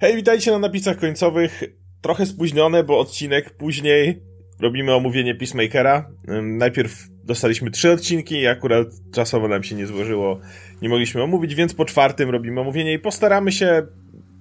Hej, 0.00 0.16
witajcie 0.16 0.50
na 0.50 0.58
napisach 0.58 0.98
końcowych. 0.98 1.64
Trochę 2.00 2.26
spóźnione, 2.26 2.84
bo 2.84 2.98
odcinek 2.98 3.50
później 3.50 4.22
robimy 4.60 4.94
omówienie 4.94 5.34
Peacemakera. 5.34 6.10
Najpierw 6.42 7.08
dostaliśmy 7.24 7.70
trzy 7.70 7.92
odcinki 7.92 8.34
i 8.34 8.46
akurat 8.46 8.88
czasowo 9.14 9.48
nam 9.48 9.62
się 9.62 9.74
nie 9.74 9.86
złożyło, 9.86 10.40
nie 10.82 10.88
mogliśmy 10.88 11.22
omówić, 11.22 11.54
więc 11.54 11.74
po 11.74 11.84
czwartym 11.84 12.30
robimy 12.30 12.60
omówienie 12.60 12.92
i 12.92 12.98
postaramy 12.98 13.52
się 13.52 13.86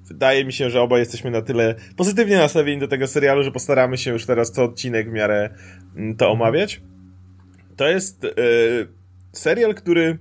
wydaje 0.07 0.45
mi 0.45 0.53
się, 0.53 0.69
że 0.69 0.81
oba 0.81 0.99
jesteśmy 0.99 1.31
na 1.31 1.41
tyle 1.41 1.75
pozytywnie 1.95 2.37
nastawieni 2.37 2.79
do 2.79 2.87
tego 2.87 3.07
serialu, 3.07 3.43
że 3.43 3.51
postaramy 3.51 3.97
się 3.97 4.11
już 4.11 4.25
teraz 4.25 4.51
co 4.51 4.63
odcinek 4.63 5.09
w 5.09 5.13
miarę 5.13 5.49
to 6.17 6.31
omawiać. 6.31 6.81
To 7.75 7.87
jest 7.87 8.23
yy, 8.23 8.31
serial, 9.31 9.75
który 9.75 10.19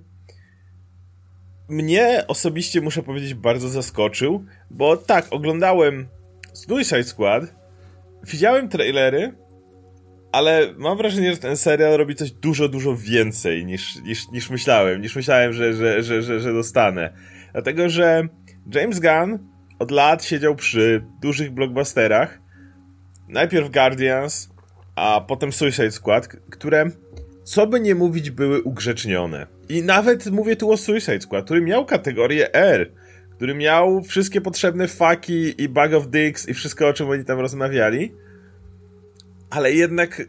mnie 1.69 2.25
osobiście, 2.29 2.81
muszę 2.81 3.03
powiedzieć, 3.03 3.35
bardzo 3.35 3.69
zaskoczył, 3.69 4.45
bo 4.71 4.97
tak, 4.97 5.27
oglądałem 5.31 6.09
Suicide 6.53 7.05
Squad, 7.05 7.55
widziałem 8.25 8.69
trailery, 8.69 9.33
ale 10.33 10.75
mam 10.77 10.99
wrażenie, 10.99 11.31
że 11.31 11.37
ten 11.37 11.57
serial 11.57 11.97
robi 11.97 12.15
coś 12.15 12.31
dużo, 12.31 12.69
dużo 12.69 12.97
więcej 12.97 13.67
niż, 13.67 13.97
niż, 13.97 14.31
niż 14.31 14.51
myślałem, 14.51 15.01
niż 15.01 15.17
myślałem, 15.17 15.53
że, 15.53 15.75
że, 15.75 16.03
że, 16.03 16.23
że, 16.23 16.41
że 16.41 16.53
dostanę. 16.53 17.13
Dlatego, 17.53 17.89
że 17.89 18.29
James 18.75 19.01
Gunn 19.01 19.39
od 19.79 19.91
lat 19.91 20.25
siedział 20.25 20.55
przy 20.55 21.05
dużych 21.23 21.51
blockbusterach, 21.51 22.41
najpierw 23.29 23.71
Guardians, 23.71 24.51
a 24.97 25.21
potem 25.29 25.53
Suicide 25.53 25.91
Squad, 25.91 26.29
które, 26.29 26.91
co 27.45 27.67
by 27.67 27.81
nie 27.81 27.95
mówić, 27.95 28.31
były 28.31 28.63
ugrzecznione. 28.63 29.56
I 29.69 29.83
nawet 29.83 30.27
mówię 30.27 30.57
tu 30.57 30.71
o 30.71 30.77
Suicide 30.77 31.21
Squad, 31.21 31.45
który 31.45 31.61
miał 31.61 31.87
kategorię 31.87 32.55
R, 32.55 32.91
który 33.37 33.55
miał 33.55 34.03
wszystkie 34.03 34.41
potrzebne 34.41 34.89
faki 34.89 35.63
i 35.63 35.69
bag 35.69 35.95
of 35.95 36.09
dicks 36.09 36.49
i 36.49 36.55
wszystko, 36.55 36.89
o 36.89 36.93
czym 36.93 37.11
oni 37.11 37.25
tam 37.25 37.41
rozmawiali, 37.41 38.15
ale 39.51 39.73
jednak 39.73 40.23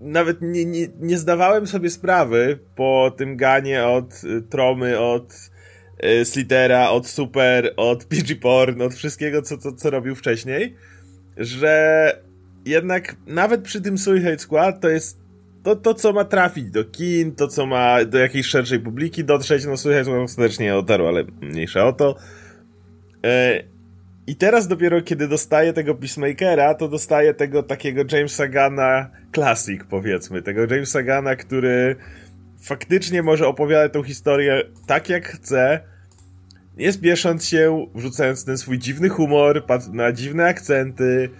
nawet 0.00 0.42
nie, 0.42 0.64
nie, 0.64 0.88
nie 1.00 1.18
zdawałem 1.18 1.66
sobie 1.66 1.90
sprawy 1.90 2.58
po 2.76 3.14
tym 3.16 3.36
ganie 3.36 3.86
od 3.86 4.24
y, 4.24 4.42
Tromy, 4.42 4.98
od 4.98 5.50
y, 6.04 6.24
Slitera, 6.24 6.90
od 6.90 7.06
Super, 7.06 7.74
od 7.76 8.04
PG 8.04 8.36
Porn, 8.36 8.82
od 8.82 8.94
wszystkiego, 8.94 9.42
co, 9.42 9.58
co, 9.58 9.72
co 9.72 9.90
robił 9.90 10.14
wcześniej, 10.14 10.76
że 11.36 12.12
jednak 12.64 13.16
nawet 13.26 13.62
przy 13.62 13.80
tym 13.80 13.98
Suicide 13.98 14.38
Squad 14.38 14.80
to 14.80 14.88
jest 14.88 15.27
to, 15.68 15.76
to, 15.76 15.94
co 15.94 16.12
ma 16.12 16.24
trafić 16.24 16.70
do 16.70 16.84
kin, 16.84 17.34
to, 17.34 17.48
co 17.48 17.66
ma 17.66 18.04
do 18.04 18.18
jakiejś 18.18 18.46
szerszej 18.46 18.80
publiki 18.80 19.24
dotrzeć, 19.24 19.64
no 19.64 19.76
Suicide 19.76 20.04
Squad 20.04 20.20
ostatecznie 20.20 20.66
nie 20.66 20.72
dotarł, 20.72 21.06
ale 21.06 21.24
mniejsza 21.40 21.86
o 21.86 21.92
to. 21.92 22.16
E, 23.24 23.62
I 24.26 24.36
teraz 24.36 24.68
dopiero, 24.68 25.02
kiedy 25.02 25.28
dostaję 25.28 25.72
tego 25.72 25.94
Peacemakera, 25.94 26.74
to 26.74 26.88
dostaję 26.88 27.34
tego 27.34 27.62
takiego 27.62 28.02
Jamesa 28.12 28.48
Gana 28.48 29.10
Classic, 29.34 29.80
powiedzmy. 29.90 30.42
Tego 30.42 30.60
Jamesa 30.60 31.02
Gana, 31.02 31.36
który 31.36 31.96
faktycznie 32.62 33.22
może 33.22 33.46
opowiadać 33.46 33.92
tą 33.92 34.02
historię 34.02 34.62
tak, 34.86 35.08
jak 35.08 35.28
chce, 35.28 35.80
nie 36.76 36.92
spiesząc 36.92 37.44
się, 37.44 37.86
wrzucając 37.94 38.44
ten 38.44 38.58
swój 38.58 38.78
dziwny 38.78 39.08
humor, 39.08 39.64
na 39.92 40.12
dziwne 40.12 40.44
akcenty, 40.44 41.30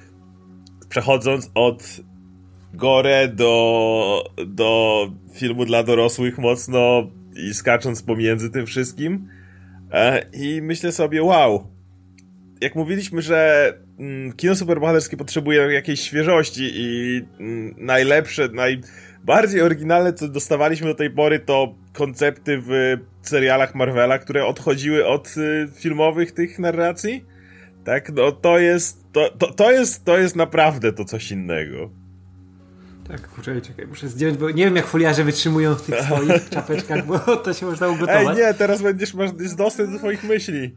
przechodząc 0.89 1.51
od 1.55 2.01
gore 2.74 3.28
do, 3.28 4.24
do 4.47 5.11
filmu 5.34 5.64
dla 5.64 5.83
dorosłych 5.83 6.38
mocno 6.38 7.11
i 7.36 7.55
skacząc 7.55 8.02
pomiędzy 8.02 8.50
tym 8.50 8.66
wszystkim. 8.66 9.28
E, 9.92 10.27
I 10.33 10.62
myślę 10.62 10.92
sobie, 10.92 11.22
wow. 11.22 11.66
Jak 12.61 12.74
mówiliśmy, 12.74 13.22
że 13.22 13.72
mm, 13.98 14.33
kino 14.33 14.55
superbohaterskie 14.55 15.16
potrzebuje 15.16 15.61
jakiejś 15.61 16.00
świeżości 16.00 16.70
i 16.74 17.22
mm, 17.41 17.74
najlepsze, 17.78 18.48
najbardziej 18.48 19.62
oryginalne, 19.62 20.12
co 20.12 20.28
dostawaliśmy 20.28 20.86
do 20.86 20.95
tej 20.95 21.11
pory, 21.11 21.39
to 21.39 21.74
koncepty 21.92 22.58
w 22.58 22.96
serialach 23.23 23.74
Marvela, 23.74 24.18
które 24.18 24.46
odchodziły 24.46 25.07
od 25.07 25.34
y, 25.36 25.68
filmowych 25.74 26.33
tych 26.33 26.58
narracji. 26.58 27.24
Tak, 27.84 28.12
no 28.12 28.33
to 28.33 28.58
jest, 28.58 29.05
to, 29.12 29.30
to, 29.30 29.52
to 29.52 29.70
jest, 29.73 30.05
to 30.05 30.18
jest 30.18 30.36
naprawdę 30.36 30.92
to 30.92 31.05
coś 31.05 31.30
innego. 31.33 31.90
Tak, 33.08 33.29
kurczę, 33.29 33.61
czekaj, 33.61 33.86
muszę 33.86 34.08
zdjąć, 34.08 34.39
bo 34.39 34.51
nie 34.51 34.64
wiem 34.64 34.77
jak 34.77 34.86
foliarze 34.86 35.24
wytrzymują 35.24 35.74
w 35.74 35.83
tych 35.83 36.01
swoich 36.01 36.48
czapeczkach, 36.55 37.07
bo 37.07 37.19
to 37.45 37.55
się 37.55 37.67
można 37.67 37.89
ugotować. 37.89 38.27
Ej, 38.29 38.36
nie, 38.36 38.55
teraz 38.55 38.83
będziesz, 38.83 39.14
masz 39.14 39.30
dostęp 39.57 39.92
do 39.92 39.98
swoich 39.98 40.24
myśli. 40.24 40.77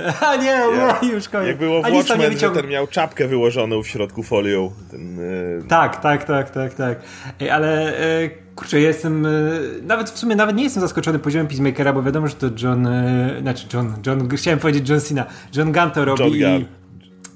A 0.26 0.36
nie, 0.36 0.44
ja, 0.44 1.00
już 1.12 1.28
koniec. 1.28 1.48
Jak 1.48 1.58
było 1.58 1.82
w 1.82 1.92
Watchmen, 1.92 2.38
że 2.38 2.50
ten 2.50 2.66
miał 2.68 2.86
czapkę 2.86 3.28
wyłożoną 3.28 3.82
w 3.82 3.88
środku 3.88 4.22
folią. 4.22 4.72
Ten, 4.90 5.16
yy... 5.16 5.64
Tak, 5.68 6.02
tak, 6.02 6.24
tak, 6.24 6.50
tak, 6.50 6.74
tak. 6.74 7.00
Ej, 7.40 7.50
ale 7.50 7.92
yy, 8.22 8.30
kurczę, 8.54 8.80
jestem, 8.80 9.24
yy, 9.24 9.82
nawet 9.82 10.10
w 10.10 10.18
sumie 10.18 10.36
nawet 10.36 10.56
nie 10.56 10.64
jestem 10.64 10.80
zaskoczony 10.80 11.18
poziomem 11.18 11.46
Peacemakera, 11.46 11.92
bo 11.92 12.02
wiadomo, 12.02 12.28
że 12.28 12.34
to 12.34 12.46
John, 12.62 12.88
znaczy 13.40 13.66
John, 13.74 13.94
John, 14.06 14.28
chciałem 14.28 14.58
powiedzieć 14.58 14.88
John 14.88 15.00
Cena, 15.00 15.26
John 15.56 15.72
Gunn 15.72 15.90
to 15.90 16.04
robi 16.04 16.40
John 16.40 16.58
Gunn. 16.58 16.79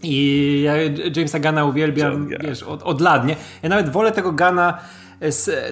I 0.05 0.63
ja 0.63 0.73
Jamesa 1.17 1.39
Gana 1.39 1.65
uwielbiam, 1.65 2.29
wiesz, 2.41 2.63
od, 2.63 2.83
od 2.83 3.01
lat, 3.01 3.27
nie? 3.27 3.37
Ja 3.63 3.69
nawet 3.69 3.89
wolę 3.89 4.13
tego 4.13 4.33
Gana 4.33 4.79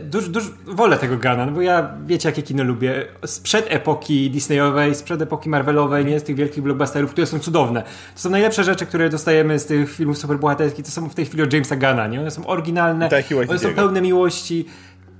Duż, 0.02 0.28
duż, 0.28 0.44
wolę 0.66 0.98
tego 0.98 1.16
Gana, 1.16 1.46
no 1.46 1.52
bo 1.52 1.60
ja 1.60 1.94
wiecie 2.06 2.28
jakie 2.28 2.42
kino 2.42 2.64
lubię. 2.64 3.06
Sprzed 3.26 3.66
epoki 3.68 4.30
Disneyowej, 4.30 4.94
sprzed 4.94 5.22
epoki 5.22 5.48
Marvelowej, 5.48 6.04
nie 6.04 6.20
z 6.20 6.22
tych 6.22 6.36
wielkich 6.36 6.62
blockbusterów, 6.62 7.10
które 7.10 7.26
są 7.26 7.38
cudowne. 7.38 7.82
To 8.14 8.20
są 8.20 8.30
najlepsze 8.30 8.64
rzeczy, 8.64 8.86
które 8.86 9.08
dostajemy 9.08 9.58
z 9.58 9.66
tych 9.66 9.92
filmów 9.92 10.18
superbohaterskich, 10.18 10.84
to 10.84 10.90
są 10.90 11.08
w 11.08 11.14
tej 11.14 11.26
chwili 11.26 11.42
od 11.42 11.52
Jamesa 11.52 11.76
Gana, 11.76 12.06
nie? 12.06 12.20
One 12.20 12.30
są 12.30 12.46
oryginalne, 12.46 13.08
one 13.48 13.58
są 13.58 13.74
pełne 13.74 14.00
miłości. 14.00 14.66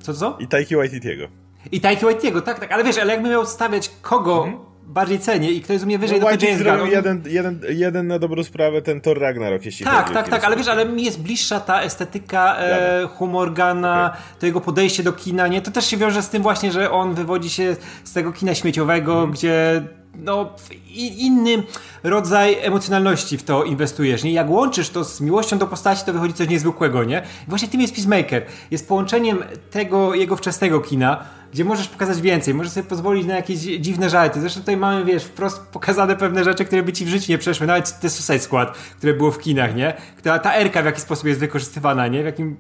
Co, 0.01 0.15
co? 0.15 0.37
I 0.41 0.49
Taiki 0.49 0.77
Waititiego. 0.77 1.29
I 1.73 1.81
Taiki 1.81 2.05
Waititiego, 2.05 2.43
tak, 2.43 2.61
tak, 2.61 2.73
ale 2.73 2.85
wiesz, 2.85 2.99
ale 2.99 3.13
jakbym 3.13 3.31
miał 3.31 3.47
stawiać 3.47 3.91
kogo 4.03 4.45
mhm 4.45 4.72
bardziej 4.87 5.19
cenię 5.19 5.51
i 5.51 5.61
kto 5.61 5.73
jest 5.73 5.85
u 5.85 5.87
mnie 5.87 5.99
wyżej, 5.99 6.21
no, 6.21 6.27
to, 6.31 6.37
to 6.37 6.47
James 6.47 6.63
Gunn. 6.63 6.91
jeden, 6.91 7.23
jeden, 7.27 7.61
jeden 7.69 8.07
na 8.07 8.19
dobrą 8.19 8.45
sprawę 8.45 8.83
ten 8.83 9.01
Thor 9.01 9.21
Ragnarok, 9.21 9.65
jeśli 9.65 9.87
Tak, 9.87 10.11
tak, 10.11 10.29
tak, 10.29 10.45
ale 10.45 10.57
wiesz, 10.57 10.69
ale 10.69 10.87
mi 10.87 11.05
jest 11.05 11.23
bliższa 11.23 11.61
ta 11.61 11.83
estetyka, 11.83 12.57
e, 12.57 13.07
humor 13.07 13.53
Gana, 13.53 14.07
okay. 14.07 14.21
to 14.41 14.47
jego 14.47 14.61
podejście 14.61 15.03
do 15.03 15.13
kina, 15.13 15.49
nie? 15.49 15.63
To 15.63 15.71
też 15.71 15.87
się 15.87 15.97
wiąże 15.97 16.23
z 16.23 16.29
tym 16.29 16.43
właśnie, 16.43 16.73
że 16.73 16.91
on 16.91 17.15
wywodzi 17.15 17.51
się 17.51 17.77
z 18.05 18.13
tego 18.13 18.33
kina 18.33 18.55
śmieciowego, 18.55 19.19
mm. 19.19 19.31
gdzie 19.31 19.83
no, 20.15 20.55
inny 20.97 21.63
rodzaj 22.03 22.57
emocjonalności 22.61 23.39
w 23.39 23.43
to 23.43 23.65
inwestujesz. 23.65 24.25
Nie? 24.25 24.33
Jak 24.33 24.51
łączysz 24.51 24.91
to 24.91 25.05
z 25.05 25.21
miłością 25.21 25.59
do 25.59 25.67
postaci, 25.67 26.05
to 26.05 26.13
wychodzi 26.13 26.35
coś 26.35 26.49
niezwykłego, 26.49 27.05
nie? 27.05 27.23
I 27.47 27.51
właśnie 27.51 27.69
tym 27.69 27.81
jest 27.81 27.95
Peacemaker. 27.95 28.43
Jest 28.71 28.89
połączeniem 28.89 29.45
tego 29.71 30.15
jego 30.15 30.37
wczesnego 30.37 30.81
kina, 30.81 31.25
gdzie 31.53 31.65
możesz 31.65 31.89
pokazać 31.89 32.21
więcej, 32.21 32.55
możesz 32.55 32.73
sobie 32.73 32.87
pozwolić 32.87 33.27
na 33.27 33.37
jakieś 33.37 33.59
dziwne 33.59 34.11
żarty. 34.11 34.41
Zresztą 34.41 34.61
tutaj 34.61 34.77
mamy, 34.77 35.05
wiesz, 35.05 35.25
wprost 35.25 35.61
pokazane 35.61 36.17
pewne 36.17 36.45
rzeczy, 36.45 36.65
które 36.65 36.83
by 36.83 36.93
ci 36.93 37.05
w 37.05 37.09
życiu 37.09 37.33
nie 37.33 37.39
przeszły. 37.39 37.67
Nawet 37.67 38.01
te 38.01 38.11
Suicide 38.11 38.39
Squad, 38.39 38.79
które 38.99 39.15
było 39.15 39.31
w 39.31 39.39
kinach, 39.39 39.75
nie? 39.77 39.95
Ta, 40.23 40.39
ta 40.39 40.55
erka 40.55 40.83
w 40.83 40.85
jaki 40.85 41.01
sposób 41.01 41.27
jest 41.27 41.41
wykorzystywana, 41.41 42.09
nie? 42.09 42.23
W 42.23 42.27
jakim 42.27 42.57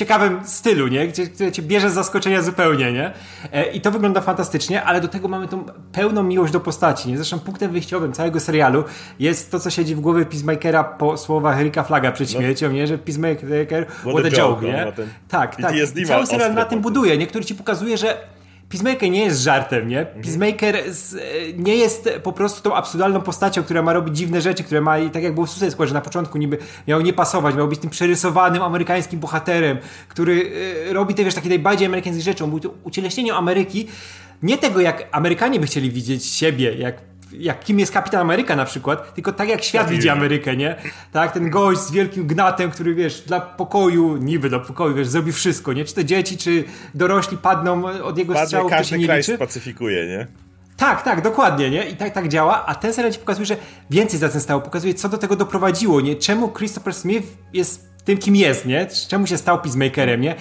ciekawym 0.00 0.40
stylu, 0.44 0.88
nie? 0.88 1.08
Gdzie, 1.08 1.26
które 1.26 1.52
cię 1.52 1.62
bierze 1.62 1.90
z 1.90 1.94
zaskoczenia 1.94 2.42
zupełnie, 2.42 2.92
nie? 2.92 3.12
E, 3.52 3.70
I 3.72 3.80
to 3.80 3.90
wygląda 3.90 4.20
fantastycznie, 4.20 4.82
ale 4.82 5.00
do 5.00 5.08
tego 5.08 5.28
mamy 5.28 5.48
tą 5.48 5.64
pełną 5.92 6.22
miłość 6.22 6.52
do 6.52 6.60
postaci, 6.60 7.08
nie? 7.08 7.16
Zresztą 7.16 7.38
punktem 7.38 7.72
wyjściowym 7.72 8.12
całego 8.12 8.40
serialu 8.40 8.84
jest 9.18 9.50
to, 9.50 9.60
co 9.60 9.70
siedzi 9.70 9.94
w 9.94 10.00
głowie 10.00 10.26
Peacemakera 10.26 10.84
po 10.84 11.16
słowach 11.16 11.60
Erika 11.60 11.82
Flaga 11.82 12.12
przed 12.12 12.32
no. 12.32 12.40
śmiercią, 12.40 12.70
nie? 12.72 12.86
Że 12.86 12.98
Peacemaker, 12.98 13.86
what, 13.86 14.14
what 14.14 14.24
a 14.24 14.30
joke, 14.30 14.66
nie? 14.66 14.84
No, 14.84 15.04
tak, 15.28 15.56
tak. 15.56 15.74
I 15.96 16.06
cały 16.06 16.26
serial 16.26 16.54
na 16.54 16.64
tym 16.64 16.80
buduje, 16.80 17.18
nie? 17.18 17.26
Który 17.26 17.44
ci 17.44 17.54
pokazuje, 17.54 17.98
że 17.98 18.16
Peacemaker 18.70 19.10
nie 19.10 19.24
jest 19.24 19.40
żartem, 19.40 19.88
nie? 19.88 20.00
Mhm. 20.00 20.22
Peacemaker 20.22 20.76
nie 21.56 21.76
jest 21.76 22.08
po 22.22 22.32
prostu 22.32 22.62
tą 22.62 22.74
absurdalną 22.74 23.20
postacią, 23.20 23.62
która 23.62 23.82
ma 23.82 23.92
robić 23.92 24.16
dziwne 24.16 24.40
rzeczy, 24.40 24.64
która 24.64 24.80
ma, 24.80 24.96
tak 25.12 25.22
jak 25.22 25.34
było 25.34 25.46
w 25.46 25.50
Suicide 25.50 25.70
Squad, 25.70 25.88
że 25.88 25.94
na 25.94 26.00
początku 26.00 26.38
niby 26.38 26.58
miał 26.88 27.00
nie 27.00 27.12
pasować, 27.12 27.54
miał 27.54 27.68
być 27.68 27.78
tym 27.78 27.90
przerysowanym 27.90 28.62
amerykańskim 28.62 29.20
bohaterem, 29.20 29.78
który 30.08 30.52
e, 30.88 30.92
robi 30.92 31.14
te, 31.14 31.24
wiesz, 31.24 31.34
takie 31.34 31.48
najbardziej 31.48 31.86
amerykańskie 31.86 32.22
rzeczy. 32.22 32.44
On 32.44 32.50
był 32.50 32.74
ucieleśnieniem 32.84 33.36
Ameryki, 33.36 33.88
nie 34.42 34.58
tego, 34.58 34.80
jak 34.80 35.08
Amerykanie 35.12 35.60
by 35.60 35.66
chcieli 35.66 35.90
widzieć 35.90 36.26
siebie, 36.26 36.74
jak 36.74 37.09
jak 37.32 37.60
kim 37.60 37.78
jest 37.78 37.92
Kapitan 37.92 38.20
Ameryka 38.20 38.56
na 38.56 38.64
przykład, 38.64 39.14
tylko 39.14 39.32
tak 39.32 39.48
jak 39.48 39.62
świat 39.64 39.88
widzi 39.88 40.08
Amerykę, 40.08 40.56
nie? 40.56 40.76
Tak, 41.12 41.32
ten 41.32 41.50
gość 41.50 41.80
z 41.80 41.90
wielkim 41.90 42.26
gnatem, 42.26 42.70
który 42.70 42.94
wiesz, 42.94 43.20
dla 43.20 43.40
pokoju, 43.40 44.16
niby 44.16 44.48
dla 44.48 44.58
pokoju, 44.58 44.94
wiesz, 44.94 45.08
zrobi 45.08 45.32
wszystko, 45.32 45.72
nie? 45.72 45.84
Czy 45.84 45.94
te 45.94 46.04
dzieci, 46.04 46.36
czy 46.38 46.64
dorośli 46.94 47.36
padną 47.36 47.84
od 47.84 48.18
jego 48.18 48.32
Padnie, 48.32 48.46
strzałów, 48.46 48.70
każdy 48.70 48.96
to 48.96 49.00
się 49.00 49.06
kraj 49.06 49.18
liczy. 49.18 49.36
spacyfikuje, 49.36 50.06
nie? 50.06 50.26
Tak, 50.76 51.02
tak, 51.02 51.22
dokładnie, 51.22 51.70
nie? 51.70 51.88
I 51.88 51.96
tak, 51.96 52.12
tak 52.14 52.28
działa, 52.28 52.66
a 52.66 52.74
ten 52.74 52.92
serial 52.92 53.12
ci 53.12 53.18
pokazuje, 53.18 53.46
że 53.46 53.56
więcej 53.90 54.18
za 54.18 54.28
tym 54.28 54.40
stało, 54.40 54.60
pokazuje, 54.60 54.94
co 54.94 55.08
do 55.08 55.18
tego 55.18 55.36
doprowadziło, 55.36 56.00
nie? 56.00 56.16
Czemu 56.16 56.48
Christopher 56.48 56.94
Smith 56.94 57.26
jest 57.52 57.89
tym, 58.02 58.18
kim 58.18 58.36
jest, 58.36 58.66
nie? 58.66 58.86
Czemu 59.08 59.26
się 59.26 59.38
stał 59.38 59.60
Peacemakerem, 59.60 60.20
nie? 60.20 60.34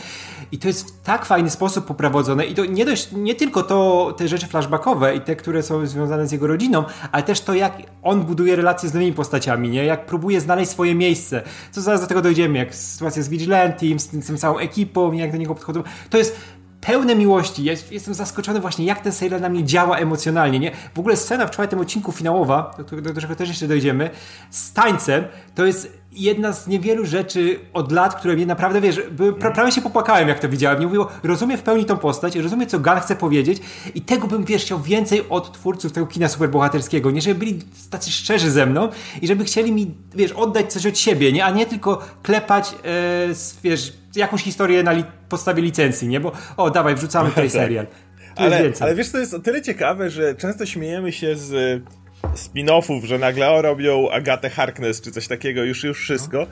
I 0.51 0.57
to 0.57 0.67
jest 0.67 0.87
w 0.87 1.01
tak 1.01 1.25
fajny 1.25 1.49
sposób 1.49 1.85
poprowadzone 1.85 2.45
i 2.45 2.55
to 2.55 2.65
nie 2.65 2.85
dość, 2.85 3.11
nie 3.11 3.35
tylko 3.35 3.63
to, 3.63 4.13
te 4.17 4.27
rzeczy 4.27 4.47
flashbackowe 4.47 5.15
i 5.15 5.21
te, 5.21 5.35
które 5.35 5.63
są 5.63 5.85
związane 5.85 6.27
z 6.27 6.31
jego 6.31 6.47
rodziną, 6.47 6.83
ale 7.11 7.23
też 7.23 7.41
to, 7.41 7.53
jak 7.53 7.77
on 8.03 8.23
buduje 8.23 8.55
relacje 8.55 8.89
z 8.89 8.93
nowymi 8.93 9.13
postaciami, 9.13 9.69
nie? 9.69 9.85
Jak 9.85 10.05
próbuje 10.05 10.41
znaleźć 10.41 10.71
swoje 10.71 10.95
miejsce. 10.95 11.41
Co 11.71 11.81
zaraz 11.81 12.01
do 12.01 12.07
tego 12.07 12.21
dojdziemy, 12.21 12.57
jak 12.57 12.75
sytuacja 12.75 13.23
z 13.23 13.29
Vigilantem, 13.29 13.99
z, 13.99 14.11
z 14.11 14.27
tym 14.27 14.37
całą 14.37 14.57
ekipą, 14.57 15.11
jak 15.11 15.31
do 15.31 15.37
niego 15.37 15.55
podchodzą. 15.55 15.83
To 16.09 16.17
jest 16.17 16.35
pełne 16.81 17.15
miłości. 17.15 17.63
Ja 17.63 17.73
jestem 17.91 18.13
zaskoczony 18.13 18.59
właśnie, 18.59 18.85
jak 18.85 19.01
ten 19.01 19.11
serial 19.11 19.41
na 19.41 19.49
mnie 19.49 19.63
działa 19.63 19.97
emocjonalnie, 19.97 20.59
nie? 20.59 20.71
W 20.95 20.99
ogóle 20.99 21.17
scena 21.17 21.47
w 21.47 21.51
czwartym 21.51 21.79
odcinku 21.79 22.11
finałowa, 22.11 22.75
do, 22.77 23.01
do, 23.01 23.21
czego 23.21 23.35
też 23.35 23.49
jeszcze 23.49 23.67
dojdziemy, 23.67 24.09
z 24.49 24.73
tańcem, 24.73 25.23
to 25.55 25.65
jest 25.65 25.98
jedna 26.11 26.53
z 26.53 26.67
niewielu 26.67 27.05
rzeczy 27.05 27.59
od 27.73 27.91
lat, 27.91 28.15
które 28.15 28.35
mnie 28.35 28.45
naprawdę, 28.45 28.81
wiesz, 28.81 29.01
by, 29.11 29.33
prawie 29.33 29.71
się 29.71 29.81
popłakałem, 29.81 30.27
jak 30.27 30.39
to 30.39 30.49
widziałem. 30.49 30.79
Nie 30.79 30.85
mówiło, 30.85 31.07
rozumiem 31.23 31.57
w 31.57 31.61
pełni 31.61 31.85
tą 31.85 31.97
postać, 31.97 32.35
rozumiem, 32.35 32.69
co 32.69 32.79
Gunn 32.79 32.99
chce 32.99 33.15
powiedzieć 33.15 33.61
i 33.95 34.01
tego 34.01 34.27
bym, 34.27 34.43
wiesz, 34.43 34.63
chciał 34.63 34.81
więcej 34.81 35.21
od 35.29 35.53
twórców 35.53 35.91
tego 35.91 36.07
kina 36.07 36.27
superbohaterskiego, 36.27 37.11
nie? 37.11 37.21
Żeby 37.21 37.39
byli 37.39 37.59
tacy 37.89 38.11
szczerzy 38.11 38.51
ze 38.51 38.65
mną 38.65 38.89
i 39.21 39.27
żeby 39.27 39.45
chcieli 39.45 39.71
mi, 39.71 39.95
wiesz, 40.15 40.31
oddać 40.31 40.73
coś 40.73 40.85
od 40.85 40.97
siebie, 40.97 41.31
nie? 41.31 41.45
A 41.45 41.51
nie 41.51 41.65
tylko 41.65 42.01
klepać, 42.23 42.75
e, 42.85 43.27
wiesz, 43.63 43.93
jakąś 44.15 44.43
historię 44.43 44.83
na 44.83 44.91
li 44.91 45.03
podstawie 45.29 45.61
licencji, 45.61 46.07
nie? 46.07 46.19
Bo, 46.19 46.31
o, 46.57 46.69
dawaj, 46.69 46.95
wrzucamy 46.95 47.29
tutaj 47.35 47.43
tak. 47.43 47.51
serial. 47.51 47.87
ale, 48.35 48.71
ale 48.79 48.95
wiesz, 48.95 49.11
to 49.11 49.17
jest 49.17 49.33
o 49.33 49.39
tyle 49.39 49.61
ciekawe, 49.61 50.09
że 50.09 50.35
często 50.35 50.65
śmiejemy 50.65 51.11
się 51.11 51.35
z 51.35 51.81
spin-offów, 52.23 53.03
że 53.03 53.19
nagle 53.19 53.49
o, 53.49 53.61
robią 53.61 54.09
Agatę 54.11 54.49
Harkness 54.49 55.01
czy 55.01 55.11
coś 55.11 55.27
takiego, 55.27 55.63
już 55.63 55.83
już 55.83 55.99
wszystko. 55.99 56.47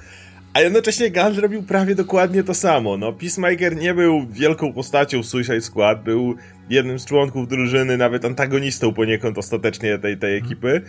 A 0.54 0.62
jednocześnie 0.62 1.12
Gunn 1.12 1.40
robił 1.40 1.64
prawie 1.64 1.96
dokładnie 1.96 2.44
to 2.44 2.54
samo. 2.54 2.98
No, 2.98 3.14
Peacemaker 3.14 3.76
nie 3.76 3.94
był 3.94 4.28
wielką 4.32 4.74
postacią 4.74 5.24
w 5.24 5.26
Suicide 5.26 5.62
Squad, 5.62 6.04
był 6.04 6.36
jednym 6.70 7.00
z 7.00 7.06
członków 7.06 7.48
drużyny, 7.48 7.98
nawet 7.98 8.26
antagonistą 8.26 8.94
poniekąd 8.94 9.38
ostatecznie 9.38 10.00
tej, 10.00 10.18
tej 10.18 10.38
ekipy. 10.38 10.82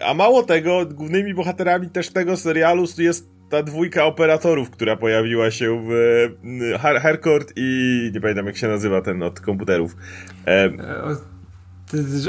A 0.00 0.14
mało 0.14 0.42
tego, 0.42 0.86
głównymi 0.86 1.34
bohaterami 1.34 1.90
też 1.90 2.10
tego 2.10 2.36
serialu 2.36 2.84
jest 2.98 3.28
ta 3.50 3.62
dwójka 3.62 4.04
operatorów, 4.04 4.70
która 4.70 4.96
pojawiła 4.96 5.50
się 5.50 5.84
w 5.88 5.90
Harcourt 7.00 7.52
i 7.56 8.10
nie 8.14 8.20
pamiętam 8.20 8.46
jak 8.46 8.56
się 8.56 8.68
nazywa 8.68 9.02
ten 9.02 9.22
od 9.22 9.40
komputerów. 9.40 9.96
E, 10.46 10.70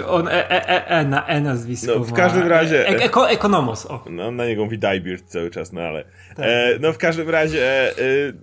on 0.07 0.27
e, 0.27 0.31
e, 0.31 0.69
e, 0.69 0.87
e, 0.87 1.05
na 1.05 1.27
E 1.27 1.41
nazwisko 1.41 1.91
No, 1.95 2.03
w 2.03 2.13
każdym 2.13 2.47
razie... 2.47 2.89
E, 2.89 3.03
eko, 3.03 3.29
ekonomos, 3.29 3.85
o. 3.85 4.05
No, 4.09 4.31
na 4.31 4.45
niego 4.45 4.63
mówi 4.63 4.79
Diebeard 4.79 5.25
cały 5.25 5.49
czas, 5.49 5.73
no 5.73 5.81
ale... 5.81 6.03
Tak. 6.35 6.45
E, 6.45 6.79
no, 6.79 6.93
w 6.93 6.97
każdym 6.97 7.29
razie, 7.29 7.89
e, 7.89 7.93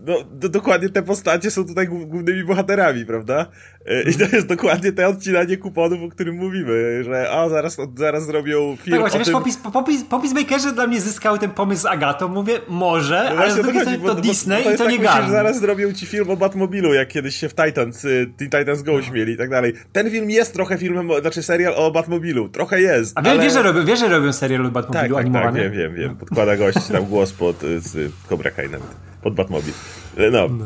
no, 0.06 0.24
do, 0.30 0.48
dokładnie 0.48 0.88
te 0.88 1.02
postacie 1.02 1.50
są 1.50 1.66
tutaj 1.66 1.88
głównymi 1.88 2.44
bohaterami, 2.44 3.06
prawda? 3.06 3.46
E, 3.86 4.02
I 4.02 4.14
to 4.14 4.36
jest 4.36 4.46
dokładnie 4.46 4.92
te 4.92 5.08
odcinanie 5.08 5.56
kuponów, 5.56 6.02
o 6.02 6.08
którym 6.08 6.36
mówimy, 6.36 7.04
że 7.04 7.30
o, 7.30 7.48
zaraz, 7.48 7.76
zaraz 7.96 8.26
zrobią 8.26 8.76
film 8.76 8.90
Tak 8.90 9.00
właśnie, 9.00 9.18
wiesz, 9.18 9.28
tym... 9.28 9.34
popis, 9.34 9.56
popis, 9.56 10.04
popis 10.04 10.32
Makerze 10.32 10.72
dla 10.72 10.86
mnie 10.86 11.00
zyskał 11.00 11.38
ten 11.38 11.50
pomysł 11.50 11.82
z 11.82 11.86
Agatą, 11.86 12.28
mówię, 12.28 12.58
może, 12.68 13.32
no 13.34 13.42
ale 13.42 13.52
z 13.52 13.54
drugiej 13.54 13.82
strony 13.82 13.98
to, 14.06 14.14
Disney 14.14 14.58
to, 14.58 14.64
to 14.64 14.74
i 14.74 14.78
to 14.78 14.84
tak 14.84 14.92
nie 14.92 14.98
Gun. 14.98 15.30
zaraz 15.30 15.60
zrobią 15.60 15.92
ci 15.92 16.06
film 16.06 16.30
o 16.30 16.36
Batmobilu, 16.36 16.94
jak 16.94 17.08
kiedyś 17.08 17.36
się 17.36 17.48
w 17.48 17.54
Titans, 17.54 18.04
y, 18.04 18.32
Teen 18.36 18.50
Titans 18.50 18.82
Go 18.82 18.92
no. 18.92 19.02
śmieli 19.02 19.32
i 19.32 19.36
tak 19.36 19.50
dalej. 19.50 19.72
Ten 19.92 20.10
film 20.10 20.30
jest 20.30 20.54
trochę 20.54 20.78
filmem, 20.78 21.10
znaczy 21.20 21.42
serial 21.42 21.74
o 21.76 21.90
Batmobilu, 21.90 22.48
trochę 22.48 22.80
jest, 22.80 23.18
A 23.18 23.20
ale... 23.20 23.42
wiesz, 23.42 23.52
że 23.52 23.62
robią, 23.62 23.84
wiesz, 23.84 23.98
że 23.98 24.08
robią 24.08 24.32
serial 24.32 24.66
o 24.66 24.70
Batmobilu 24.70 25.14
tak, 25.14 25.24
animowany? 25.24 25.62
Tak, 25.62 25.72
wiem, 25.72 25.94
wiem, 25.94 25.94
wiem. 25.94 26.16
Podkłada 26.16 26.56
gość 26.56 26.86
tam 26.92 27.04
głos 27.04 27.32
pod 27.32 27.64
y, 27.64 27.80
z 27.80 28.12
Cobra 28.28 28.50
Kai 28.50 28.70
nawet, 28.70 28.88
pod 29.22 29.34
Batmobil. 29.34 29.72
E, 30.16 30.30
no. 30.30 30.48
no. 30.48 30.64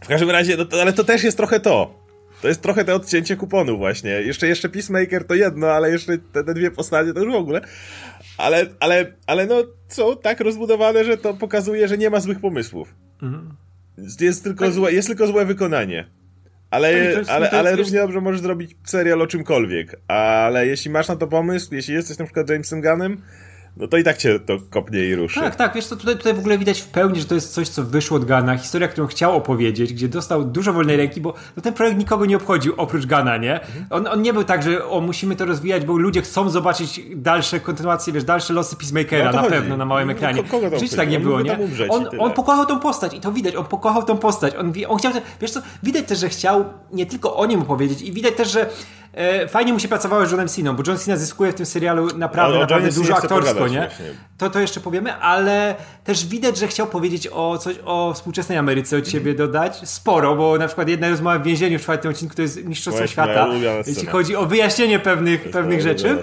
W 0.00 0.08
każdym 0.08 0.30
razie, 0.30 0.56
no, 0.56 0.64
ale 0.82 0.92
to 0.92 1.04
też 1.04 1.24
jest 1.24 1.36
trochę 1.36 1.60
to. 1.60 2.03
To 2.44 2.48
jest 2.48 2.62
trochę 2.62 2.84
te 2.84 2.94
odcięcie 2.94 3.36
kuponu 3.36 3.78
właśnie. 3.78 4.10
Jeszcze, 4.10 4.48
jeszcze 4.48 4.68
Peacemaker 4.68 5.24
to 5.24 5.34
jedno, 5.34 5.66
ale 5.66 5.90
jeszcze 5.90 6.18
te, 6.18 6.44
te 6.44 6.54
dwie 6.54 6.70
postacie 6.70 7.12
to 7.12 7.20
już 7.20 7.32
w 7.32 7.36
ogóle. 7.36 7.60
Ale, 8.38 8.66
ale, 8.80 9.06
ale 9.26 9.46
no 9.46 9.64
są 9.88 10.16
tak 10.16 10.40
rozbudowane, 10.40 11.04
że 11.04 11.16
to 11.16 11.34
pokazuje, 11.34 11.88
że 11.88 11.98
nie 11.98 12.10
ma 12.10 12.20
złych 12.20 12.40
pomysłów. 12.40 12.94
Mhm. 13.22 13.56
Jest, 14.20 14.44
tylko 14.44 14.64
tak. 14.64 14.74
złe, 14.74 14.92
jest 14.92 15.08
tylko 15.08 15.26
złe 15.26 15.44
wykonanie. 15.44 16.06
Ale, 16.70 16.92
jest, 16.92 17.30
ale, 17.30 17.50
ale 17.50 17.76
równie 17.76 17.98
dobrze 17.98 18.20
możesz 18.20 18.40
zrobić 18.40 18.76
serial 18.84 19.22
o 19.22 19.26
czymkolwiek. 19.26 19.96
Ale 20.08 20.66
jeśli 20.66 20.90
masz 20.90 21.08
na 21.08 21.16
to 21.16 21.26
pomysł, 21.26 21.74
jeśli 21.74 21.94
jesteś 21.94 22.18
na 22.18 22.24
przykład 22.24 22.50
Jamesem 22.50 22.80
Gunnem, 22.80 23.22
no 23.76 23.88
to 23.88 23.96
i 23.96 24.04
tak 24.04 24.16
cię 24.16 24.40
to 24.40 24.56
kopnie 24.70 25.04
i 25.04 25.14
ruszy. 25.14 25.40
Tak, 25.40 25.56
tak, 25.56 25.74
wiesz 25.74 25.86
co, 25.86 25.96
tutaj, 25.96 26.16
tutaj 26.16 26.34
w 26.34 26.38
ogóle 26.38 26.58
widać 26.58 26.80
w 26.80 26.86
pełni, 26.86 27.20
że 27.20 27.26
to 27.26 27.34
jest 27.34 27.54
coś, 27.54 27.68
co 27.68 27.82
wyszło 27.82 28.16
od 28.16 28.24
Gana, 28.24 28.56
historia, 28.56 28.88
którą 28.88 29.06
chciał 29.06 29.36
opowiedzieć, 29.36 29.92
gdzie 29.92 30.08
dostał 30.08 30.44
dużo 30.44 30.72
wolnej 30.72 30.96
ręki, 30.96 31.20
bo 31.20 31.34
no, 31.56 31.62
ten 31.62 31.72
projekt 31.72 31.98
nikogo 31.98 32.26
nie 32.26 32.36
obchodził 32.36 32.74
oprócz 32.76 33.06
Gana, 33.06 33.36
nie? 33.36 33.60
On, 33.90 34.06
on 34.06 34.22
nie 34.22 34.32
był 34.32 34.44
tak, 34.44 34.62
że 34.62 34.86
o, 34.86 35.00
musimy 35.00 35.36
to 35.36 35.44
rozwijać, 35.44 35.84
bo 35.84 35.96
ludzie 35.96 36.22
chcą 36.22 36.50
zobaczyć 36.50 37.00
dalsze 37.16 37.60
kontynuacje, 37.60 38.12
wiesz, 38.12 38.24
dalsze 38.24 38.52
losy 38.52 38.76
Peacemakera 38.76 39.24
no 39.24 39.32
na 39.32 39.38
chodzi. 39.38 39.54
pewno 39.54 39.76
na 39.76 39.84
małym 39.84 40.06
no, 40.06 40.12
ekranie. 40.12 40.42
Kogo 40.44 40.78
Żyć 40.78 40.96
tak 40.96 41.10
nie 41.10 41.20
było, 41.20 41.40
nie? 41.40 41.58
On, 41.88 42.06
on 42.18 42.32
pokochał 42.32 42.66
tą 42.66 42.80
postać 42.80 43.14
i 43.14 43.20
to 43.20 43.32
widać, 43.32 43.56
on 43.56 43.64
pokochał 43.64 44.02
tą 44.02 44.18
postać. 44.18 44.54
On, 44.56 44.72
on 44.88 44.98
chciał, 44.98 45.12
wiesz 45.40 45.50
co, 45.50 45.60
widać 45.82 46.04
też, 46.04 46.18
że 46.18 46.28
chciał 46.28 46.64
nie 46.92 47.06
tylko 47.06 47.36
o 47.36 47.46
nim 47.46 47.62
opowiedzieć 47.62 48.02
i 48.02 48.12
widać 48.12 48.34
też, 48.34 48.50
że 48.52 48.70
E, 49.14 49.48
fajnie 49.48 49.72
mu 49.72 49.78
się 49.78 49.88
pracowało 49.88 50.26
z 50.26 50.30
Johnem 50.30 50.48
Siną, 50.48 50.76
bo 50.76 50.82
John 50.86 50.98
Cena 50.98 51.16
zyskuje 51.16 51.52
w 51.52 51.54
tym 51.54 51.66
serialu 51.66 52.18
naprawdę, 52.18 52.58
naprawdę 52.58 52.92
dużo 52.92 53.16
aktorsko, 53.16 53.68
nie? 53.68 53.90
To, 54.38 54.50
to 54.50 54.60
jeszcze 54.60 54.80
powiemy, 54.80 55.14
ale 55.14 55.74
też 56.04 56.26
widać, 56.26 56.56
że 56.56 56.68
chciał 56.68 56.86
powiedzieć 56.86 57.28
o 57.32 57.58
coś 57.58 57.76
o 57.84 58.12
współczesnej 58.14 58.58
Ameryce 58.58 58.98
od 58.98 59.08
siebie 59.08 59.34
dodać. 59.34 59.88
Sporo, 59.88 60.36
bo 60.36 60.58
na 60.58 60.66
przykład 60.66 60.88
jedna 60.88 61.08
rozmowa 61.08 61.38
w 61.38 61.42
więzieniu 61.42 61.78
w 61.78 61.82
czwartym 61.82 62.10
odcinku 62.10 62.34
to 62.34 62.42
jest 62.42 62.64
Mistrzostwo 62.64 63.06
Świata, 63.06 63.48
jeśli 63.86 64.06
chodzi 64.06 64.36
o 64.36 64.46
wyjaśnienie 64.46 64.98
pewnych, 64.98 65.50
pewnych 65.50 65.80
rzeczy. 65.80 66.22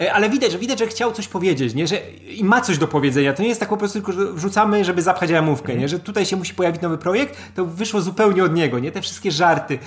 E, 0.00 0.12
ale 0.12 0.30
widać, 0.30 0.52
że 0.52 0.58
widać, 0.58 0.78
że 0.78 0.86
chciał 0.86 1.12
coś 1.12 1.28
powiedzieć, 1.28 1.74
nie? 1.74 1.86
Że 1.86 1.96
i 2.28 2.44
ma 2.44 2.60
coś 2.60 2.78
do 2.78 2.88
powiedzenia. 2.88 3.32
To 3.32 3.42
nie 3.42 3.48
jest 3.48 3.60
tak 3.60 3.68
po 3.68 3.76
prostu 3.76 3.98
tylko, 3.98 4.12
że 4.12 4.32
wrzucamy, 4.32 4.84
żeby 4.84 5.02
zapchać 5.02 5.30
ramówkę, 5.30 5.76
nie? 5.76 5.88
Że 5.88 5.98
tutaj 5.98 6.26
się 6.26 6.36
musi 6.36 6.54
pojawić 6.54 6.82
nowy 6.82 6.98
projekt, 6.98 7.36
to 7.54 7.64
wyszło 7.64 8.00
zupełnie 8.00 8.44
od 8.44 8.54
niego, 8.54 8.78
nie? 8.78 8.92
Te 8.92 9.02
wszystkie 9.02 9.30
żarty, 9.30 9.78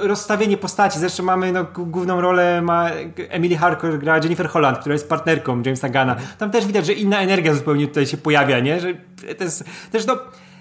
e, 0.00 0.08
rozstawienie 0.08 0.56
postaci, 0.56 0.98
zresztą 0.98 1.22
mamy 1.22 1.52
no, 1.56 1.84
główną 1.84 2.20
rolę 2.20 2.62
ma 2.62 2.90
Emily 3.28 3.56
Harker, 3.56 3.98
gra 3.98 4.18
Jennifer 4.18 4.48
Holland, 4.48 4.78
która 4.78 4.92
jest 4.92 5.08
partnerką 5.08 5.62
Jamesa 5.62 5.88
Gana. 5.88 6.16
Tam 6.38 6.50
też 6.50 6.66
widać, 6.66 6.86
że 6.86 6.92
inna 6.92 7.20
energia 7.20 7.54
zupełnie 7.54 7.86
tutaj 7.86 8.06
się 8.06 8.16
pojawia, 8.16 8.60
nie? 8.60 8.80
Że 8.80 8.94
to 9.38 9.44
jest 9.44 9.64
też 9.92 10.06
no, 10.06 10.18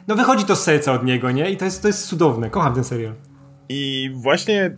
no 0.07 0.15
wychodzi 0.15 0.45
to 0.45 0.55
z 0.55 0.63
serca 0.63 0.93
od 0.93 1.05
niego, 1.05 1.31
nie? 1.31 1.49
I 1.49 1.57
to 1.57 1.65
jest, 1.65 1.81
to 1.81 1.87
jest 1.87 2.07
cudowne. 2.07 2.49
Kocham 2.49 2.73
ten 2.73 2.83
serial. 2.83 3.13
I 3.69 4.11
właśnie 4.13 4.77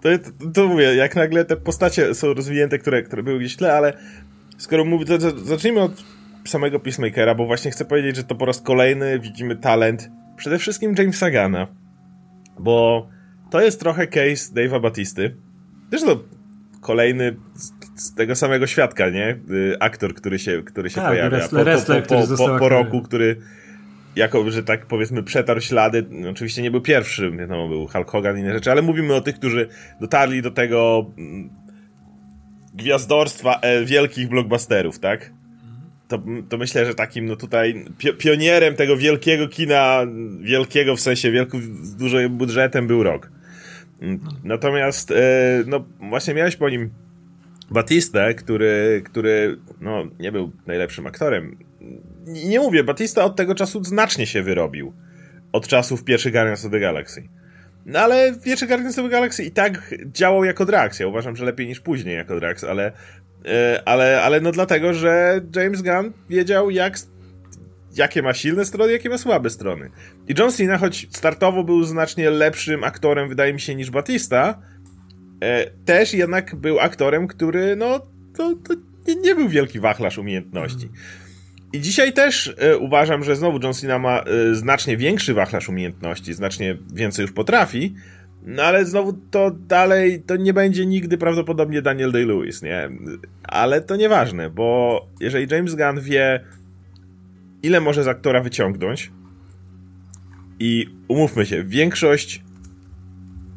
to, 0.00 0.08
to, 0.18 0.50
to 0.54 0.68
mówię, 0.68 0.94
jak 0.94 1.16
nagle 1.16 1.44
te 1.44 1.56
postacie 1.56 2.14
są 2.14 2.34
rozwinięte, 2.34 2.78
które, 2.78 3.02
które 3.02 3.22
były 3.22 3.38
gdzieś 3.38 3.56
tle, 3.56 3.76
ale 3.76 3.92
skoro 4.58 4.84
mówię, 4.84 5.06
to, 5.06 5.18
to 5.18 5.38
zacznijmy 5.38 5.80
od 5.80 5.92
samego 6.44 6.80
Peacemakera, 6.80 7.34
bo 7.34 7.46
właśnie 7.46 7.70
chcę 7.70 7.84
powiedzieć, 7.84 8.16
że 8.16 8.24
to 8.24 8.34
po 8.34 8.44
raz 8.44 8.60
kolejny 8.60 9.20
widzimy 9.20 9.56
talent 9.56 10.10
przede 10.36 10.58
wszystkim 10.58 10.94
Jamesa 10.98 11.30
Gana, 11.30 11.66
bo 12.58 13.06
to 13.52 13.60
jest 13.60 13.80
trochę 13.80 14.06
case 14.06 14.54
Dave'a 14.54 14.80
Batisty. 14.80 15.36
Zresztą 15.90 16.18
kolejny 16.80 17.36
z 17.96 18.14
tego 18.14 18.36
samego 18.36 18.66
świadka, 18.66 19.10
nie? 19.10 19.38
Y, 19.50 19.76
aktor, 19.80 20.14
który 20.14 20.38
się, 20.38 20.62
który 20.62 20.90
się 20.90 20.96
tak, 20.96 21.08
pojawia 21.08 21.30
wrestler, 21.30 21.60
po, 21.60 21.64
wrestler, 21.64 22.06
po, 22.06 22.26
po, 22.26 22.36
po, 22.36 22.58
po 22.58 22.68
roku, 22.68 23.02
który 23.02 23.36
jako, 24.16 24.50
że 24.50 24.62
tak 24.62 24.86
powiedzmy 24.86 25.22
przetarł 25.22 25.60
ślady, 25.60 26.06
oczywiście 26.30 26.62
nie 26.62 26.70
był 26.70 26.80
pierwszym, 26.80 27.38
wiadomo, 27.38 27.68
był 27.68 27.86
Hulk 27.86 28.10
Hogan 28.10 28.36
i 28.36 28.40
inne 28.40 28.52
rzeczy, 28.54 28.70
ale 28.70 28.82
mówimy 28.82 29.14
o 29.14 29.20
tych, 29.20 29.34
którzy 29.34 29.68
dotarli 30.00 30.42
do 30.42 30.50
tego 30.50 31.10
mm, 31.18 31.50
gwiazdorstwa 32.74 33.60
e, 33.60 33.84
wielkich 33.84 34.28
blockbusterów, 34.28 34.98
tak? 34.98 35.32
To, 36.08 36.22
to 36.48 36.58
myślę, 36.58 36.86
że 36.86 36.94
takim 36.94 37.26
no 37.26 37.36
tutaj 37.36 37.84
pionierem 38.18 38.74
tego 38.74 38.96
wielkiego 38.96 39.48
kina, 39.48 40.06
wielkiego 40.40 40.96
w 40.96 41.00
sensie 41.00 41.30
wielkim, 41.30 41.60
z 41.82 41.96
dużym 41.96 42.36
budżetem 42.36 42.86
był 42.86 43.02
rok. 43.02 43.30
Natomiast, 44.44 45.10
e, 45.10 45.14
no 45.66 45.84
właśnie 46.00 46.34
miałeś 46.34 46.56
po 46.56 46.70
nim 46.70 46.90
Batistę, 47.70 48.34
który, 48.34 49.02
który 49.04 49.56
no, 49.80 50.04
nie 50.20 50.32
był 50.32 50.52
najlepszym 50.66 51.06
aktorem. 51.06 51.58
Nie 52.26 52.60
mówię, 52.60 52.84
Batista 52.84 53.24
od 53.24 53.36
tego 53.36 53.54
czasu 53.54 53.84
znacznie 53.84 54.26
się 54.26 54.42
wyrobił. 54.42 54.92
Od 55.52 55.68
czasów 55.68 56.04
pierwszych 56.04 56.32
Guardians 56.32 56.64
of 56.64 56.70
the 56.70 56.80
Galaxy. 56.80 57.28
No 57.86 57.98
ale 57.98 58.34
pierwszy 58.44 58.66
Guardians 58.66 58.98
of 58.98 59.04
the 59.04 59.10
Galaxy 59.10 59.44
i 59.44 59.50
tak 59.50 59.94
działał 60.06 60.44
jako 60.44 60.64
Drax. 60.64 61.00
Ja 61.00 61.06
uważam, 61.06 61.36
że 61.36 61.44
lepiej 61.44 61.66
niż 61.66 61.80
później 61.80 62.16
jako 62.16 62.40
Drax, 62.40 62.64
ale, 62.64 62.92
e, 63.46 63.82
ale, 63.84 64.22
ale 64.22 64.40
no 64.40 64.52
dlatego, 64.52 64.94
że 64.94 65.40
James 65.56 65.82
Gunn 65.82 66.12
wiedział 66.28 66.70
jak 66.70 66.98
jakie 67.96 68.22
ma 68.22 68.34
silne 68.34 68.64
strony, 68.64 68.92
jakie 68.92 69.08
ma 69.08 69.18
słabe 69.18 69.50
strony. 69.50 69.90
I 70.28 70.34
John 70.38 70.52
Cena, 70.52 70.78
choć 70.78 71.08
startowo 71.10 71.64
był 71.64 71.84
znacznie 71.84 72.30
lepszym 72.30 72.84
aktorem, 72.84 73.28
wydaje 73.28 73.52
mi 73.52 73.60
się, 73.60 73.74
niż 73.74 73.90
Batista, 73.90 74.62
e, 75.40 75.70
też 75.70 76.14
jednak 76.14 76.54
był 76.54 76.80
aktorem, 76.80 77.26
który, 77.26 77.76
no, 77.76 78.00
to, 78.36 78.54
to 78.54 78.74
nie, 79.08 79.14
nie, 79.14 79.34
był 79.34 79.48
wielki 79.48 79.80
wachlarz 79.80 80.18
umiejętności. 80.18 80.88
I 81.72 81.80
dzisiaj 81.80 82.12
też 82.12 82.54
e, 82.58 82.78
uważam, 82.78 83.24
że 83.24 83.36
znowu 83.36 83.58
John 83.62 83.74
Cena 83.74 83.98
ma 83.98 84.20
e, 84.20 84.54
znacznie 84.54 84.96
większy 84.96 85.34
wachlarz 85.34 85.68
umiejętności, 85.68 86.34
znacznie 86.34 86.78
więcej 86.94 87.22
już 87.22 87.32
potrafi, 87.32 87.94
no 88.44 88.62
ale 88.62 88.84
znowu 88.84 89.12
to 89.12 89.50
dalej, 89.50 90.22
to 90.22 90.36
nie 90.36 90.54
będzie 90.54 90.86
nigdy 90.86 91.18
prawdopodobnie 91.18 91.82
Daniel 91.82 92.12
Day-Lewis, 92.12 92.62
nie? 92.62 92.88
Ale 93.42 93.80
to 93.80 93.96
nieważne, 93.96 94.50
bo 94.50 95.00
jeżeli 95.20 95.54
James 95.54 95.74
Gunn 95.74 96.00
wie, 96.00 96.44
ile 97.62 97.80
może 97.80 98.04
z 98.04 98.08
aktora 98.08 98.40
wyciągnąć 98.40 99.12
i 100.58 100.86
umówmy 101.08 101.46
się, 101.46 101.64
większość 101.64 102.42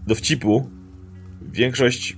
dowcipu, 0.07 0.69
większość 1.41 2.17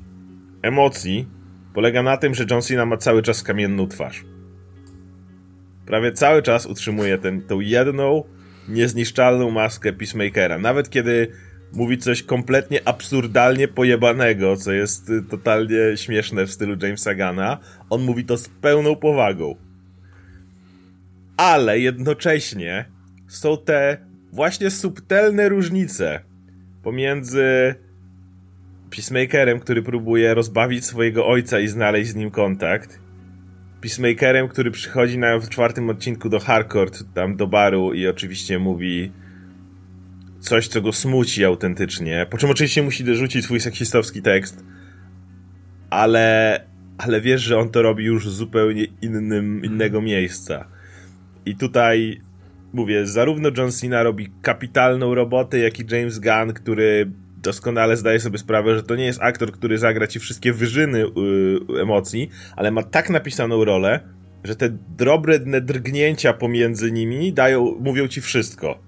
emocji 0.61 1.27
polega 1.73 2.03
na 2.03 2.17
tym, 2.17 2.35
że 2.35 2.45
John 2.51 2.61
Cena 2.61 2.85
ma 2.85 2.97
cały 2.97 3.21
czas 3.21 3.43
kamienną 3.43 3.87
twarz. 3.87 4.25
Prawie 5.85 6.11
cały 6.11 6.41
czas 6.41 6.65
utrzymuje 6.65 7.17
ten, 7.17 7.41
tą 7.41 7.59
jedną, 7.59 8.23
niezniszczalną 8.69 9.51
maskę 9.51 9.93
Peacemakera. 9.93 10.57
Nawet 10.57 10.89
kiedy 10.89 11.27
mówi 11.73 11.97
coś 11.97 12.23
kompletnie 12.23 12.87
absurdalnie 12.87 13.67
pojebanego, 13.67 14.57
co 14.57 14.71
jest 14.71 15.09
y, 15.09 15.23
totalnie 15.23 15.77
śmieszne 15.95 16.45
w 16.45 16.51
stylu 16.51 16.75
Jamesa 16.81 17.15
Gana, 17.15 17.57
on 17.89 18.01
mówi 18.01 18.25
to 18.25 18.37
z 18.37 18.49
pełną 18.49 18.95
powagą. 18.95 19.55
Ale 21.37 21.79
jednocześnie 21.79 22.85
są 23.27 23.57
te 23.57 23.97
właśnie 24.31 24.71
subtelne 24.71 25.49
różnice 25.49 26.19
pomiędzy 26.83 27.75
Peacemakerem, 28.89 29.59
który 29.59 29.83
próbuje 29.83 30.33
rozbawić 30.33 30.85
swojego 30.85 31.27
ojca 31.27 31.59
i 31.59 31.67
znaleźć 31.67 32.09
z 32.09 32.15
nim 32.15 32.31
kontakt, 32.31 32.99
Peacemakerem, 33.81 34.47
który 34.47 34.71
przychodzi 34.71 35.17
na, 35.17 35.39
w 35.39 35.49
czwartym 35.49 35.89
odcinku 35.89 36.29
do 36.29 36.39
Harcourt, 36.39 37.03
tam 37.13 37.35
do 37.35 37.47
baru 37.47 37.93
i 37.93 38.07
oczywiście 38.07 38.59
mówi 38.59 39.11
coś, 40.39 40.67
co 40.67 40.81
go 40.81 40.93
smuci 40.93 41.45
autentycznie, 41.45 42.25
po 42.29 42.37
czym 42.37 42.49
oczywiście 42.49 42.83
musi 42.83 43.03
dorzucić 43.03 43.45
swój 43.45 43.59
seksistowski 43.59 44.21
tekst, 44.21 44.63
ale, 45.89 46.59
ale 46.97 47.21
wiesz, 47.21 47.41
że 47.41 47.57
on 47.59 47.69
to 47.69 47.81
robi 47.81 48.05
już 48.05 48.29
z 48.29 48.33
zupełnie 48.33 48.85
innym, 49.01 49.65
innego 49.65 50.01
miejsca. 50.01 50.76
I 51.47 51.55
tutaj 51.55 52.21
mówię, 52.73 53.05
zarówno 53.05 53.49
John 53.57 53.71
Cena 53.71 54.03
robi 54.03 54.27
kapitalną 54.41 55.15
robotę, 55.15 55.59
jak 55.59 55.79
i 55.79 55.95
James 55.95 56.19
Gunn, 56.19 56.53
który 56.53 57.11
doskonale 57.43 57.97
zdaje 57.97 58.19
sobie 58.19 58.37
sprawę, 58.37 58.75
że 58.75 58.83
to 58.83 58.95
nie 58.95 59.05
jest 59.05 59.21
aktor, 59.21 59.51
który 59.51 59.77
zagra 59.77 60.07
ci 60.07 60.19
wszystkie 60.19 60.53
wyżyny 60.53 60.99
yy, 60.99 61.81
emocji, 61.81 62.29
ale 62.55 62.71
ma 62.71 62.83
tak 62.83 63.09
napisaną 63.09 63.65
rolę, 63.65 63.99
że 64.43 64.55
te 64.55 64.69
drobne 64.97 65.61
drgnięcia 65.61 66.33
pomiędzy 66.33 66.91
nimi 66.91 67.33
dają, 67.33 67.75
mówią 67.79 68.07
ci 68.07 68.21
wszystko. 68.21 68.87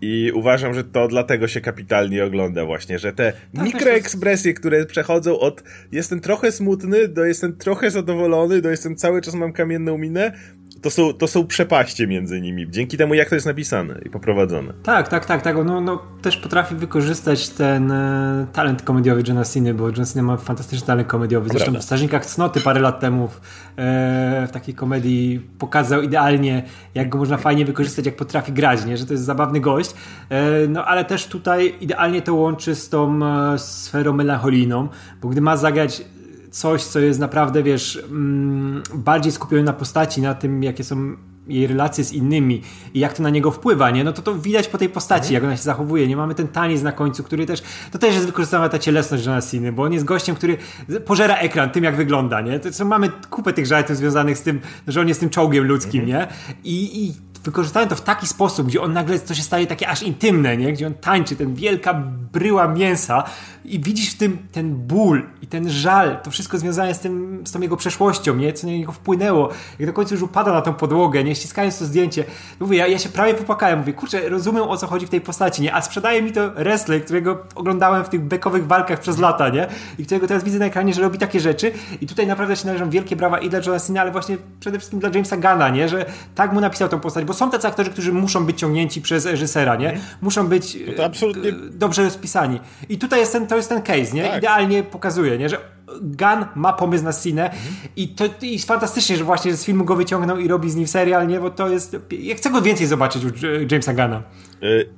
I 0.00 0.32
uważam, 0.34 0.74
że 0.74 0.84
to 0.84 1.08
dlatego 1.08 1.48
się 1.48 1.60
kapitalnie 1.60 2.24
ogląda 2.24 2.64
właśnie, 2.64 2.98
że 2.98 3.12
te 3.12 3.32
tak, 3.32 3.64
mikroekspresje, 3.64 4.54
które 4.54 4.86
przechodzą 4.86 5.38
od 5.38 5.62
jestem 5.92 6.20
trochę 6.20 6.52
smutny 6.52 7.08
do 7.08 7.24
jestem 7.24 7.56
trochę 7.56 7.90
zadowolony, 7.90 8.60
do 8.62 8.70
jestem 8.70 8.96
cały 8.96 9.20
czas 9.22 9.34
mam 9.34 9.52
kamienną 9.52 9.98
minę, 9.98 10.32
to 10.82 10.90
są, 10.90 11.12
to 11.12 11.28
są 11.28 11.46
przepaście 11.46 12.06
między 12.06 12.40
nimi, 12.40 12.70
dzięki 12.70 12.96
temu 12.96 13.14
jak 13.14 13.28
to 13.28 13.34
jest 13.34 13.46
napisane 13.46 14.00
i 14.06 14.10
poprowadzone. 14.10 14.72
Tak, 14.82 15.08
tak, 15.08 15.26
tak, 15.26 15.42
tak. 15.42 15.56
No, 15.64 15.80
no 15.80 16.02
też 16.22 16.36
potrafi 16.36 16.74
wykorzystać 16.74 17.48
ten 17.48 17.92
e, 17.92 18.46
talent 18.52 18.82
komediowy 18.82 19.22
Johna 19.28 19.44
Cena, 19.44 19.74
bo 19.74 19.88
John 19.88 20.06
Cena 20.06 20.22
ma 20.22 20.36
fantastyczny 20.36 20.86
talent 20.86 21.08
komediowy. 21.08 21.48
Zresztą 21.48 21.64
Prawda. 21.64 21.80
w 21.80 21.84
Strażnikach 21.84 22.26
Cnoty 22.26 22.60
parę 22.60 22.80
lat 22.80 23.00
temu 23.00 23.28
w, 23.28 23.40
e, 23.76 24.46
w 24.48 24.50
takiej 24.50 24.74
komedii 24.74 25.40
pokazał 25.58 26.02
idealnie, 26.02 26.62
jak 26.94 27.08
go 27.08 27.18
można 27.18 27.36
fajnie 27.36 27.64
wykorzystać, 27.64 28.06
jak 28.06 28.16
potrafi 28.16 28.52
grać, 28.52 28.84
nie? 28.84 28.96
że 28.96 29.06
to 29.06 29.12
jest 29.12 29.24
zabawny 29.24 29.60
gość. 29.60 29.94
E, 30.30 30.66
no 30.68 30.84
ale 30.84 31.04
też 31.04 31.26
tutaj 31.26 31.74
idealnie 31.80 32.22
to 32.22 32.34
łączy 32.34 32.74
z 32.74 32.88
tą 32.88 33.20
e, 33.26 33.58
sferą 33.58 34.12
melancholijną, 34.12 34.88
bo 35.22 35.28
gdy 35.28 35.40
ma 35.40 35.56
zagrać 35.56 36.02
coś, 36.50 36.84
co 36.84 36.98
jest 36.98 37.20
naprawdę, 37.20 37.62
wiesz, 37.62 38.04
mm, 38.10 38.82
bardziej 38.94 39.32
skupione 39.32 39.62
na 39.62 39.72
postaci, 39.72 40.22
na 40.22 40.34
tym, 40.34 40.62
jakie 40.62 40.84
są 40.84 41.16
jej 41.48 41.66
relacje 41.66 42.04
z 42.04 42.12
innymi 42.12 42.62
i 42.94 43.00
jak 43.00 43.12
to 43.12 43.22
na 43.22 43.30
niego 43.30 43.50
wpływa, 43.50 43.90
nie? 43.90 44.04
No 44.04 44.12
to 44.12 44.22
to 44.22 44.34
widać 44.34 44.68
po 44.68 44.78
tej 44.78 44.88
postaci, 44.88 45.20
mhm. 45.20 45.34
jak 45.34 45.44
ona 45.44 45.56
się 45.56 45.62
zachowuje. 45.62 46.08
Nie 46.08 46.16
mamy 46.16 46.34
ten 46.34 46.48
taniec 46.48 46.82
na 46.82 46.92
końcu, 46.92 47.24
który 47.24 47.46
też, 47.46 47.62
to 47.92 47.98
też 47.98 48.14
jest 48.14 48.26
wykorzystana 48.26 48.68
ta 48.68 48.78
cielesność 48.78 49.26
Johna 49.26 49.42
Cena, 49.42 49.72
bo 49.72 49.82
on 49.82 49.92
jest 49.92 50.04
gościem, 50.04 50.36
który 50.36 50.58
pożera 51.04 51.36
ekran 51.36 51.70
tym, 51.70 51.84
jak 51.84 51.96
wygląda, 51.96 52.40
nie? 52.40 52.60
To, 52.60 52.84
mamy 52.84 53.08
kupę 53.30 53.52
tych 53.52 53.66
żartów 53.66 53.96
związanych 53.96 54.38
z 54.38 54.42
tym, 54.42 54.60
że 54.88 55.00
on 55.00 55.08
jest 55.08 55.20
tym 55.20 55.30
czołgiem 55.30 55.64
ludzkim, 55.64 56.04
mhm. 56.04 56.20
nie? 56.20 56.28
I, 56.64 57.06
i 57.06 57.14
wykorzystałem 57.48 57.88
to 57.88 57.96
w 57.96 58.00
taki 58.00 58.26
sposób, 58.26 58.66
gdzie 58.66 58.82
on 58.82 58.92
nagle 58.92 59.18
to 59.18 59.34
się 59.34 59.42
staje 59.42 59.66
takie 59.66 59.88
aż 59.88 60.02
intymne, 60.02 60.56
nie? 60.56 60.72
Gdzie 60.72 60.86
on 60.86 60.94
tańczy, 60.94 61.36
ten 61.36 61.54
wielka 61.54 61.94
bryła 62.32 62.68
mięsa 62.68 63.24
i 63.64 63.80
widzisz 63.80 64.10
w 64.10 64.18
tym 64.18 64.38
ten 64.52 64.74
ból 64.74 65.22
i 65.42 65.46
ten 65.46 65.70
żal, 65.70 66.18
to 66.22 66.30
wszystko 66.30 66.58
związane 66.58 66.94
z 66.94 67.00
tym, 67.00 67.42
z 67.46 67.52
tą 67.52 67.60
jego 67.60 67.76
przeszłością, 67.76 68.36
nie? 68.36 68.52
Co 68.52 68.66
na 68.66 68.72
niego 68.72 68.92
wpłynęło. 68.92 69.48
Jak 69.78 69.88
do 69.88 69.92
końca 69.92 70.14
już 70.14 70.22
upada 70.22 70.52
na 70.52 70.62
tą 70.62 70.74
podłogę, 70.74 71.24
nie? 71.24 71.34
Ściskając 71.34 71.78
to 71.78 71.84
zdjęcie. 71.84 72.24
Mówię, 72.60 72.78
ja, 72.78 72.86
ja 72.86 72.98
się 72.98 73.08
prawie 73.08 73.34
popłakałem. 73.34 73.78
Mówię, 73.78 73.92
kurczę, 73.92 74.28
rozumiem 74.28 74.62
o 74.62 74.76
co 74.76 74.86
chodzi 74.86 75.06
w 75.06 75.10
tej 75.10 75.20
postaci, 75.20 75.62
nie? 75.62 75.74
A 75.74 75.82
sprzedaje 75.82 76.22
mi 76.22 76.32
to 76.32 76.50
wrestler, 76.50 77.04
którego 77.04 77.44
oglądałem 77.54 78.04
w 78.04 78.08
tych 78.08 78.20
bekowych 78.20 78.66
walkach 78.66 79.00
przez 79.00 79.18
lata, 79.18 79.48
nie? 79.48 79.66
I 79.98 80.04
którego 80.04 80.26
teraz 80.26 80.44
widzę 80.44 80.58
na 80.58 80.66
ekranie, 80.66 80.94
że 80.94 81.02
robi 81.02 81.18
takie 81.18 81.40
rzeczy 81.40 81.72
i 82.00 82.06
tutaj 82.06 82.26
naprawdę 82.26 82.56
się 82.56 82.66
należą 82.66 82.90
wielkie 82.90 83.16
brawa 83.16 83.38
i 83.38 83.50
dla 83.50 83.58
Johna 83.58 83.80
Cena, 83.80 84.00
ale 84.00 84.10
właśnie 84.10 84.36
przede 84.60 84.78
wszystkim 84.78 85.00
dla 85.00 85.10
Jamesa 85.10 85.36
Gana, 85.36 85.68
nie? 85.68 85.88
Że 85.88 86.06
tak 86.34 86.52
mu 86.52 86.60
napisał 86.60 86.88
tą 86.88 87.00
postać, 87.00 87.24
bo 87.24 87.34
są 87.38 87.50
tacy 87.50 87.68
aktorzy, 87.68 87.90
którzy 87.90 88.12
muszą 88.12 88.46
być 88.46 88.58
ciągnięci 88.58 89.02
przez 89.02 89.26
reżysera, 89.26 89.76
nie? 89.76 89.90
Mhm. 89.90 90.06
Muszą 90.20 90.46
być 90.46 90.78
to 90.96 91.04
absolutnie... 91.04 91.52
dobrze 91.52 92.04
rozpisani. 92.04 92.60
I 92.88 92.98
tutaj 92.98 93.20
jest 93.20 93.32
ten, 93.32 93.46
to 93.46 93.56
jest 93.56 93.68
ten 93.68 93.82
case, 93.82 94.12
nie? 94.14 94.22
Tak. 94.22 94.38
Idealnie 94.38 94.82
pokazuje, 94.82 95.38
nie? 95.38 95.48
Że 95.48 95.58
Gun 96.02 96.46
ma 96.54 96.72
pomysł 96.72 97.04
na 97.04 97.12
scenę 97.12 97.44
mhm. 97.44 97.74
i 97.96 98.08
to 98.08 98.24
i 98.42 98.52
jest 98.52 98.66
fantastycznie, 98.66 99.16
że 99.16 99.24
właśnie 99.24 99.56
z 99.56 99.64
filmu 99.64 99.84
go 99.84 99.96
wyciągnął 99.96 100.38
i 100.38 100.48
robi 100.48 100.70
z 100.70 100.76
nim 100.76 100.86
serial, 100.86 101.28
nie? 101.28 101.40
Bo 101.40 101.50
to 101.50 101.68
jest... 101.68 101.96
Ja 102.10 102.34
chcę 102.34 102.50
go 102.50 102.62
więcej 102.62 102.86
zobaczyć 102.86 103.24
u 103.24 103.28
Jamesa 103.70 103.94
Guna. 103.94 104.22
Y 104.62 104.88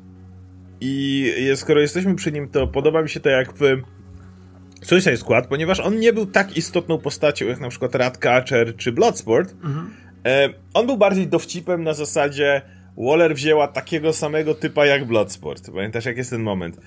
I 0.80 1.32
skoro 1.54 1.80
jesteśmy 1.80 2.14
przy 2.14 2.32
nim, 2.32 2.48
to 2.48 2.66
podoba 2.66 3.02
mi 3.02 3.08
się 3.08 3.20
to 3.20 3.28
jak 3.28 3.52
w 3.52 3.62
Suicide 4.82 5.16
Squad, 5.16 5.46
ponieważ 5.46 5.80
on 5.80 5.98
nie 5.98 6.12
był 6.12 6.26
tak 6.26 6.56
istotną 6.56 6.98
postacią 6.98 7.46
jak 7.46 7.60
na 7.60 7.68
przykład 7.68 7.94
Ratcatcher 7.94 8.76
czy 8.76 8.92
Bloodsport, 8.92 9.54
mhm. 9.64 9.90
E, 10.26 10.48
on 10.74 10.86
był 10.86 10.96
bardziej 10.96 11.26
dowcipem 11.26 11.84
na 11.84 11.94
zasadzie 11.94 12.62
Waller 12.96 13.34
wzięła 13.34 13.68
takiego 13.68 14.12
samego 14.12 14.54
typa 14.54 14.86
jak 14.86 15.04
Bloodsport. 15.04 15.70
Pamiętasz, 15.70 16.04
jak 16.04 16.16
jest 16.16 16.30
ten 16.30 16.42
moment? 16.42 16.80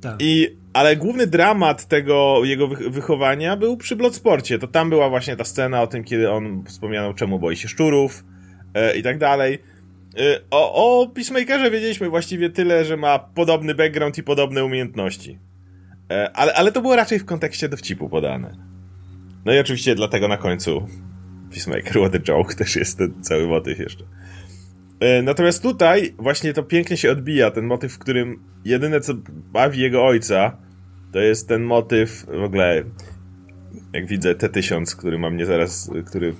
Tak. 0.00 0.16
I, 0.18 0.56
ale 0.72 0.96
główny 0.96 1.26
dramat 1.26 1.86
tego 1.86 2.40
jego 2.44 2.68
wychowania 2.68 3.56
był 3.56 3.76
przy 3.76 3.96
Bloodsporcie. 3.96 4.58
To 4.58 4.66
tam 4.66 4.90
była 4.90 5.08
właśnie 5.08 5.36
ta 5.36 5.44
scena 5.44 5.82
o 5.82 5.86
tym, 5.86 6.04
kiedy 6.04 6.30
on 6.30 6.64
wspomniał, 6.64 7.14
czemu 7.14 7.38
boi 7.38 7.56
się 7.56 7.68
szczurów 7.68 8.24
e, 8.74 8.96
i 8.96 9.02
tak 9.02 9.18
dalej. 9.18 9.58
E, 10.18 10.40
o, 10.50 10.74
o 11.02 11.06
Peacemakerze 11.08 11.70
wiedzieliśmy 11.70 12.10
właściwie 12.10 12.50
tyle, 12.50 12.84
że 12.84 12.96
ma 12.96 13.18
podobny 13.18 13.74
background 13.74 14.18
i 14.18 14.22
podobne 14.22 14.64
umiejętności. 14.64 15.38
E, 16.10 16.30
ale, 16.32 16.54
ale 16.54 16.72
to 16.72 16.80
było 16.80 16.96
raczej 16.96 17.18
w 17.18 17.24
kontekście 17.24 17.68
dowcipu 17.68 18.08
podane. 18.08 18.56
No 19.44 19.52
i 19.52 19.58
oczywiście 19.58 19.94
dlatego 19.94 20.28
na 20.28 20.36
końcu 20.36 20.86
Peacemaker, 21.50 21.92
what 21.92 22.14
a 22.14 22.18
joke, 22.18 22.54
też 22.54 22.76
jest 22.76 22.98
ten 22.98 23.22
cały 23.22 23.46
motyw 23.46 23.78
jeszcze. 23.78 24.04
E, 25.00 25.22
natomiast 25.22 25.62
tutaj 25.62 26.14
właśnie 26.18 26.52
to 26.52 26.62
pięknie 26.62 26.96
się 26.96 27.10
odbija, 27.10 27.50
ten 27.50 27.66
motyw, 27.66 27.92
w 27.92 27.98
którym 27.98 28.42
jedyne 28.64 29.00
co 29.00 29.14
bawi 29.52 29.80
jego 29.80 30.06
ojca, 30.06 30.56
to 31.12 31.18
jest 31.18 31.48
ten 31.48 31.62
motyw, 31.62 32.26
w 32.26 32.42
ogóle 32.42 32.84
jak 33.92 34.06
widzę 34.06 34.34
T-1000, 34.34 34.96
który 34.96 35.18
mam 35.18 35.34
mnie 35.34 35.46
zaraz, 35.46 35.90
który... 36.06 36.34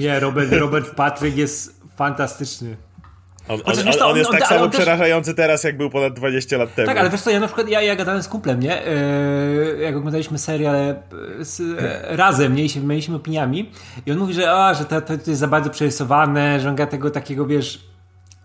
Nie, 0.00 0.20
Robert, 0.20 0.52
Robert 0.52 0.94
Patrick 0.94 1.36
jest 1.36 1.80
fantastyczny. 1.96 2.76
On, 3.48 3.60
on, 3.64 3.74
on, 3.78 4.10
on 4.10 4.16
jest 4.16 4.30
tak 4.30 4.46
samo 4.46 4.68
też... 4.68 4.80
przerażający 4.80 5.34
teraz, 5.34 5.64
jak 5.64 5.76
był 5.76 5.90
ponad 5.90 6.14
20 6.14 6.56
lat 6.56 6.74
temu. 6.74 6.86
Tak, 6.86 6.98
ale 6.98 7.10
wiesz 7.10 7.20
co, 7.20 7.30
ja 7.30 7.40
na 7.40 7.46
przykład, 7.46 7.68
ja, 7.68 7.82
ja 7.82 7.96
gadałem 7.96 8.22
z 8.22 8.28
kumplem, 8.28 8.60
nie? 8.60 8.82
Yy, 8.82 9.78
jak 9.82 9.96
oglądaliśmy 9.96 10.38
serial 10.38 10.74
e, 10.74 10.94
z, 11.40 11.60
e, 11.60 12.16
razem, 12.16 12.54
nie? 12.54 12.64
I 12.64 12.68
się 12.68 12.80
wymieniliśmy 12.80 13.16
opiniami. 13.16 13.72
I 14.06 14.12
on 14.12 14.18
mówi, 14.18 14.34
że, 14.34 14.52
a, 14.52 14.74
że 14.74 14.84
to, 14.84 15.00
to 15.00 15.12
jest 15.12 15.40
za 15.40 15.48
bardzo 15.48 15.70
przerysowane, 15.70 16.60
że 16.60 16.68
on 16.68 16.76
tego 16.76 17.10
takiego, 17.10 17.46
wiesz, 17.46 17.84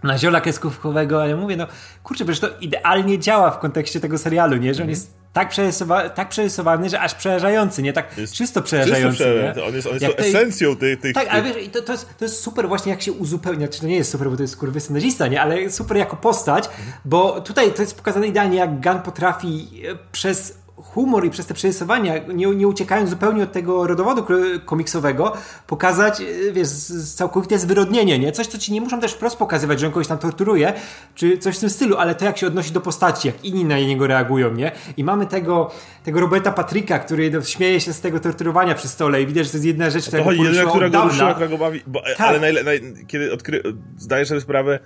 na 0.03 0.17
ziola 0.17 0.41
kreskówkowego, 0.41 1.21
ale 1.21 1.29
ja 1.29 1.35
mówię, 1.35 1.57
no 1.57 1.67
kurczę, 2.03 2.25
przecież 2.25 2.39
to 2.39 2.57
idealnie 2.61 3.19
działa 3.19 3.51
w 3.51 3.59
kontekście 3.59 3.99
tego 3.99 4.17
serialu, 4.17 4.57
nie? 4.57 4.73
Że 4.73 4.83
on 4.83 4.89
jest 4.89 5.22
tak, 5.33 5.49
przerysowa 5.49 6.09
tak 6.09 6.29
przerysowany, 6.29 6.89
że 6.89 6.99
aż 6.99 7.15
przerażający, 7.15 7.83
nie? 7.83 7.93
Tak 7.93 8.17
jest 8.17 8.33
czysto 8.33 8.61
przerażający. 8.61 9.17
Czysto 9.17 9.59
nie? 9.59 9.65
On 9.65 9.75
jest, 9.75 9.87
on 9.87 9.93
jest 9.93 10.19
esencją 10.19 10.75
tych, 10.75 10.99
tych... 10.99 11.13
Tak, 11.13 11.27
ale 11.27 11.43
wiesz, 11.43 11.69
to, 11.71 11.81
to, 11.81 11.91
jest, 11.91 12.17
to 12.17 12.25
jest 12.25 12.39
super 12.39 12.67
właśnie 12.67 12.91
jak 12.91 13.01
się 13.01 13.11
uzupełnia, 13.11 13.67
czy 13.67 13.79
to 13.81 13.87
nie 13.87 13.95
jest 13.95 14.11
super, 14.11 14.29
bo 14.29 14.35
to 14.35 14.41
jest 14.41 14.57
kurwy 14.57 14.79
scenarzista, 14.79 15.27
nie? 15.27 15.41
Ale 15.41 15.71
super 15.71 15.97
jako 15.97 16.15
postać, 16.15 16.69
bo 17.05 17.41
tutaj 17.41 17.73
to 17.73 17.81
jest 17.81 17.97
pokazane 17.97 18.27
idealnie, 18.27 18.57
jak 18.57 18.81
Gun 18.81 19.01
potrafi 19.01 19.81
e, 19.91 19.97
przez 20.11 20.62
humor 20.75 21.25
i 21.25 21.29
przez 21.29 21.45
te 21.45 21.53
przerysowania, 21.53 22.17
nie, 22.17 22.47
nie 22.47 22.67
uciekając 22.67 23.09
zupełnie 23.09 23.43
od 23.43 23.51
tego 23.51 23.87
rodowodu 23.87 24.25
komiksowego, 24.65 25.33
pokazać, 25.67 26.21
e, 26.21 26.51
wiesz, 26.51 26.67
całkowite 27.15 27.59
zwyrodnienie, 27.59 28.19
nie? 28.19 28.31
Coś, 28.31 28.47
co 28.47 28.57
ci 28.57 28.73
nie 28.73 28.81
muszą 28.81 28.99
też 28.99 29.13
wprost 29.13 29.35
pokazywać, 29.35 29.79
że 29.79 29.87
on 29.87 29.93
kogoś 29.93 30.07
tam 30.07 30.17
torturuje, 30.17 30.73
czy 31.15 31.37
coś 31.37 31.57
w 31.57 31.59
tym 31.59 31.69
stylu, 31.69 31.97
ale 31.97 32.15
to 32.15 32.25
jak 32.25 32.37
się 32.37 32.47
odnosi 32.47 32.71
do 32.71 32.81
postaci, 32.81 33.27
jak 33.27 33.45
inni 33.45 33.65
na 33.65 33.79
niego 33.79 34.07
reagują, 34.07 34.53
nie? 34.53 34.71
I 34.97 35.03
mamy 35.03 35.25
tego, 35.25 35.71
tego 36.03 36.19
Roberta 36.19 36.51
Patryka, 36.51 36.99
który 36.99 37.31
no, 37.31 37.41
śmieje 37.41 37.81
się 37.81 37.93
z 37.93 38.01
tego 38.01 38.19
torturowania 38.19 38.75
przy 38.75 38.87
stole 38.87 39.21
i 39.21 39.27
widać, 39.27 39.45
że 39.45 39.51
to 39.51 39.57
jest 39.57 39.65
jedna 39.65 39.89
rzecz, 39.89 40.07
która 40.07 40.23
go 40.23 40.31
jedyna, 40.31 40.69
która 40.69 40.89
go 40.89 41.03
ruszyła, 41.03 41.33
która 41.33 41.47
go 41.47 41.57
bawi, 41.57 41.81
bo, 41.87 42.01
tak. 42.01 42.21
ale 42.21 42.39
najle, 42.39 42.63
naj, 42.63 42.81
kiedy 43.07 43.33
odkry, 43.33 43.63
zdajesz 43.97 44.27
sobie 44.27 44.41
sprawę, 44.41 44.79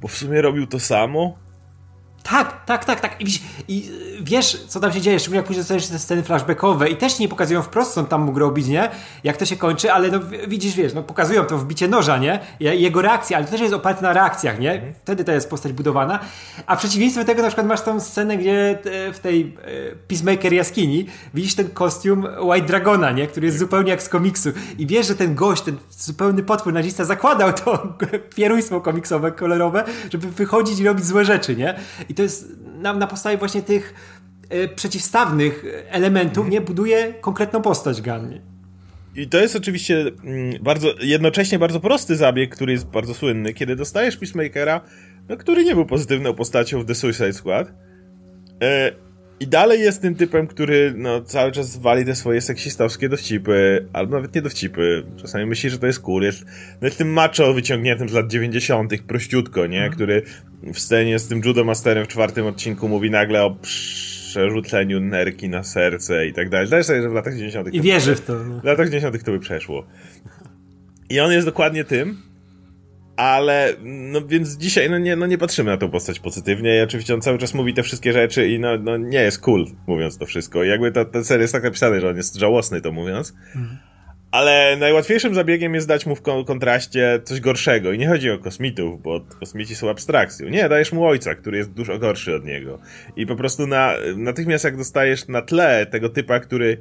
bo 0.00 0.08
w 0.08 0.16
sumie 0.16 0.42
robił 0.42 0.66
to 0.66 0.80
samo, 0.80 1.36
tak, 2.30 2.64
tak, 2.64 2.84
tak, 2.84 3.00
tak. 3.00 3.20
I, 3.20 3.26
I, 3.68 3.90
wiesz, 4.20 4.64
co 4.68 4.80
tam 4.80 4.92
się 4.92 5.00
dzieje, 5.00 5.18
szczególnie 5.20 5.36
jak 5.36 5.46
później 5.46 5.60
dostajesz 5.60 5.86
te 5.86 5.98
sceny 5.98 6.22
flashbackowe 6.22 6.88
i 6.88 6.96
też 6.96 7.18
nie 7.18 7.28
pokazują 7.28 7.62
wprost, 7.62 7.94
co 7.94 8.00
on 8.00 8.06
tam 8.06 8.22
mógł 8.22 8.38
robić, 8.38 8.66
nie? 8.66 8.90
Jak 9.24 9.36
to 9.36 9.44
się 9.44 9.56
kończy, 9.56 9.92
ale 9.92 10.10
no 10.10 10.20
widzisz, 10.48 10.74
wiesz, 10.74 10.94
no 10.94 11.02
pokazują 11.02 11.44
to 11.44 11.58
wbicie 11.58 11.88
noża, 11.88 12.18
nie? 12.18 12.40
Jego 12.60 13.02
reakcja, 13.02 13.36
ale 13.36 13.46
to 13.46 13.52
też 13.52 13.60
jest 13.60 13.74
oparte 13.74 14.02
na 14.02 14.12
reakcjach, 14.12 14.58
nie? 14.58 14.72
Mhm. 14.72 14.94
Wtedy 15.02 15.24
to 15.24 15.32
jest 15.32 15.50
postać 15.50 15.72
budowana. 15.72 16.18
A 16.66 16.76
przeciwieństwem 16.76 17.26
tego 17.26 17.42
na 17.42 17.48
przykład 17.48 17.66
masz 17.66 17.80
tą 17.82 18.00
scenę, 18.00 18.36
gdzie 18.36 18.78
e, 18.84 19.12
w 19.12 19.18
tej 19.18 19.56
e, 19.92 19.96
Peacemaker 20.08 20.52
jaskini 20.52 21.06
widzisz 21.34 21.54
ten 21.54 21.70
kostium 21.70 22.26
White 22.40 22.66
Dragona, 22.66 23.10
nie? 23.10 23.26
Który 23.26 23.46
jest 23.46 23.58
zupełnie 23.58 23.90
jak 23.90 24.02
z 24.02 24.08
komiksu. 24.08 24.50
I 24.78 24.86
wiesz, 24.86 25.06
że 25.06 25.14
ten 25.14 25.34
gość, 25.34 25.62
ten 25.62 25.76
zupełny 25.90 26.42
potwór 26.42 26.72
nazista 26.72 27.04
zakładał 27.04 27.52
to 27.52 27.96
pieruństwo 28.36 28.80
komiksowe, 28.80 29.32
kolorowe, 29.32 29.84
żeby 30.12 30.30
wychodzić 30.30 30.80
i 30.80 30.84
robić 30.84 31.06
złe 31.06 31.24
rzeczy, 31.24 31.56
nie? 31.56 31.74
I 32.08 32.13
to 32.14 32.22
jest 32.22 32.48
na, 32.76 32.92
na 32.92 33.06
podstawie 33.06 33.36
właśnie 33.36 33.62
tych 33.62 33.94
e, 34.48 34.68
przeciwstawnych 34.68 35.64
elementów, 35.88 36.48
nie 36.48 36.60
buduje 36.60 37.14
konkretną 37.20 37.62
postać 37.62 38.02
Gunny. 38.02 38.40
I 39.16 39.28
to 39.28 39.38
jest 39.38 39.56
oczywiście 39.56 40.00
mm, 40.00 40.62
bardzo, 40.62 40.88
jednocześnie 41.00 41.58
bardzo 41.58 41.80
prosty 41.80 42.16
zabieg, 42.16 42.54
który 42.54 42.72
jest 42.72 42.86
bardzo 42.86 43.14
słynny, 43.14 43.54
kiedy 43.54 43.76
dostajesz 43.76 44.16
Peacemakera, 44.16 44.80
no, 45.28 45.36
który 45.36 45.64
nie 45.64 45.74
był 45.74 45.86
pozytywną 45.86 46.34
postacią 46.34 46.80
w 46.80 46.86
The 46.86 46.94
Suicide 46.94 47.32
Squad. 47.32 47.72
I 49.40 49.46
dalej 49.46 49.80
jest 49.80 50.02
tym 50.02 50.14
typem, 50.14 50.46
który 50.46 50.94
no, 50.96 51.22
cały 51.22 51.52
czas 51.52 51.76
wali 51.76 52.04
te 52.04 52.14
swoje 52.14 52.40
seksistowskie 52.40 53.08
dowcipy, 53.08 53.86
albo 53.92 54.16
nawet 54.16 54.34
nie 54.34 54.42
dowcipy. 54.42 55.04
Czasami 55.16 55.46
myśli, 55.46 55.70
że 55.70 55.78
to 55.78 55.86
jest 55.86 56.00
cool. 56.00 56.22
Jest, 56.22 56.44
no 56.80 56.86
jest 56.86 56.98
tym 56.98 57.12
macho 57.12 57.54
wyciągniętym 57.54 58.08
z 58.08 58.12
lat 58.12 58.26
90., 58.26 59.02
prościutko, 59.06 59.66
nie? 59.66 59.80
Mm. 59.80 59.92
Który 59.92 60.22
w 60.62 60.78
scenie 60.78 61.18
z 61.18 61.28
tym 61.28 61.40
Judo 61.44 61.64
Masterem 61.64 62.04
w 62.04 62.08
czwartym 62.08 62.46
odcinku 62.46 62.88
mówi 62.88 63.10
nagle 63.10 63.44
o 63.44 63.56
przerzuceniu 64.34 65.00
nerki 65.00 65.48
na 65.48 65.64
serce 65.64 66.26
i 66.26 66.32
tak 66.32 66.48
dalej. 66.48 66.66
Zdajesz 66.66 66.86
sobie, 66.86 67.02
że 67.02 67.10
w 67.10 67.14
latach 67.14 67.32
90. 67.32 67.74
I 67.74 67.80
wierzy 67.80 68.14
w 68.14 68.20
to. 68.20 68.44
No. 68.44 68.60
W 68.60 68.64
latach 68.64 68.86
90. 68.86 69.24
to 69.24 69.32
by 69.32 69.38
przeszło. 69.38 69.86
I 71.10 71.20
on 71.20 71.32
jest 71.32 71.46
dokładnie 71.46 71.84
tym, 71.84 72.16
ale, 73.16 73.74
no 73.82 74.26
więc 74.26 74.56
dzisiaj, 74.56 74.90
no 74.90 74.98
nie, 74.98 75.16
no 75.16 75.26
nie 75.26 75.38
patrzymy 75.38 75.70
na 75.70 75.76
tą 75.76 75.90
postać 75.90 76.20
pozytywnie 76.20 76.78
i 76.78 76.80
oczywiście 76.80 77.14
on 77.14 77.20
cały 77.20 77.38
czas 77.38 77.54
mówi 77.54 77.74
te 77.74 77.82
wszystkie 77.82 78.12
rzeczy 78.12 78.48
i 78.48 78.58
no, 78.58 78.78
no 78.78 78.96
nie 78.96 79.22
jest 79.22 79.40
cool, 79.40 79.66
mówiąc 79.86 80.18
to 80.18 80.26
wszystko. 80.26 80.64
I 80.64 80.68
jakby 80.68 80.92
ta, 80.92 81.04
ta 81.04 81.24
seria 81.24 81.42
jest 81.42 81.52
tak 81.54 81.62
napisana, 81.62 82.00
że 82.00 82.08
on 82.08 82.16
jest 82.16 82.36
żałosny 82.36 82.80
to 82.80 82.92
mówiąc. 82.92 83.34
Mhm. 83.54 83.78
Ale 84.30 84.76
najłatwiejszym 84.76 85.34
zabiegiem 85.34 85.74
jest 85.74 85.88
dać 85.88 86.06
mu 86.06 86.16
w 86.16 86.22
kontraście 86.22 87.20
coś 87.24 87.40
gorszego. 87.40 87.92
I 87.92 87.98
nie 87.98 88.08
chodzi 88.08 88.30
o 88.30 88.38
kosmitów, 88.38 89.02
bo 89.02 89.20
kosmici 89.40 89.74
są 89.74 89.90
abstrakcją. 89.90 90.48
Nie, 90.48 90.68
dajesz 90.68 90.92
mu 90.92 91.06
ojca, 91.06 91.34
który 91.34 91.58
jest 91.58 91.72
dużo 91.72 91.98
gorszy 91.98 92.34
od 92.34 92.44
niego. 92.44 92.78
I 93.16 93.26
po 93.26 93.36
prostu 93.36 93.66
na, 93.66 93.94
natychmiast 94.16 94.64
jak 94.64 94.76
dostajesz 94.76 95.28
na 95.28 95.42
tle 95.42 95.86
tego 95.86 96.08
typa, 96.08 96.40
który 96.40 96.78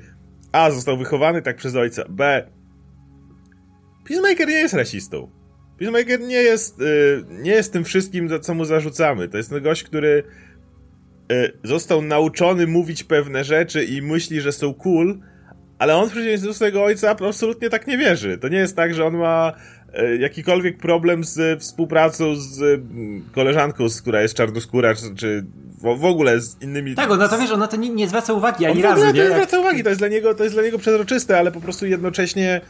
A. 0.52 0.72
został 0.72 0.98
wychowany 0.98 1.42
tak 1.42 1.56
przez 1.56 1.76
ojca, 1.76 2.04
B. 2.10 2.48
Peacemaker 4.08 4.48
nie 4.48 4.54
jest 4.54 4.74
rasistą. 4.74 5.43
Peacemaker 5.78 6.20
nie 6.20 6.36
jest, 6.36 6.82
y, 6.82 7.24
nie 7.30 7.52
jest 7.52 7.74
tym 7.74 7.84
wszystkim, 7.84 8.30
co 8.42 8.54
mu 8.54 8.66
zarzucamy. 8.66 9.28
To 9.28 9.38
jest 9.38 9.60
gość, 9.60 9.84
który 9.84 10.24
y, 11.32 11.52
został 11.64 12.02
nauczony 12.02 12.68
mówić 12.68 13.04
pewne 13.04 13.44
rzeczy 13.44 13.84
i 13.84 14.02
myśli, 14.02 14.42
że 14.42 14.52
są 14.52 14.74
cool, 14.74 15.20
ale 15.80 15.96
on 15.96 16.08
w 16.08 16.12
przeciwieństwie 16.12 16.48
do 16.48 16.54
swojego 16.54 16.84
ojca 16.84 17.10
absolutnie 17.10 17.70
tak 17.70 17.88
nie 17.88 17.98
wierzy. 17.98 18.38
To 18.38 18.48
nie 18.48 18.58
jest 18.58 18.76
tak, 18.76 18.94
że 18.94 19.06
on 19.06 19.18
ma 19.18 19.54
y, 20.00 20.18
jakikolwiek 20.18 20.78
problem 20.78 21.24
z 21.24 21.62
współpracą 21.62 22.36
z 22.36 22.82
koleżanką, 23.32 23.86
która 24.02 24.22
jest 24.22 24.34
czarnoskóra, 24.34 24.94
czy, 25.16 25.46
w, 25.82 26.06
ogóle 26.06 26.42
z 26.42 26.62
innymi... 26.62 26.96
Tak, 26.96 27.10
no 27.10 27.28
to 27.28 27.38
wiesz, 27.38 27.52
on 27.52 27.60
na 27.60 27.68
to 27.68 27.78
nie, 27.78 27.90
nie 27.90 28.08
zwraca 28.08 28.34
uwagi 28.34 28.66
ani 28.66 28.86
on 28.86 28.92
razu, 28.92 29.06
nie? 29.06 29.14
nie 29.14 29.26
zwraca 29.26 29.60
uwagi, 29.60 29.84
to 29.84 29.90
jest, 29.90 30.02
dla 30.02 30.08
niego, 30.08 30.34
to 30.34 30.44
jest 30.44 30.56
dla 30.56 30.64
niego 30.64 30.80
przezroczyste, 30.80 31.40
ale 31.40 31.52
po 31.52 31.62
prostu 31.62 31.86
jednocześnie 31.86 32.62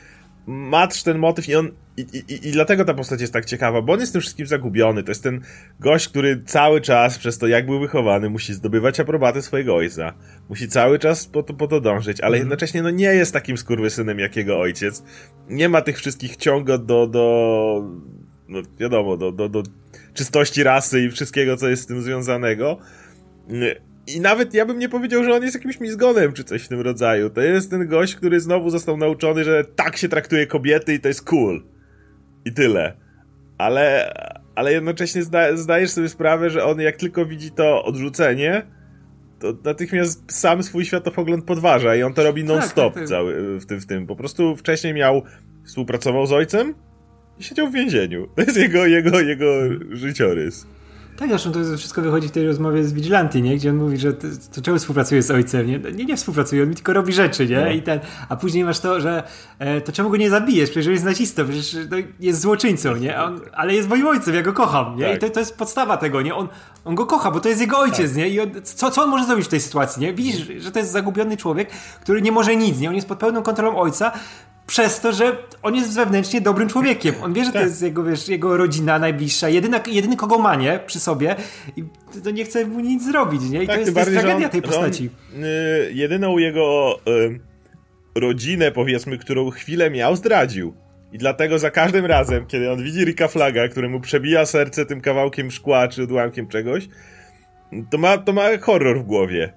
masz 0.47 1.03
ten 1.03 1.17
motyw 1.17 1.49
i 1.49 1.56
on 1.56 1.71
i, 1.97 2.01
i, 2.01 2.47
I 2.47 2.51
dlatego 2.51 2.86
ta 2.86 2.93
postać 2.93 3.21
jest 3.21 3.34
tak 3.34 3.45
ciekawa, 3.45 3.82
bo 3.82 3.93
on 3.93 3.99
jest 3.99 4.13
tym 4.13 4.21
wszystkim 4.21 4.47
zagubiony. 4.47 5.03
To 5.03 5.12
jest 5.12 5.23
ten 5.23 5.41
gość, 5.79 6.08
który 6.08 6.43
cały 6.45 6.82
czas, 6.82 7.17
przez 7.17 7.38
to 7.38 7.47
jak 7.47 7.65
był 7.65 7.79
wychowany, 7.79 8.29
musi 8.29 8.53
zdobywać 8.53 8.99
aprobatę 8.99 9.41
swojego 9.41 9.75
ojca. 9.75 10.13
Musi 10.49 10.67
cały 10.67 10.99
czas 10.99 11.25
po 11.25 11.43
to, 11.43 11.53
po 11.53 11.67
to 11.67 11.82
dążyć, 11.82 12.21
ale 12.21 12.38
mm. 12.38 12.39
jednocześnie 12.39 12.82
no, 12.82 12.89
nie 12.89 13.06
jest 13.06 13.34
takim 13.34 13.58
skurwysynem 13.58 14.19
jak 14.19 14.36
jego 14.36 14.60
ojciec. 14.60 15.03
Nie 15.49 15.69
ma 15.69 15.82
tych 15.82 15.97
wszystkich 15.97 16.38
ciągot 16.38 16.86
do, 16.86 17.08
do 17.08 17.84
no 18.47 18.60
wiadomo, 18.79 19.17
do, 19.17 19.32
do, 19.32 19.49
do 19.49 19.63
czystości 20.13 20.63
rasy 20.63 21.01
i 21.01 21.12
wszystkiego, 21.12 21.58
co 21.58 21.69
jest 21.69 21.84
z 21.84 21.86
tym 21.86 22.01
związanego. 22.01 22.77
I 24.07 24.19
nawet 24.19 24.53
ja 24.53 24.65
bym 24.65 24.79
nie 24.79 24.89
powiedział, 24.89 25.23
że 25.23 25.33
on 25.33 25.43
jest 25.43 25.55
jakimś 25.55 25.79
mizgonem 25.79 26.33
czy 26.33 26.43
coś 26.43 26.63
w 26.63 26.67
tym 26.67 26.81
rodzaju. 26.81 27.29
To 27.29 27.41
jest 27.41 27.69
ten 27.69 27.87
gość, 27.87 28.15
który 28.15 28.39
znowu 28.39 28.69
został 28.69 28.97
nauczony, 28.97 29.43
że 29.43 29.65
tak 29.65 29.97
się 29.97 30.09
traktuje 30.09 30.47
kobiety 30.47 30.93
i 30.93 30.99
to 30.99 31.07
jest 31.07 31.21
cool. 31.21 31.63
I 32.45 32.53
tyle. 32.53 32.97
Ale, 33.57 34.13
ale 34.55 34.73
jednocześnie 34.73 35.23
zda, 35.23 35.57
zdajesz 35.57 35.91
sobie 35.91 36.09
sprawę, 36.09 36.49
że 36.49 36.63
on 36.63 36.79
jak 36.79 36.97
tylko 36.97 37.25
widzi 37.25 37.51
to 37.51 37.83
odrzucenie, 37.83 38.65
to 39.39 39.53
natychmiast 39.63 40.23
sam 40.31 40.63
swój 40.63 40.85
światopogląd 40.85 41.45
podważa 41.45 41.95
i 41.95 42.03
on 42.03 42.13
to 42.13 42.23
robi 42.23 42.43
non-stop 42.43 42.93
tak, 42.93 42.93
tak, 42.93 43.03
tak. 43.03 43.09
cały 43.09 43.59
w 43.59 43.65
tym, 43.65 43.81
w 43.81 43.85
tym. 43.85 44.07
Po 44.07 44.15
prostu 44.15 44.55
wcześniej 44.55 44.93
miał, 44.93 45.21
współpracował 45.65 46.27
z 46.27 46.31
ojcem 46.31 46.73
i 47.39 47.43
siedział 47.43 47.69
w 47.69 47.73
więzieniu. 47.73 48.27
To 48.35 48.41
jest 48.41 48.57
jego, 48.57 48.85
jego, 48.85 49.19
jego 49.19 49.45
życiorys. 49.91 50.67
Tak, 51.23 51.29
zresztą 51.29 51.51
to 51.51 51.77
wszystko 51.77 52.01
wychodzi 52.01 52.27
w 52.27 52.31
tej 52.31 52.47
rozmowie 52.47 52.83
z 52.83 52.93
Vigilanti, 52.93 53.41
nie? 53.41 53.55
Gdzie 53.55 53.69
on 53.69 53.75
mówi, 53.75 53.97
że 53.97 54.13
to, 54.13 54.27
to 54.55 54.62
czemu 54.62 54.77
współpracuje 54.77 55.21
z 55.21 55.31
ojcem, 55.31 55.67
nie? 55.67 55.79
Nie, 55.79 56.05
nie 56.05 56.17
współpracuje, 56.17 56.63
on 56.63 56.69
mi 56.69 56.75
tylko 56.75 56.93
robi 56.93 57.13
rzeczy, 57.13 57.47
nie? 57.47 57.62
No. 57.62 57.71
I 57.71 57.81
ten, 57.81 57.99
a 58.29 58.36
później 58.36 58.63
masz 58.63 58.79
to, 58.79 59.01
że 59.01 59.23
e, 59.59 59.81
to 59.81 59.91
czemu 59.91 60.09
go 60.09 60.17
nie 60.17 60.29
zabijesz? 60.29 60.69
Przecież 60.69 60.91
jest 60.91 61.05
nazistą, 61.05 61.43
przecież 61.45 61.77
no, 61.91 61.97
jest 62.19 62.41
złoczyńcą, 62.41 62.95
nie? 62.95 63.21
On, 63.21 63.41
ale 63.53 63.73
jest 63.73 63.89
moim 63.89 64.07
ojcem, 64.07 64.36
ja 64.36 64.41
go 64.41 64.53
kocham, 64.53 64.95
nie? 64.95 65.05
Tak. 65.05 65.15
I 65.15 65.19
to, 65.19 65.29
to 65.29 65.39
jest 65.39 65.57
podstawa 65.57 65.97
tego, 65.97 66.21
nie? 66.21 66.36
On, 66.36 66.47
on 66.86 66.95
go 66.95 67.05
kocha, 67.05 67.31
bo 67.31 67.39
to 67.39 67.49
jest 67.49 67.62
jego 67.62 67.79
ojciec, 67.79 68.07
tak. 68.07 68.17
nie? 68.17 68.29
I 68.29 68.39
on, 68.39 68.49
co, 68.63 68.91
co 68.91 69.03
on 69.03 69.09
może 69.09 69.25
zrobić 69.25 69.45
w 69.45 69.49
tej 69.49 69.62
sytuacji, 69.62 70.01
nie? 70.01 70.13
Widzisz, 70.13 70.63
że 70.63 70.71
to 70.71 70.79
jest 70.79 70.91
zagubiony 70.91 71.38
człowiek, 71.38 71.69
który 72.01 72.21
nie 72.21 72.31
może 72.31 72.55
nic, 72.55 72.79
nie? 72.79 72.89
On 72.89 72.95
jest 72.95 73.07
pod 73.07 73.19
pełną 73.19 73.43
kontrolą 73.43 73.77
ojca, 73.77 74.12
przez 74.67 74.99
to, 74.99 75.13
że 75.13 75.38
on 75.63 75.76
jest 75.76 75.95
wewnętrznie 75.95 76.41
dobrym 76.41 76.69
człowiekiem. 76.69 77.15
On 77.21 77.34
wie, 77.34 77.45
że 77.45 77.52
tak. 77.52 77.62
to 77.62 77.67
jest 77.67 77.82
jego, 77.82 78.04
wiesz, 78.04 78.28
jego 78.28 78.58
rodzina 78.58 78.99
najbliższa, 78.99 79.49
jedyna, 79.49 79.80
jedyny 79.88 80.15
kogo 80.17 80.38
ma, 80.38 80.56
nie? 80.56 80.80
Przy 80.86 80.99
sobie 80.99 81.36
i 81.78 81.84
to 82.23 82.32
nie 82.32 82.45
chce 82.45 82.65
mu 82.65 82.80
nic 82.80 83.04
zrobić, 83.04 83.41
nie? 83.49 83.63
I 83.63 83.67
tak, 83.67 83.76
to 83.76 83.82
jest, 83.82 83.93
to 83.93 83.99
jest 83.99 84.12
tragedia 84.12 84.45
on, 84.45 84.52
tej 84.52 84.62
postaci. 84.62 85.10
On, 85.36 85.43
y, 85.43 85.91
jedyną 85.93 86.38
jego 86.38 86.99
y, 87.08 87.39
rodzinę, 88.15 88.71
powiedzmy, 88.71 89.17
którą 89.17 89.49
chwilę 89.49 89.91
miał, 89.91 90.15
zdradził. 90.15 90.73
I 91.13 91.17
dlatego 91.17 91.60
za 91.60 91.71
każdym 91.71 92.06
razem, 92.06 92.45
kiedy 92.45 92.71
on 92.71 92.84
widzi 92.84 93.06
Rika 93.06 93.28
Flaga, 93.28 93.67
który 93.67 93.89
mu 93.89 93.99
przebija 94.02 94.45
serce 94.45 94.86
tym 94.86 95.02
kawałkiem 95.02 95.52
szkła 95.52 95.88
czy 95.88 96.04
odłamkiem 96.04 96.47
czegoś, 96.47 96.88
to 97.89 97.97
ma, 97.97 98.17
to 98.17 98.34
ma 98.34 98.58
horror 98.62 98.99
w 98.99 99.04
głowie. 99.04 99.54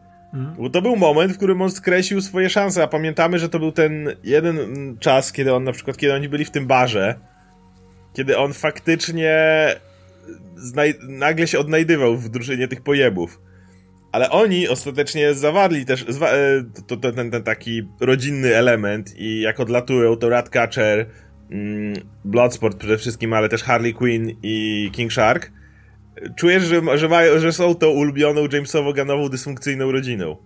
Bo 0.58 0.70
to 0.70 0.82
był 0.82 0.96
moment, 0.96 1.32
w 1.32 1.36
którym 1.36 1.62
on 1.62 1.70
skreślił 1.70 2.20
swoje 2.20 2.50
szanse, 2.50 2.82
a 2.82 2.86
pamiętamy, 2.86 3.38
że 3.38 3.48
to 3.48 3.58
był 3.58 3.72
ten 3.72 4.16
jeden 4.24 4.58
czas, 5.00 5.32
kiedy 5.32 5.54
on 5.54 5.64
na 5.64 5.72
przykład, 5.72 5.96
kiedy 5.96 6.14
oni 6.14 6.28
byli 6.28 6.44
w 6.44 6.50
tym 6.50 6.66
barze, 6.66 7.14
kiedy 8.12 8.38
on 8.38 8.52
faktycznie 8.52 9.36
nagle 11.08 11.46
się 11.46 11.58
odnajdywał 11.58 12.16
w 12.16 12.28
drużynie 12.28 12.68
tych 12.68 12.80
pojebów. 12.80 13.40
Ale 14.12 14.30
oni 14.30 14.68
ostatecznie 14.68 15.34
zawarli 15.34 15.86
też 15.86 16.04
zwa 16.08 16.30
e, 16.30 16.64
to, 16.86 16.96
to, 16.96 17.12
ten, 17.12 17.30
ten 17.30 17.42
taki 17.42 17.82
rodzinny 18.00 18.56
element 18.56 19.14
i 19.16 19.40
jak 19.40 19.60
odlatują 19.60 20.16
to 20.16 20.28
Ratcatcher, 20.28 21.06
mm, 21.50 21.94
Bloodsport 22.24 22.78
przede 22.78 22.98
wszystkim, 22.98 23.32
ale 23.32 23.48
też 23.48 23.62
Harley 23.62 23.94
Quinn 23.94 24.36
i 24.42 24.90
King 24.92 25.12
Shark, 25.12 25.52
czujesz, 26.36 26.64
że, 26.64 26.98
że, 26.98 27.08
mają, 27.08 27.38
że 27.38 27.52
są 27.52 27.74
tą 27.74 27.88
ulubioną 27.88 28.46
Jamesowo-Ganową 28.46 29.28
dysfunkcyjną 29.28 29.92
rodziną. 29.92 30.36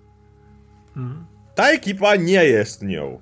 Mhm. 0.96 1.24
Ta 1.54 1.70
ekipa 1.70 2.16
nie 2.16 2.44
jest 2.44 2.83
nią. 2.83 3.20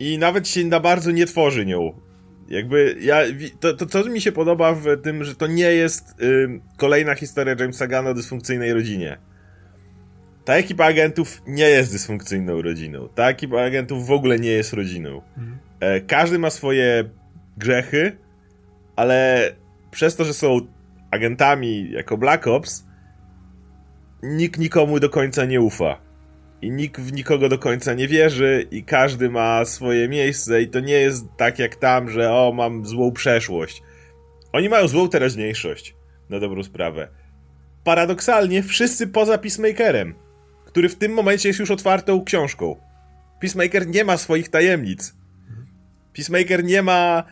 I 0.00 0.18
nawet 0.18 0.48
się 0.48 0.64
na 0.64 0.80
bardzo 0.80 1.10
nie 1.10 1.26
tworzy 1.26 1.66
nią. 1.66 2.00
Jakby 2.48 2.96
ja, 3.00 3.18
to, 3.60 3.74
to 3.74 3.86
co 3.86 4.04
mi 4.04 4.20
się 4.20 4.32
podoba 4.32 4.74
w 4.74 4.84
tym, 5.02 5.24
że 5.24 5.34
to 5.34 5.46
nie 5.46 5.72
jest 5.72 6.20
y, 6.22 6.60
kolejna 6.76 7.14
historia 7.14 7.54
Jamesa 7.58 7.86
Gunna 7.86 8.10
o 8.10 8.14
dysfunkcyjnej 8.14 8.72
rodzinie. 8.72 9.18
ta 10.44 10.54
ekipa 10.54 10.84
agentów 10.84 11.42
nie 11.46 11.68
jest 11.68 11.92
dysfunkcyjną 11.92 12.62
rodziną. 12.62 13.08
Ta 13.14 13.28
ekipa 13.28 13.62
agentów 13.62 14.06
w 14.06 14.10
ogóle 14.10 14.38
nie 14.38 14.50
jest 14.50 14.72
rodziną. 14.72 15.22
Mhm. 15.36 15.58
E, 15.80 16.00
każdy 16.00 16.38
ma 16.38 16.50
swoje 16.50 17.10
grzechy, 17.56 18.16
ale 18.96 19.50
przez 19.90 20.16
to, 20.16 20.24
że 20.24 20.34
są 20.34 20.60
agentami 21.10 21.90
jako 21.90 22.16
Black 22.16 22.46
Ops, 22.46 22.86
nikt 24.22 24.60
nikomu 24.60 25.00
do 25.00 25.10
końca 25.10 25.44
nie 25.44 25.60
ufa. 25.60 26.00
I 26.62 26.70
nikt 26.70 27.00
w 27.00 27.12
nikogo 27.12 27.48
do 27.48 27.58
końca 27.58 27.94
nie 27.94 28.08
wierzy, 28.08 28.66
i 28.70 28.84
każdy 28.84 29.30
ma 29.30 29.64
swoje 29.64 30.08
miejsce, 30.08 30.62
i 30.62 30.68
to 30.68 30.80
nie 30.80 30.94
jest 30.94 31.26
tak 31.36 31.58
jak 31.58 31.76
tam, 31.76 32.10
że 32.10 32.32
o, 32.32 32.52
mam 32.52 32.86
złą 32.86 33.12
przeszłość. 33.12 33.82
Oni 34.52 34.68
mają 34.68 34.88
złą 34.88 35.08
teraźniejszość, 35.08 35.94
na 36.30 36.40
dobrą 36.40 36.62
sprawę. 36.62 37.08
Paradoksalnie 37.84 38.62
wszyscy 38.62 39.06
poza 39.06 39.38
Peacemakerem, 39.38 40.14
który 40.64 40.88
w 40.88 40.96
tym 40.96 41.12
momencie 41.12 41.48
jest 41.48 41.60
już 41.60 41.70
otwartą 41.70 42.24
książką. 42.24 42.76
Peacemaker 43.40 43.86
nie 43.86 44.04
ma 44.04 44.16
swoich 44.16 44.48
tajemnic. 44.48 45.14
Peacemaker 46.14 46.64
nie 46.64 46.82
ma 46.82 47.24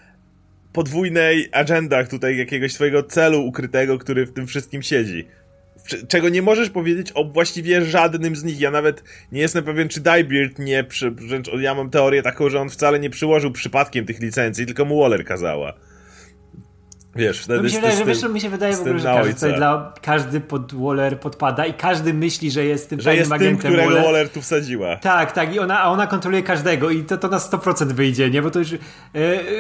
podwójnej 0.75 1.49
agendach 1.53 2.09
tutaj 2.09 2.37
jakiegoś 2.37 2.73
swojego 2.73 3.03
celu 3.03 3.47
ukrytego, 3.47 3.99
który 3.99 4.27
w 4.27 4.33
tym 4.33 4.47
wszystkim 4.47 4.83
siedzi. 4.83 5.29
Czego 6.09 6.29
nie 6.29 6.43
możesz 6.43 6.71
powiedzieć 6.71 7.13
o 7.15 7.25
właściwie 7.25 7.85
żadnym 7.85 8.37
z 8.37 8.45
nich. 8.45 8.61
Ja 8.61 8.71
nawet 8.71 9.03
nie 9.33 9.41
jestem 9.41 9.65
pewien, 9.65 9.89
czy 9.89 10.01
Diebeard 10.01 10.59
nie, 10.59 10.85
wręcz 11.13 11.51
ja 11.61 11.75
mam 11.75 11.91
teorię 11.91 12.23
taką, 12.23 12.51
że 12.51 12.61
on 12.61 12.71
wcale 12.71 12.99
nie 12.99 13.11
przyłożył 13.11 13.53
przypadkiem 13.53 14.07
tych 14.07 14.21
licencji, 14.21 14.67
tylko 14.67 14.85
mu 14.85 15.01
Waller 15.01 15.25
kazała. 15.25 15.75
Wiesz, 17.17 17.41
wtedy 17.41 17.63
mi 17.63 17.71
się, 17.71 17.77
wydaje, 17.77 17.97
że, 17.97 18.05
wiesz, 18.05 18.23
mi 18.23 18.41
się 18.41 18.49
wydaje 18.49 18.77
w 18.77 18.81
ogóle, 18.81 18.99
że 18.99 19.05
każdy, 19.05 19.53
dla, 19.53 19.93
każdy 20.03 20.41
pod 20.41 20.75
Waller 20.75 21.21
podpada 21.21 21.67
i 21.67 21.75
każdy 21.75 22.15
myśli, 22.15 22.51
że 22.51 22.65
jest 22.65 22.91
tym 22.91 23.01
że 23.01 23.17
jest 23.17 23.33
agentem 23.33 23.59
tym, 23.59 23.59
którego 23.59 23.91
Waller. 23.91 24.05
Waller 24.05 24.29
tu 24.29 24.43
wsadziła. 24.43 24.97
Tak, 24.97 25.33
tak, 25.33 25.55
i 25.55 25.59
ona, 25.59 25.81
a 25.81 25.91
ona 25.91 26.07
kontroluje 26.07 26.43
każdego 26.43 26.91
i 26.91 27.05
to, 27.05 27.17
to 27.17 27.29
na 27.29 27.39
100% 27.39 27.87
wyjdzie, 27.87 28.31
nie? 28.31 28.43
Bo 28.43 28.51
to 28.51 28.59
już 28.59 28.71
yy, 28.71 28.79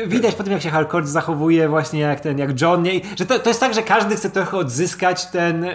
widać 0.06 0.34
po 0.34 0.42
tym, 0.42 0.52
jak 0.52 0.62
się 0.62 0.70
Hardcore 0.70 1.06
zachowuje 1.06 1.68
właśnie 1.68 2.00
jak 2.00 2.20
ten, 2.20 2.38
jak 2.38 2.60
John, 2.60 2.82
nie? 2.82 2.94
I, 2.94 3.02
że 3.16 3.26
to, 3.26 3.38
to 3.38 3.50
jest 3.50 3.60
tak, 3.60 3.74
że 3.74 3.82
każdy 3.82 4.16
chce 4.16 4.30
trochę 4.30 4.56
odzyskać 4.56 5.26
ten 5.26 5.66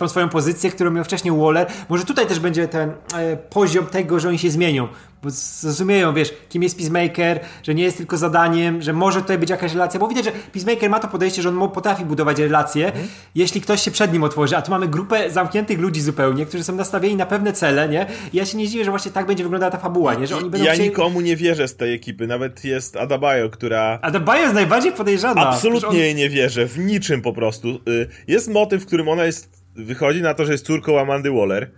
tą 0.00 0.08
swoją 0.08 0.28
pozycję, 0.28 0.70
którą 0.70 0.90
miał 0.90 1.04
wcześniej 1.04 1.34
Waller. 1.36 1.66
Może 1.88 2.04
tutaj 2.04 2.26
też 2.26 2.38
będzie 2.40 2.68
ten 2.68 2.92
e, 3.14 3.36
poziom 3.36 3.86
tego, 3.86 4.20
że 4.20 4.28
oni 4.28 4.38
się 4.38 4.50
zmienią. 4.50 4.88
Bo 5.22 5.30
zrozumieją, 5.30 6.14
wiesz, 6.14 6.34
kim 6.48 6.62
jest 6.62 6.76
Peacemaker, 6.76 7.40
że 7.62 7.74
nie 7.74 7.82
jest 7.82 7.96
tylko 7.96 8.16
zadaniem, 8.16 8.82
że 8.82 8.92
może 8.92 9.20
tutaj 9.20 9.38
być 9.38 9.50
jakaś 9.50 9.72
relacja, 9.72 10.00
bo 10.00 10.08
widać, 10.08 10.24
że 10.24 10.32
Peacemaker 10.52 10.90
ma 10.90 11.00
to 11.00 11.08
podejście, 11.08 11.42
że 11.42 11.48
on 11.48 11.70
potrafi 11.70 12.04
budować 12.04 12.38
relacje, 12.38 12.86
mhm. 12.86 13.08
jeśli 13.34 13.60
ktoś 13.60 13.82
się 13.82 13.90
przed 13.90 14.12
nim 14.12 14.24
otworzy, 14.24 14.56
a 14.56 14.62
tu 14.62 14.70
mamy 14.70 14.88
grupę 14.88 15.30
zamkniętych 15.30 15.78
ludzi 15.78 16.00
zupełnie, 16.00 16.46
którzy 16.46 16.64
są 16.64 16.74
nastawieni 16.76 17.16
na 17.16 17.26
pewne 17.26 17.52
cele, 17.52 17.88
nie? 17.88 18.06
I 18.32 18.36
ja 18.36 18.46
się 18.46 18.58
nie 18.58 18.68
dziwię, 18.68 18.84
że 18.84 18.90
właśnie 18.90 19.10
tak 19.10 19.26
będzie 19.26 19.42
wyglądała 19.44 19.70
ta 19.70 19.78
fabuła, 19.78 20.14
nie? 20.14 20.26
Że 20.26 20.36
oni 20.36 20.50
będą 20.50 20.66
ja 20.66 20.72
chcieli... 20.72 20.88
nikomu 20.88 21.20
nie 21.20 21.36
wierzę 21.36 21.68
z 21.68 21.76
tej 21.76 21.94
ekipy, 21.94 22.26
nawet 22.26 22.64
jest 22.64 22.96
Adabayo, 22.96 23.50
która... 23.50 23.98
Adabayo 24.02 24.42
jest 24.42 24.54
najbardziej 24.54 24.92
podejrzana. 24.92 25.48
Absolutnie 25.48 25.88
on... 25.88 25.96
jej 25.96 26.14
nie 26.14 26.28
wierzę, 26.28 26.66
w 26.66 26.78
niczym 26.78 27.22
po 27.22 27.32
prostu. 27.32 27.68
Y, 27.68 28.08
jest 28.28 28.50
motyw, 28.50 28.82
w 28.82 28.86
którym 28.86 29.08
ona 29.08 29.24
jest 29.24 29.59
wychodzi 29.76 30.22
na 30.22 30.34
to, 30.34 30.44
że 30.44 30.52
jest 30.52 30.66
córką 30.66 31.00
Amandy 31.00 31.30
Waller. 31.30 31.70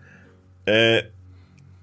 E, 0.68 1.02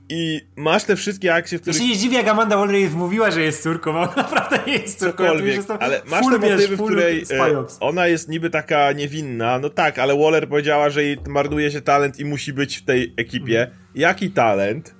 I 0.10 0.42
masz 0.56 0.84
te 0.84 0.96
wszystkie 0.96 1.34
akcje, 1.34 1.58
w 1.58 1.62
których... 1.62 1.80
Ja 1.80 1.86
się 1.86 1.90
nie 1.90 1.98
dziwię, 1.98 2.18
jak 2.18 2.28
Amanda 2.28 2.58
Waller 2.58 2.92
mówiła, 2.92 3.32
że 3.32 3.42
jest 3.42 3.64
córką, 3.64 3.98
a 3.98 4.02
ona 4.02 4.16
naprawdę 4.16 4.60
nie 4.68 4.74
jest 4.74 5.00
córką. 5.00 5.24
Cokolwiek, 5.24 5.70
ja 5.70 5.80
ale 5.80 6.02
masz 6.06 6.26
te 6.26 6.32
motywy, 6.32 6.78
w 6.78 6.84
której 6.84 7.24
e, 7.32 7.66
ona 7.80 8.08
jest 8.08 8.30
niby 8.30 8.50
taka 8.50 8.92
niewinna. 8.92 9.60
No 9.60 9.70
tak, 9.70 10.00
ale 10.00 10.18
Waller 10.18 10.50
powiedziała, 10.50 10.90
że 10.90 11.04
jej 11.04 11.18
marnuje 11.28 11.72
się 11.72 11.82
talent 11.82 12.20
i 12.20 12.26
musi 12.26 12.54
być 12.54 12.78
w 12.78 12.86
tej 12.86 13.14
ekipie. 13.18 13.62
Mhm. 13.62 13.80
Jaki 13.96 14.32
talent? 14.32 14.96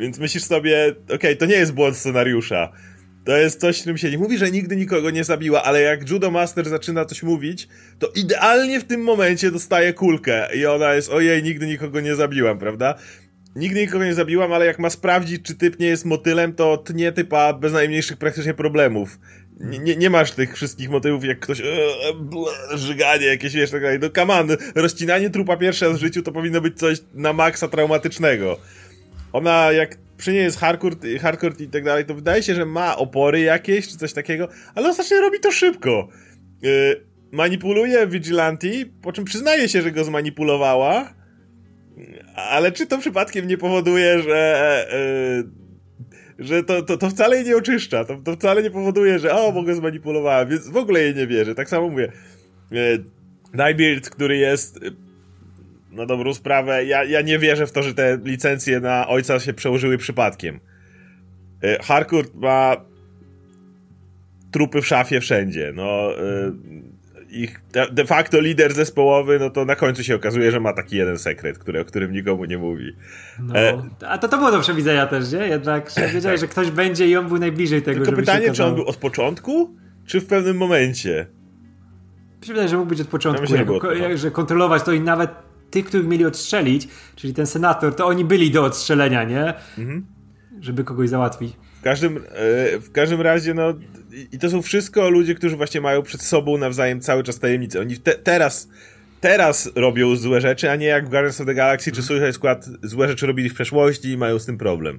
Więc 0.00 0.18
myślisz 0.18 0.44
sobie, 0.44 0.94
okej, 1.04 1.16
okay, 1.16 1.36
to 1.36 1.46
nie 1.46 1.54
jest 1.54 1.72
błąd 1.72 1.96
scenariusza. 1.96 2.72
To 3.24 3.36
jest 3.36 3.60
coś, 3.60 3.80
którym 3.80 3.98
się 3.98 4.10
nie 4.10 4.18
mówi, 4.18 4.38
że 4.38 4.50
nigdy 4.50 4.76
nikogo 4.76 5.10
nie 5.10 5.24
zabiła, 5.24 5.62
ale 5.62 5.80
jak 5.80 6.10
Judo 6.10 6.30
Master 6.30 6.68
zaczyna 6.68 7.04
coś 7.04 7.22
mówić, 7.22 7.68
to 7.98 8.08
idealnie 8.14 8.80
w 8.80 8.84
tym 8.84 9.00
momencie 9.00 9.50
dostaje 9.50 9.92
kulkę 9.92 10.48
i 10.56 10.66
ona 10.66 10.94
jest, 10.94 11.10
ojej, 11.10 11.42
nigdy 11.42 11.66
nikogo 11.66 12.00
nie 12.00 12.14
zabiłam, 12.14 12.58
prawda? 12.58 12.94
Nigdy 13.56 13.80
nikogo 13.80 14.04
nie 14.04 14.14
zabiłam, 14.14 14.52
ale 14.52 14.66
jak 14.66 14.78
ma 14.78 14.90
sprawdzić, 14.90 15.42
czy 15.42 15.54
typ 15.54 15.78
nie 15.78 15.86
jest 15.86 16.04
motylem, 16.04 16.52
to 16.52 16.76
tnie 16.76 17.12
typa 17.12 17.52
bez 17.52 17.72
najmniejszych 17.72 18.16
praktycznie 18.16 18.54
problemów. 18.54 19.18
Nie, 19.60 19.96
nie, 19.96 20.10
masz 20.10 20.30
tych 20.30 20.54
wszystkich 20.54 20.90
motywów, 20.90 21.24
jak 21.24 21.40
ktoś 21.40 21.60
e, 21.60 21.64
ble, 22.14 22.78
żyganie 22.78 23.26
jakieś, 23.26 23.54
wiesz, 23.54 23.70
tak 23.70 23.82
dalej. 23.82 23.98
No 24.02 24.10
come 24.10 24.34
on, 24.34 24.48
rozcinanie 24.74 25.30
trupa 25.30 25.56
pierwszy 25.56 25.84
raz 25.84 25.96
w 25.96 26.00
życiu 26.00 26.22
to 26.22 26.32
powinno 26.32 26.60
być 26.60 26.78
coś 26.78 26.98
na 27.14 27.32
maksa 27.32 27.68
traumatycznego. 27.68 28.58
Ona 29.32 29.72
jak 29.72 29.96
przy 30.16 30.32
niej 30.32 30.42
jest 30.42 30.58
hardcore, 30.58 30.96
hardcore 31.20 31.54
i 31.58 31.68
tak 31.68 31.84
dalej, 31.84 32.04
to 32.04 32.14
wydaje 32.14 32.42
się, 32.42 32.54
że 32.54 32.66
ma 32.66 32.96
opory 32.96 33.40
jakieś, 33.40 33.88
czy 33.88 33.96
coś 33.96 34.12
takiego, 34.12 34.48
ale 34.74 34.88
ostatecznie 34.88 35.20
robi 35.20 35.40
to 35.40 35.52
szybko. 35.52 36.08
Yy, 36.62 37.06
manipuluje 37.32 38.06
Vigilanti, 38.06 38.86
po 39.02 39.12
czym 39.12 39.24
przyznaje 39.24 39.68
się, 39.68 39.82
że 39.82 39.92
go 39.92 40.04
zmanipulowała, 40.04 41.14
ale 42.34 42.72
czy 42.72 42.86
to 42.86 42.98
przypadkiem 42.98 43.46
nie 43.46 43.58
powoduje, 43.58 44.22
że... 44.22 44.86
Yy, 44.92 45.64
że 46.38 46.64
to, 46.64 46.82
to, 46.82 46.96
to 46.96 47.10
wcale 47.10 47.36
jej 47.36 47.44
nie 47.44 47.56
oczyszcza, 47.56 48.04
to, 48.04 48.16
to 48.16 48.32
wcale 48.32 48.62
nie 48.62 48.70
powoduje, 48.70 49.18
że 49.18 49.32
o, 49.34 49.52
bo 49.52 49.62
go 49.62 49.74
zmanipulowała, 49.74 50.46
więc 50.46 50.68
w 50.68 50.76
ogóle 50.76 51.00
jej 51.00 51.14
nie 51.14 51.26
wierzę. 51.26 51.54
Tak 51.54 51.68
samo 51.68 51.88
mówię. 51.88 52.12
Yy, 52.70 53.04
Nightbeard, 53.54 54.10
który 54.10 54.36
jest 54.36 54.80
na 55.94 56.06
dobrą 56.06 56.34
sprawę, 56.34 56.84
ja, 56.84 57.04
ja 57.04 57.20
nie 57.20 57.38
wierzę 57.38 57.66
w 57.66 57.72
to, 57.72 57.82
że 57.82 57.94
te 57.94 58.18
licencje 58.24 58.80
na 58.80 59.08
ojca 59.08 59.40
się 59.40 59.54
przełożyły 59.54 59.98
przypadkiem. 59.98 60.60
E, 61.62 61.82
Harcourt 61.82 62.34
ma 62.34 62.76
trupy 64.50 64.82
w 64.82 64.86
szafie 64.86 65.20
wszędzie. 65.20 65.72
No, 65.74 66.18
e, 66.18 66.52
ich 67.30 67.60
de 67.92 68.04
facto 68.04 68.40
lider 68.40 68.72
zespołowy, 68.72 69.38
no 69.38 69.50
to 69.50 69.64
na 69.64 69.76
końcu 69.76 70.04
się 70.04 70.14
okazuje, 70.14 70.50
że 70.50 70.60
ma 70.60 70.72
taki 70.72 70.96
jeden 70.96 71.18
sekret, 71.18 71.58
który, 71.58 71.80
o 71.80 71.84
którym 71.84 72.12
nikomu 72.12 72.44
nie 72.44 72.58
mówi. 72.58 72.96
No, 73.38 73.58
e... 73.58 73.82
A 74.08 74.18
to 74.18 74.28
to 74.28 74.38
było 74.38 74.50
do 74.50 74.60
przewidzenia 74.60 75.06
też, 75.06 75.32
nie? 75.32 75.38
Jednak 75.38 75.90
że 75.90 76.08
wiedziałeś, 76.08 76.40
że 76.40 76.48
ktoś 76.48 76.70
będzie 76.70 77.06
i 77.08 77.16
on 77.16 77.28
był 77.28 77.38
najbliżej 77.38 77.82
tego, 77.82 78.04
Tylko 78.04 78.20
pytanie, 78.20 78.52
czy 78.52 78.64
on 78.64 78.74
był 78.74 78.84
od 78.84 78.96
początku, 78.96 79.76
czy 80.06 80.20
w 80.20 80.26
pewnym 80.26 80.56
momencie? 80.56 81.26
Mi 82.40 82.46
się 82.46 82.52
wydaje, 82.52 82.68
że 82.68 82.76
mógł 82.76 82.88
być 82.88 83.00
od 83.00 83.08
początku, 83.08 83.44
ja 83.54 83.64
myślę, 83.64 83.76
jako, 83.98 84.16
że 84.16 84.30
kontrolować 84.30 84.82
to 84.82 84.92
i 84.92 85.00
nawet 85.00 85.30
tych, 85.74 85.84
których 85.84 86.06
mieli 86.06 86.24
odstrzelić, 86.24 86.88
czyli 87.16 87.34
ten 87.34 87.46
senator, 87.46 87.94
to 87.96 88.06
oni 88.06 88.24
byli 88.24 88.50
do 88.50 88.64
odstrzelenia, 88.64 89.24
nie? 89.24 89.54
Mhm. 89.78 90.06
Żeby 90.60 90.84
kogoś 90.84 91.08
załatwić. 91.08 91.52
W 91.80 91.82
każdym, 91.82 92.16
e, 92.16 92.20
w 92.78 92.92
każdym 92.92 93.20
razie, 93.20 93.54
no 93.54 93.74
i 94.32 94.38
to 94.38 94.50
są 94.50 94.62
wszystko 94.62 95.10
ludzie, 95.10 95.34
którzy 95.34 95.56
właśnie 95.56 95.80
mają 95.80 96.02
przed 96.02 96.22
sobą 96.22 96.58
nawzajem 96.58 97.00
cały 97.00 97.22
czas 97.22 97.38
tajemnicę. 97.38 97.80
Oni 97.80 97.96
te, 97.96 98.12
teraz 98.12 98.68
teraz 99.20 99.72
robią 99.74 100.16
złe 100.16 100.40
rzeczy, 100.40 100.70
a 100.70 100.76
nie 100.76 100.86
jak 100.86 101.06
w 101.06 101.10
Guardians 101.10 101.40
of 101.40 101.46
the 101.46 101.54
Galaxy 101.54 101.92
czy 101.92 102.02
Suicide 102.02 102.32
Squad 102.32 102.66
złe 102.82 103.08
rzeczy 103.08 103.26
robili 103.26 103.48
w 103.48 103.54
przeszłości 103.54 104.08
i 104.08 104.16
mają 104.16 104.38
z 104.38 104.46
tym 104.46 104.58
problem. 104.58 104.98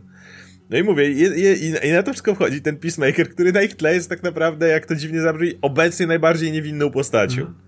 No 0.70 0.78
i 0.78 0.84
mówię, 0.84 1.12
je, 1.12 1.28
je, 1.28 1.54
i, 1.54 1.92
na 1.92 2.04
to 2.04 2.12
wszystko 2.12 2.36
wchodzi 2.36 2.62
ten 2.62 2.78
Peacemaker, 2.78 3.30
który 3.30 3.52
na 3.52 3.62
ich 3.62 3.76
tle 3.76 3.94
jest 3.94 4.10
tak 4.10 4.24
naprawdę, 4.24 4.68
jak 4.68 4.86
to 4.86 4.96
dziwnie 4.96 5.22
zabrzmi, 5.22 5.54
obecnie 5.62 6.08
najbardziej 6.08 6.52
niewinną 6.52 6.92
postacią. 6.92 7.42
Mhm 7.42 7.65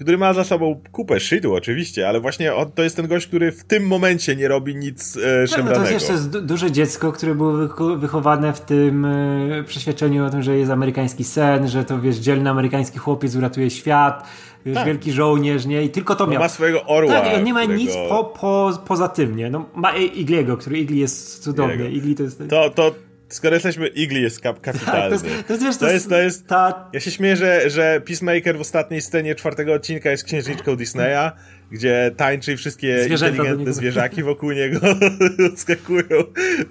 który 0.00 0.18
ma 0.18 0.34
za 0.34 0.44
sobą 0.44 0.80
kupę 0.92 1.20
shitu 1.20 1.54
oczywiście, 1.54 2.08
ale 2.08 2.20
właśnie 2.20 2.54
on, 2.54 2.72
to 2.72 2.82
jest 2.82 2.96
ten 2.96 3.08
gość, 3.08 3.26
który 3.26 3.52
w 3.52 3.64
tym 3.64 3.86
momencie 3.86 4.36
nie 4.36 4.48
robi 4.48 4.76
nic 4.76 5.16
e, 5.16 5.46
szemranego. 5.46 5.80
No 5.80 5.86
to 5.86 5.92
jest 5.92 6.10
jeszcze 6.10 6.40
duże 6.40 6.72
dziecko, 6.72 7.12
które 7.12 7.34
było 7.34 7.52
wychowane 7.96 8.52
w 8.52 8.60
tym 8.60 9.04
e, 9.04 9.64
przeświadczeniu 9.66 10.26
o 10.26 10.30
tym, 10.30 10.42
że 10.42 10.58
jest 10.58 10.70
amerykański 10.70 11.24
sen, 11.24 11.68
że 11.68 11.84
to 11.84 12.00
wiesz, 12.00 12.16
dzielny 12.16 12.50
amerykański 12.50 12.98
chłopiec 12.98 13.36
uratuje 13.36 13.70
świat, 13.70 14.24
wiesz, 14.66 14.74
tak. 14.74 14.86
wielki 14.86 15.12
żołnierz, 15.12 15.66
nie? 15.66 15.82
I 15.82 15.88
tylko 15.88 16.14
to 16.14 16.26
no 16.26 16.32
miał. 16.32 16.42
ma 16.42 16.48
swojego 16.48 16.84
orła. 16.84 17.12
Tak, 17.12 17.34
on 17.34 17.44
nie 17.44 17.54
ma 17.54 17.60
którego... 17.60 17.82
nic 17.82 17.94
po, 18.08 18.24
po, 18.24 18.78
poza 18.86 19.08
tym, 19.08 19.36
nie? 19.36 19.50
No, 19.50 19.68
ma 19.74 19.96
Igliego, 19.96 20.56
który 20.56 20.78
Igli 20.78 21.00
jest 21.00 21.42
cudowny. 21.42 21.90
Igli 21.90 22.14
to 22.14 22.22
jest... 22.22 22.42
To, 22.48 22.70
to 22.70 22.94
skoro 23.28 23.54
jesteśmy, 23.54 23.86
Igli 23.88 24.22
jest 24.22 24.40
kap 24.40 24.60
kapitalny. 24.60 25.18
Tak, 25.18 25.20
to, 25.20 25.26
jest, 25.26 25.46
to, 25.46 25.52
jest, 25.52 25.64
wiesz, 25.64 25.76
to, 25.76 25.90
jest, 25.90 26.08
to 26.08 26.20
jest, 26.20 26.46
ta... 26.46 26.90
Ja 26.92 27.00
się 27.00 27.10
śmieję, 27.10 27.36
że, 27.36 27.70
że 27.70 28.00
Peacemaker 28.06 28.58
w 28.58 28.60
ostatniej 28.60 29.00
scenie 29.00 29.34
czwartego 29.34 29.72
odcinka 29.72 30.10
jest 30.10 30.24
księżniczką 30.24 30.76
Disneya, 30.76 31.30
gdzie 31.70 32.10
tańczy 32.16 32.52
i 32.52 32.56
wszystkie 32.56 33.04
Zwierzęta 33.04 33.36
inteligentne 33.36 33.72
zwierzaki 33.72 34.22
wokół 34.22 34.52
niego 34.52 34.80
skakują. 35.56 36.24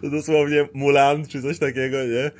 Dosłownie 0.04 0.67
Mulan 0.74 1.26
czy 1.26 1.41
coś 1.41 1.60
takiego, 1.60 1.98
nie? 2.04 2.32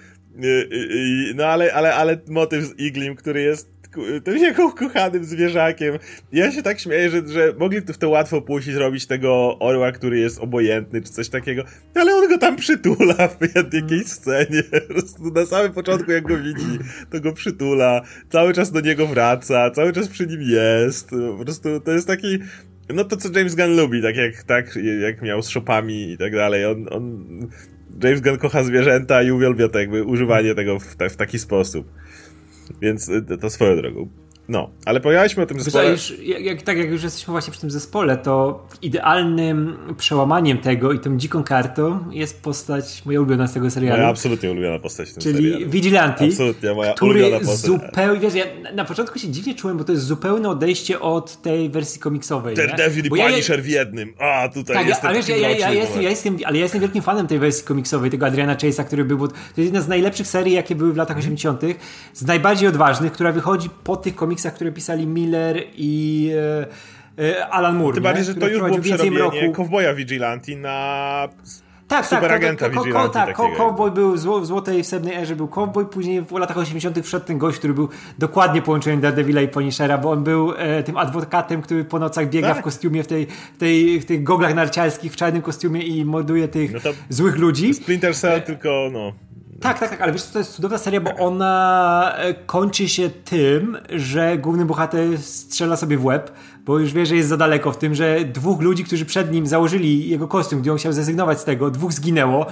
No 1.36 1.46
ale, 1.46 1.74
ale, 1.74 1.96
ale 1.96 2.18
motyw 2.28 2.64
z 2.64 2.80
Iglim, 2.80 3.16
który 3.16 3.42
jest 3.42 3.77
tym 4.24 4.38
jego 4.38 4.72
kochanym 4.72 5.26
zwierzakiem. 5.26 6.00
Ja 6.32 6.52
się 6.52 6.64
tak 6.64 6.80
śmieję, 6.80 7.10
że, 7.10 7.28
że 7.28 7.54
mogli 7.58 7.82
w 7.82 7.98
to 7.98 8.10
łatwo 8.10 8.42
pójść 8.42 8.68
i 8.68 8.74
zrobić 8.74 9.06
tego 9.06 9.60
orła, 9.60 9.92
który 9.92 10.20
jest 10.20 10.40
obojętny, 10.40 11.02
czy 11.02 11.12
coś 11.12 11.30
takiego, 11.30 11.64
ale 11.96 12.16
on 12.16 12.30
go 12.30 12.38
tam 12.38 12.56
przytula 12.56 13.28
w 13.68 13.74
jakiejś 13.74 14.08
scenie. 14.08 14.64
Po 14.88 14.94
prostu 14.94 15.32
na 15.36 15.46
samym 15.46 15.74
początku, 15.74 16.12
jak 16.12 16.24
go 16.24 16.38
widzi, 16.38 16.80
to 17.12 17.20
go 17.20 17.34
przytula, 17.34 18.02
cały 18.30 18.54
czas 18.54 18.72
do 18.72 18.82
niego 18.82 19.08
wraca, 19.08 19.72
cały 19.72 19.94
czas 19.94 20.08
przy 20.08 20.28
nim 20.28 20.42
jest. 20.42 21.10
Po 21.38 21.46
prostu 21.46 21.80
to 21.80 21.92
jest 21.92 22.08
taki 22.08 22.40
No 22.94 23.04
to 23.04 23.18
co 23.18 23.40
James 23.40 23.56
Gunn 23.56 23.76
lubi, 23.76 24.02
tak 24.02 24.16
jak, 24.16 24.44
tak, 24.44 24.80
jak 25.02 25.22
miał 25.22 25.42
z 25.42 25.50
shopami 25.50 26.12
i 26.12 26.18
tak 26.18 26.36
dalej. 26.36 26.66
On, 26.66 26.86
on, 26.92 27.28
James 28.04 28.22
Gunn 28.22 28.38
kocha 28.38 28.64
zwierzęta 28.64 29.24
i 29.24 29.32
uwielbia 29.32 29.70
to 29.70 29.80
jakby 29.80 30.04
używanie 30.04 30.56
tego 30.56 30.80
w, 30.80 30.96
w 31.10 31.16
taki 31.16 31.40
sposób. 31.40 31.92
Więc 32.82 33.10
y, 33.10 33.38
to 33.42 33.50
swoją 33.50 33.76
drogą. 33.76 34.10
No, 34.50 34.70
ale 34.86 35.00
pojawialiśmy 35.00 35.44
o 35.44 35.46
tym 35.46 35.60
zespole. 35.60 35.92
Już, 35.92 36.14
jak, 36.20 36.62
tak 36.62 36.78
jak 36.78 36.90
już 36.90 37.04
jesteśmy 37.04 37.32
właśnie 37.32 37.52
przy 37.52 37.62
tym 37.62 37.72
zespole, 37.72 38.18
to 38.18 38.68
idealnym 38.82 39.78
przełamaniem 39.98 40.58
tego 40.58 40.92
i 40.94 41.00
tą 41.00 41.18
dziką 41.18 41.44
kartą 41.44 42.12
jest 42.12 42.42
postać 42.42 43.02
moja 43.06 43.20
ulubiona 43.20 43.48
z 43.48 43.54
tego 43.54 43.72
serialu. 43.72 43.98
Moja 43.98 44.10
absolutnie 44.10 44.52
ulubiona 44.52 44.80
postać 44.80 45.10
w 45.10 45.14
tym 45.14 45.24
czyli 45.24 45.36
serialu. 45.36 45.70
Vigilante. 45.72 46.26
Absolutnie, 46.26 46.74
moja 46.74 46.94
który 46.94 47.12
ulubiona 47.12 47.46
postać. 47.46 47.72
zupełnie, 47.72 48.20
wiesz, 48.20 48.34
ja 48.34 48.46
na 48.74 48.86
początku 48.86 49.20
się 49.20 49.30
dziwnie 49.30 49.56
czułem, 49.56 49.78
bo 49.78 49.84
to 49.84 49.92
jest 49.92 50.04
zupełne 50.06 50.50
odejście 50.50 51.00
od 51.00 51.42
tej 51.42 51.70
wersji 51.70 52.00
komiksowej. 52.00 52.56
Daredevil 52.56 53.06
i 53.06 53.10
Bo 53.10 53.16
ja- 53.16 53.28
Punisher 53.30 53.64
w 53.64 53.68
jednym. 53.68 54.14
A, 54.20 54.50
tutaj 54.50 54.76
tak, 54.76 54.88
jestem 54.88 55.10
ale 55.10 55.20
ja, 55.28 55.38
ja, 55.38 55.50
ja, 55.50 55.72
jestem, 55.72 56.02
ja 56.02 56.10
jestem, 56.10 56.38
ale 56.46 56.58
ja 56.58 56.64
jestem 56.64 56.82
wielkim 56.82 57.02
fanem 57.02 57.28
tej 57.28 57.40
wersji 57.40 57.66
komiksowej, 57.66 58.12
tego 58.12 58.26
Adriana 58.26 58.56
Chase'a, 58.56 58.86
który 58.86 59.06
był, 59.06 59.18
bo 59.18 59.28
to 59.28 59.34
jest 59.34 59.58
jedna 59.58 59.82
z 59.82 59.88
najlepszych 59.88 60.28
serii, 60.28 60.54
jakie 60.54 60.76
były 60.76 60.94
w 60.94 60.98
latach 60.98 61.18
80., 61.18 61.62
z 62.14 62.26
najbardziej 62.26 62.70
odważnych, 62.70 63.12
która 63.12 63.32
wychodzi 63.32 63.70
po 63.84 63.98
tych 63.98 64.16
komiksach, 64.16 64.37
które 64.52 64.72
pisali 64.72 65.08
Miller 65.08 65.64
i 65.76 66.32
e, 67.20 67.24
e, 67.24 67.48
Alan 67.48 67.76
Moore. 67.78 67.94
Tym 67.94 68.04
bardziej, 68.04 68.26
że 68.26 68.36
to 68.36 68.48
już 68.48 68.62
było 68.62 68.80
przerobienie. 68.80 69.52
Kowboja 69.56 69.94
Vigilante 69.94 70.56
na 70.56 71.28
Tak, 71.88 72.06
superagenta 72.06 72.66
tak, 72.66 72.74
ko- 72.74 72.80
ko- 72.80 72.86
Vigilante 72.86 73.14
tak, 73.14 73.36
ko-. 73.36 73.50
Cowboy 73.58 73.92
był 73.92 74.18
zło, 74.18 74.40
w 74.40 74.46
złotej 74.46 74.84
wsebnej 74.84 75.16
erze 75.16 75.36
był 75.36 75.48
Cowboy, 75.48 75.86
później 75.86 76.22
w 76.22 76.32
latach 76.32 76.58
80. 76.58 77.06
wszedł 77.06 77.26
ten 77.26 77.38
gość, 77.38 77.58
który 77.58 77.74
był 77.74 77.90
dokładnie 78.20 78.62
połączeniem 78.62 79.02
Daredevila 79.02 79.42
i 79.42 79.48
Punishera, 79.48 79.98
bo 79.98 80.12
on 80.12 80.24
był 80.24 80.54
e, 80.58 80.84
tym 80.84 80.98
adwokatem, 80.98 81.62
który 81.62 81.86
po 81.86 82.00
nocach 82.00 82.30
biega 82.30 82.48
Tak. 82.50 82.58
w 82.60 82.62
kostiumie, 82.62 83.04
w, 83.04 83.08
tej, 83.08 83.28
w, 83.56 83.58
tej, 83.58 84.00
w 84.00 84.06
tych 84.06 84.24
goglach 84.24 84.56
narciarskich, 84.56 85.14
w 85.14 85.16
czarnym 85.16 85.42
kostiumie 85.42 85.82
i 85.82 86.06
morduje 86.06 86.48
tych 86.48 86.74
No 86.74 86.80
złych 87.10 87.38
ludzi. 87.38 87.74
Splinter 87.74 88.16
Cell, 88.16 88.42
tylko 88.42 88.90
no... 88.94 89.14
Tak, 89.62 89.80
tak, 89.80 89.90
tak, 89.90 90.02
ale 90.02 90.12
wiesz 90.14 90.24
co, 90.24 90.34
to 90.34 90.40
jest 90.40 90.54
cudowna 90.54 90.78
seria, 90.78 91.02
bo 91.02 91.16
ona 91.16 92.14
e, 92.18 92.34
kończy 92.34 92.90
się 92.90 93.10
tym, 93.10 93.78
że 93.90 94.38
główny 94.38 94.66
bohater 94.66 95.18
strzela 95.18 95.76
sobie 95.76 95.98
w 95.98 96.06
łeb, 96.06 96.32
bo 96.66 96.80
już 96.80 96.94
wie, 96.94 97.06
że 97.06 97.16
jest 97.16 97.30
za 97.30 97.38
daleko 97.38 97.72
w 97.72 97.78
tym, 97.78 97.96
że 97.96 98.26
dwóch 98.26 98.62
ludzi, 98.62 98.84
którzy 98.84 99.06
przed 99.06 99.32
nim 99.32 99.48
założyli 99.48 100.10
jego 100.10 100.28
kostium, 100.28 100.62
gdy 100.62 100.72
on 100.72 100.78
chciał 100.78 100.94
zrezygnować 100.94 101.40
z 101.40 101.44
tego, 101.44 101.72
dwóch 101.72 101.94
zginęło. 101.94 102.46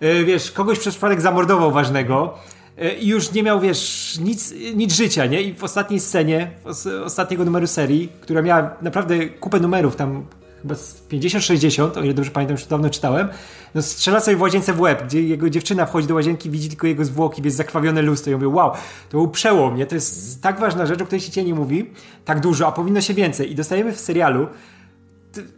E, 0.00 0.24
Wiesz, 0.24 0.50
kogoś 0.52 0.78
przez 0.78 0.94
przypadek 0.94 1.20
zamordował 1.20 1.72
ważnego. 1.72 2.34
e, 2.78 2.94
I 2.94 3.08
już 3.08 3.32
nie 3.32 3.42
miał, 3.42 3.60
wiesz, 3.60 4.18
nic, 4.22 4.54
nic 4.74 4.94
życia, 4.94 5.26
nie? 5.26 5.42
I 5.42 5.54
w 5.54 5.64
ostatniej 5.64 6.00
scenie, 6.00 6.50
w 6.64 6.86
ostatniego 7.04 7.44
numeru 7.44 7.66
serii, 7.66 8.08
która 8.20 8.42
miała 8.42 8.70
naprawdę 8.82 9.26
kupę 9.26 9.60
numerów, 9.60 9.96
tam 9.96 10.24
chyba 10.62 10.74
z 10.74 11.02
50-60, 11.08 11.98
o 11.98 12.02
ile 12.02 12.14
dobrze 12.14 12.30
pamiętam, 12.30 12.56
już 12.56 12.66
dawno 12.66 12.90
czytałem, 12.90 13.28
no 13.74 13.82
strzela 13.82 14.20
sobie 14.20 14.36
w 14.36 14.40
łazience 14.40 14.72
w 14.72 14.80
łeb, 14.80 15.04
gdzie 15.06 15.22
jego 15.22 15.50
dziewczyna 15.50 15.86
wchodzi 15.86 16.08
do 16.08 16.14
łazienki, 16.14 16.50
widzi 16.50 16.68
tylko 16.68 16.86
jego 16.86 17.04
zwłoki, 17.04 17.42
jest 17.44 17.56
zakrwawione 17.56 18.02
lustro 18.02 18.32
i 18.32 18.34
mówię, 18.34 18.48
wow, 18.48 18.70
to 19.08 19.18
był 19.18 19.28
przełom, 19.28 19.76
nie? 19.76 19.86
To 19.86 19.94
jest 19.94 20.42
tak 20.42 20.60
ważna 20.60 20.86
rzecz, 20.86 21.02
o 21.02 21.04
której 21.04 21.20
się 21.20 21.32
cię 21.32 21.44
nie 21.44 21.54
mówi, 21.54 21.90
tak 22.24 22.40
dużo, 22.40 22.66
a 22.66 22.72
powinno 22.72 23.00
się 23.00 23.14
więcej. 23.14 23.52
I 23.52 23.54
dostajemy 23.54 23.92
w 23.92 24.00
serialu 24.00 24.48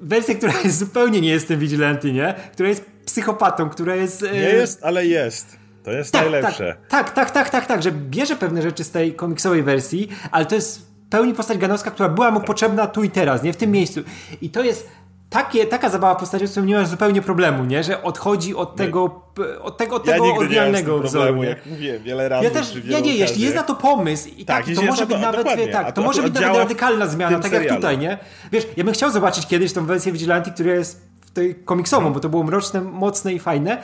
wersję, 0.00 0.34
która 0.34 0.52
jest 0.64 0.78
zupełnie 0.78 1.20
nie 1.20 1.28
jest 1.28 1.48
tym 1.48 1.60
Vigilante, 1.60 2.12
nie? 2.12 2.34
Która 2.52 2.68
jest 2.68 2.84
psychopatą, 3.06 3.70
która 3.70 3.94
jest... 3.96 4.22
e, 4.22 4.32
Nie 4.32 4.38
jest, 4.40 4.84
ale 4.84 5.06
jest. 5.06 5.56
To 5.84 5.90
jest 5.92 6.12
tak, 6.12 6.22
najlepsze. 6.22 6.76
Tak, 6.88 7.10
tak, 7.10 7.30
tak, 7.30 7.50
tak, 7.50 7.66
tak, 7.66 7.82
że 7.82 7.92
bierze 7.92 8.36
pewne 8.36 8.62
rzeczy 8.62 8.84
z 8.84 8.90
tej 8.90 9.14
komiksowej 9.14 9.62
wersji, 9.62 10.08
ale 10.30 10.46
to 10.46 10.54
jest 10.54 10.91
pełni 11.12 11.34
postać 11.34 11.58
ganowska, 11.58 11.90
która 11.90 12.08
była 12.08 12.30
mu 12.30 12.40
potrzebna 12.40 12.86
tu 12.86 13.02
i 13.04 13.10
teraz, 13.10 13.42
nie 13.42 13.52
w 13.52 13.56
tym 13.56 13.70
miejscu. 13.70 14.00
I 14.42 14.50
to 14.50 14.62
jest 14.62 14.88
takie, 15.30 15.66
taka 15.66 15.88
zabawa 15.88 16.14
postacią, 16.14 16.46
z 16.46 16.50
którą 16.50 16.66
nie 16.66 16.74
masz 16.74 16.88
zupełnie 16.88 17.22
problemu, 17.22 17.64
nie? 17.64 17.84
Że 17.84 18.02
odchodzi 18.02 18.54
od 18.54 18.76
tego, 18.76 19.20
od 19.62 19.76
tego, 19.76 19.96
od 19.96 20.06
Ja 20.06 20.12
tego 20.12 20.34
oryginalnego 20.34 21.00
problemu, 21.00 21.44
jak 21.44 21.66
mówiłem 21.66 22.02
wiele 22.02 22.28
razy. 22.28 22.44
Ja 22.44 22.50
też, 22.50 22.74
ja 22.84 23.00
nie, 23.00 23.14
jeśli 23.14 23.42
jest 23.42 23.56
na 23.56 23.62
to 23.62 23.74
pomysł 23.74 24.28
i 24.36 24.44
Tak, 24.44 24.66
tak, 24.66 24.74
to 24.74 24.82
może 24.82 25.00
na 25.02 25.06
to- 25.06 25.14
być 25.14 25.22
nawet, 25.22 25.56
wie, 25.56 25.68
tak, 25.68 25.86
to 25.86 25.92
to- 25.92 26.02
może 26.02 26.22
być 26.22 26.34
nawet 26.34 26.56
radykalna 26.56 27.06
zmiana, 27.06 27.38
tak 27.38 27.52
jak 27.52 27.62
serialu. 27.62 27.80
tutaj, 27.80 27.98
nie? 27.98 28.18
Wiesz, 28.52 28.66
ja 28.76 28.84
bym 28.84 28.94
chciał 28.94 29.10
zobaczyć 29.10 29.46
kiedyś 29.46 29.72
tą 29.72 29.86
wersję 29.86 30.12
Vigilante, 30.12 30.50
która 30.50 30.72
jest 30.72 31.00
tej 31.34 31.54
komiksową, 31.54 32.12
bo 32.12 32.20
to 32.20 32.28
było 32.28 32.42
mroczne, 32.44 32.80
mocne 32.80 33.32
i 33.32 33.38
fajne, 33.38 33.82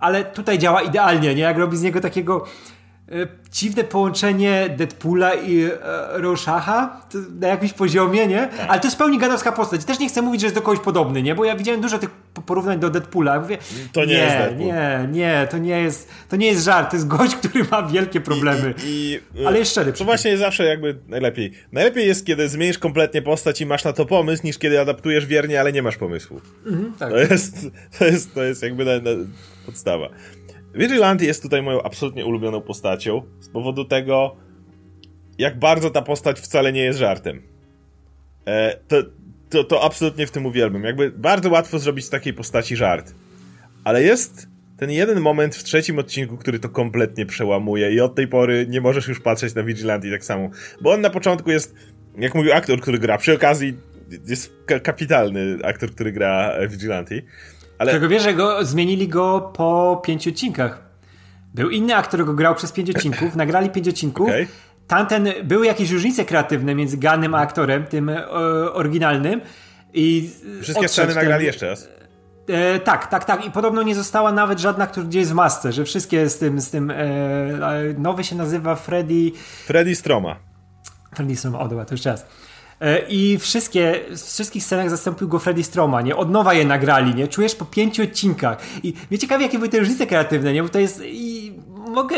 ale 0.00 0.24
tutaj 0.24 0.58
działa 0.58 0.82
idealnie, 0.82 1.34
nie? 1.34 1.42
Jak 1.42 1.58
robi 1.58 1.76
z 1.76 1.82
niego 1.82 2.00
takiego 2.00 2.44
dziwne 3.52 3.84
połączenie 3.84 4.74
Deadpoola 4.76 5.34
i 5.34 5.62
e, 5.64 5.70
Rorschach'a 6.18 6.88
to 7.12 7.18
na 7.40 7.48
jakimś 7.48 7.72
poziomie, 7.72 8.26
nie? 8.26 8.48
Tak. 8.56 8.66
Ale 8.70 8.80
to 8.80 8.86
jest 8.86 8.98
pełni 8.98 9.18
gadowska 9.18 9.52
postać. 9.52 9.84
Też 9.84 9.98
nie 9.98 10.08
chcę 10.08 10.22
mówić, 10.22 10.40
że 10.40 10.46
jest 10.46 10.54
do 10.54 10.62
kogoś 10.62 10.80
podobny, 10.80 11.22
nie? 11.22 11.34
Bo 11.34 11.44
ja 11.44 11.56
widziałem 11.56 11.80
dużo 11.80 11.98
tych 11.98 12.10
po- 12.10 12.42
porównań 12.42 12.78
do 12.80 12.90
Deadpoola. 12.90 13.34
Ja 13.34 13.40
Mówię, 13.40 13.58
To 13.92 14.04
nie 14.04 14.14
jest 14.14 14.36
Deadpool. 14.36 14.58
Nie, 14.66 15.08
nie, 15.12 15.48
to 15.50 15.58
nie 15.58 15.80
jest, 15.80 16.08
to 16.28 16.36
nie 16.36 16.46
jest 16.46 16.64
żart. 16.64 16.90
To 16.90 16.96
jest 16.96 17.06
gość, 17.06 17.34
który 17.36 17.64
ma 17.70 17.82
wielkie 17.82 18.20
problemy. 18.20 18.74
I, 18.84 19.20
i, 19.34 19.46
Ale 19.46 19.58
jest 19.58 19.70
szczery 19.70 19.92
przy 19.92 19.98
To 19.98 19.98
tym. 19.98 20.06
właśnie 20.06 20.30
jest 20.30 20.42
zawsze 20.42 20.64
jakby 20.64 20.98
najlepiej. 21.08 21.52
Najlepiej 21.72 22.06
jest, 22.06 22.26
kiedy 22.26 22.48
zmienisz 22.48 22.78
kompletnie 22.78 23.22
postać 23.22 23.60
i 23.60 23.66
masz 23.66 23.84
na 23.84 23.92
to 23.92 24.06
pomysł, 24.06 24.42
niż 24.46 24.58
kiedy 24.58 24.80
adaptujesz 24.80 25.26
wiernie, 25.26 25.60
ale 25.60 25.72
nie 25.72 25.82
masz 25.82 25.96
pomysłu. 25.96 26.40
tak. 26.98 27.10
To 27.10 27.18
jest, 27.18 27.66
to 27.98 28.04
jest, 28.04 28.34
to 28.34 28.42
jest 28.42 28.62
jakby 28.62 28.84
na, 28.84 28.92
na 28.96 29.10
podstawa. 29.66 30.08
Vigilante 30.74 31.24
jest 31.24 31.42
tutaj 31.42 31.62
moją 31.62 31.82
absolutnie 31.82 32.26
ulubioną 32.26 32.60
postacią 32.60 33.22
z 33.40 33.48
powodu 33.48 33.84
tego, 33.84 34.36
jak 35.38 35.58
bardzo 35.58 35.90
ta 35.90 36.02
postać 36.02 36.40
wcale 36.40 36.72
nie 36.72 36.82
jest 36.82 36.98
żartem. 36.98 37.42
E, 38.46 38.76
to, 38.88 38.96
to, 39.50 39.64
to 39.64 39.82
absolutnie 39.82 40.26
w 40.26 40.30
tym 40.30 40.46
uwielbiam. 40.46 40.84
Jakby 40.84 41.10
bardzo 41.10 41.50
łatwo 41.50 41.78
zrobić 41.78 42.04
z 42.04 42.10
takiej 42.10 42.34
postaci 42.34 42.76
żart. 42.76 43.14
Ale 43.84 44.02
jest 44.02 44.48
ten 44.76 44.90
jeden 44.90 45.20
moment 45.20 45.56
w 45.56 45.64
trzecim 45.64 45.98
odcinku, 45.98 46.36
który 46.36 46.58
to 46.58 46.68
kompletnie 46.68 47.26
przełamuje 47.26 47.92
i 47.92 48.00
od 48.00 48.14
tej 48.14 48.28
pory 48.28 48.66
nie 48.68 48.80
możesz 48.80 49.08
już 49.08 49.20
patrzeć 49.20 49.54
na 49.54 49.62
Vigilante 49.62 50.10
tak 50.10 50.24
samo. 50.24 50.50
Bo 50.80 50.92
on 50.92 51.00
na 51.00 51.10
początku 51.10 51.50
jest, 51.50 51.74
jak 52.18 52.34
mówił 52.34 52.52
aktor, 52.52 52.80
który 52.80 52.98
gra, 52.98 53.18
przy 53.18 53.34
okazji 53.34 53.76
jest 54.26 54.52
ka- 54.66 54.80
kapitalny 54.80 55.58
aktor, 55.64 55.90
który 55.90 56.12
gra 56.12 56.52
Vigilante. 56.68 57.14
Ale 57.80 57.92
Którego 57.92 58.08
wiesz, 58.08 58.22
że 58.22 58.34
go, 58.34 58.64
zmienili 58.64 59.08
go 59.08 59.50
po 59.56 60.02
pięciu 60.04 60.30
odcinkach. 60.30 60.82
Był 61.54 61.70
inny 61.70 61.96
aktor, 61.96 62.08
który 62.08 62.24
go 62.24 62.34
grał 62.34 62.54
przez 62.54 62.72
pięć 62.72 62.90
odcinków, 62.90 63.36
nagrali 63.36 63.70
pięć 63.70 63.88
odcinków. 63.88 64.28
Okej. 64.28 64.48
Tamten, 64.86 65.28
były 65.44 65.66
jakieś 65.66 65.90
różnice 65.90 66.24
kreatywne 66.24 66.74
między 66.74 66.96
Gunnem 66.96 67.34
a 67.34 67.38
aktorem, 67.38 67.86
tym 67.86 68.08
e, 68.08 68.28
oryginalnym. 68.72 69.40
I 69.94 70.30
wszystkie 70.62 70.86
odszedł 70.86 71.10
sceny 71.10 71.14
nagrali 71.14 71.46
jeszcze 71.46 71.66
raz. 71.66 71.88
E, 72.48 72.80
tak, 72.80 73.06
tak, 73.06 73.24
tak. 73.24 73.46
I 73.46 73.50
podobno 73.50 73.82
nie 73.82 73.94
została 73.94 74.32
nawet 74.32 74.60
żadna, 74.60 74.86
która 74.86 75.06
gdzie 75.06 75.18
jest 75.18 75.30
w 75.30 75.34
masce, 75.34 75.72
że 75.72 75.84
wszystkie 75.84 76.28
z 76.28 76.38
tym, 76.38 76.60
z 76.60 76.70
tym 76.70 76.90
e, 76.90 76.94
e, 76.94 77.94
nowy 77.98 78.24
się 78.24 78.36
nazywa 78.36 78.74
Freddy. 78.76 79.32
Freddy 79.66 79.94
Stroma. 79.94 80.36
Freddy 81.14 81.36
Stroma, 81.36 81.58
o 81.58 81.68
dobra, 81.68 81.84
to 81.84 81.94
jeszcze 81.94 82.10
raz. 82.10 82.26
E, 82.80 82.98
I 83.08 83.38
wszystkie, 83.38 84.00
w 84.10 84.22
wszystkich 84.22 84.64
scenach 84.64 84.90
zastąpił 84.90 85.28
go 85.28 85.38
Freddy 85.38 85.64
Stroma, 85.64 86.02
nie? 86.02 86.16
Od 86.16 86.30
nowa 86.30 86.54
je 86.54 86.64
nagrali, 86.64 87.14
nie? 87.14 87.28
Czujesz 87.28 87.54
po 87.54 87.64
pięciu 87.64 88.02
odcinkach. 88.02 88.58
I 88.82 88.94
mnie 89.10 89.18
ciekawi, 89.18 89.42
jakie 89.42 89.58
były 89.58 89.68
te 89.68 89.78
różnice 89.78 90.06
kreatywne, 90.06 90.52
nie? 90.52 90.62
Bo 90.62 90.68
to 90.68 90.78
jest... 90.78 91.02
I 91.04 91.52
mogę... 91.88 92.16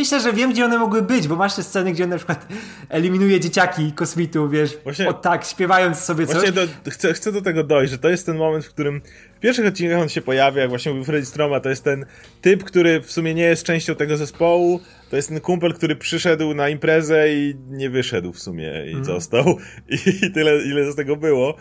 Myślę, 0.00 0.20
że 0.20 0.32
wiem, 0.32 0.52
gdzie 0.52 0.64
one 0.64 0.78
mogły 0.78 1.02
być, 1.02 1.28
bo 1.28 1.36
masz 1.36 1.54
te 1.54 1.62
sceny, 1.62 1.92
gdzie 1.92 2.04
on 2.04 2.10
na 2.10 2.16
przykład 2.16 2.46
eliminuje 2.88 3.40
dzieciaki 3.40 3.92
kosmitów, 3.92 4.50
wiesz, 4.50 4.78
Właśnie- 4.84 5.08
o 5.08 5.12
tak, 5.12 5.44
śpiewając 5.44 5.98
sobie 5.98 6.26
coś. 6.26 6.34
Właśnie 6.34 6.52
do, 6.52 6.90
chcę, 6.90 7.12
chcę 7.12 7.32
do 7.32 7.42
tego 7.42 7.64
dojść, 7.64 7.92
że 7.92 7.98
to 7.98 8.08
jest 8.08 8.26
ten 8.26 8.36
moment, 8.36 8.64
w 8.64 8.68
którym 8.68 9.00
w 9.36 9.40
pierwszych 9.40 9.66
odcinkach 9.66 10.00
on 10.00 10.08
się 10.08 10.22
pojawia, 10.22 10.60
jak 10.60 10.70
właśnie 10.70 10.92
mówił 10.92 11.04
Freddy 11.04 11.26
Stroma, 11.26 11.60
to 11.60 11.68
jest 11.68 11.84
ten 11.84 12.06
typ, 12.40 12.64
który 12.64 13.00
w 13.00 13.12
sumie 13.12 13.34
nie 13.34 13.42
jest 13.42 13.64
częścią 13.64 13.94
tego 13.94 14.16
zespołu, 14.16 14.80
to 15.10 15.16
jest 15.16 15.28
ten 15.28 15.40
kumpel, 15.40 15.74
który 15.74 15.96
przyszedł 15.96 16.54
na 16.54 16.68
imprezę 16.68 17.34
i 17.34 17.54
nie 17.68 17.90
wyszedł 17.90 18.32
w 18.32 18.38
sumie 18.38 18.72
i 18.86 19.04
został. 19.04 19.58
I 20.22 20.30
tyle, 20.32 20.62
ile 20.62 20.92
z 20.92 20.96
tego 20.96 21.16
było. 21.16 21.56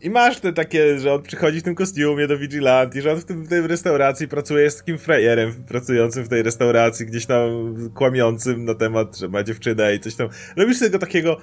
I 0.00 0.10
masz 0.10 0.40
te 0.40 0.52
takie, 0.52 0.98
że 0.98 1.14
on 1.14 1.22
przychodzi 1.22 1.60
w 1.60 1.62
tym 1.62 1.74
kostiumie 1.74 2.26
do 2.26 2.38
Vigilante, 2.38 3.02
że 3.02 3.12
on 3.12 3.18
w, 3.18 3.24
tym, 3.24 3.44
w 3.44 3.48
tej 3.48 3.66
restauracji 3.66 4.28
pracuje, 4.28 4.64
jest 4.64 4.78
takim 4.78 4.98
frajerem 4.98 5.64
pracującym 5.68 6.24
w 6.24 6.28
tej 6.28 6.42
restauracji, 6.42 7.06
gdzieś 7.06 7.26
tam 7.26 7.48
kłamiącym 7.94 8.64
na 8.64 8.74
temat, 8.74 9.18
że 9.18 9.28
ma 9.28 9.42
dziewczynę 9.42 9.94
i 9.94 10.00
coś 10.00 10.14
tam. 10.14 10.28
Robisz 10.56 10.78
tego 10.78 10.98
takiego 10.98 11.36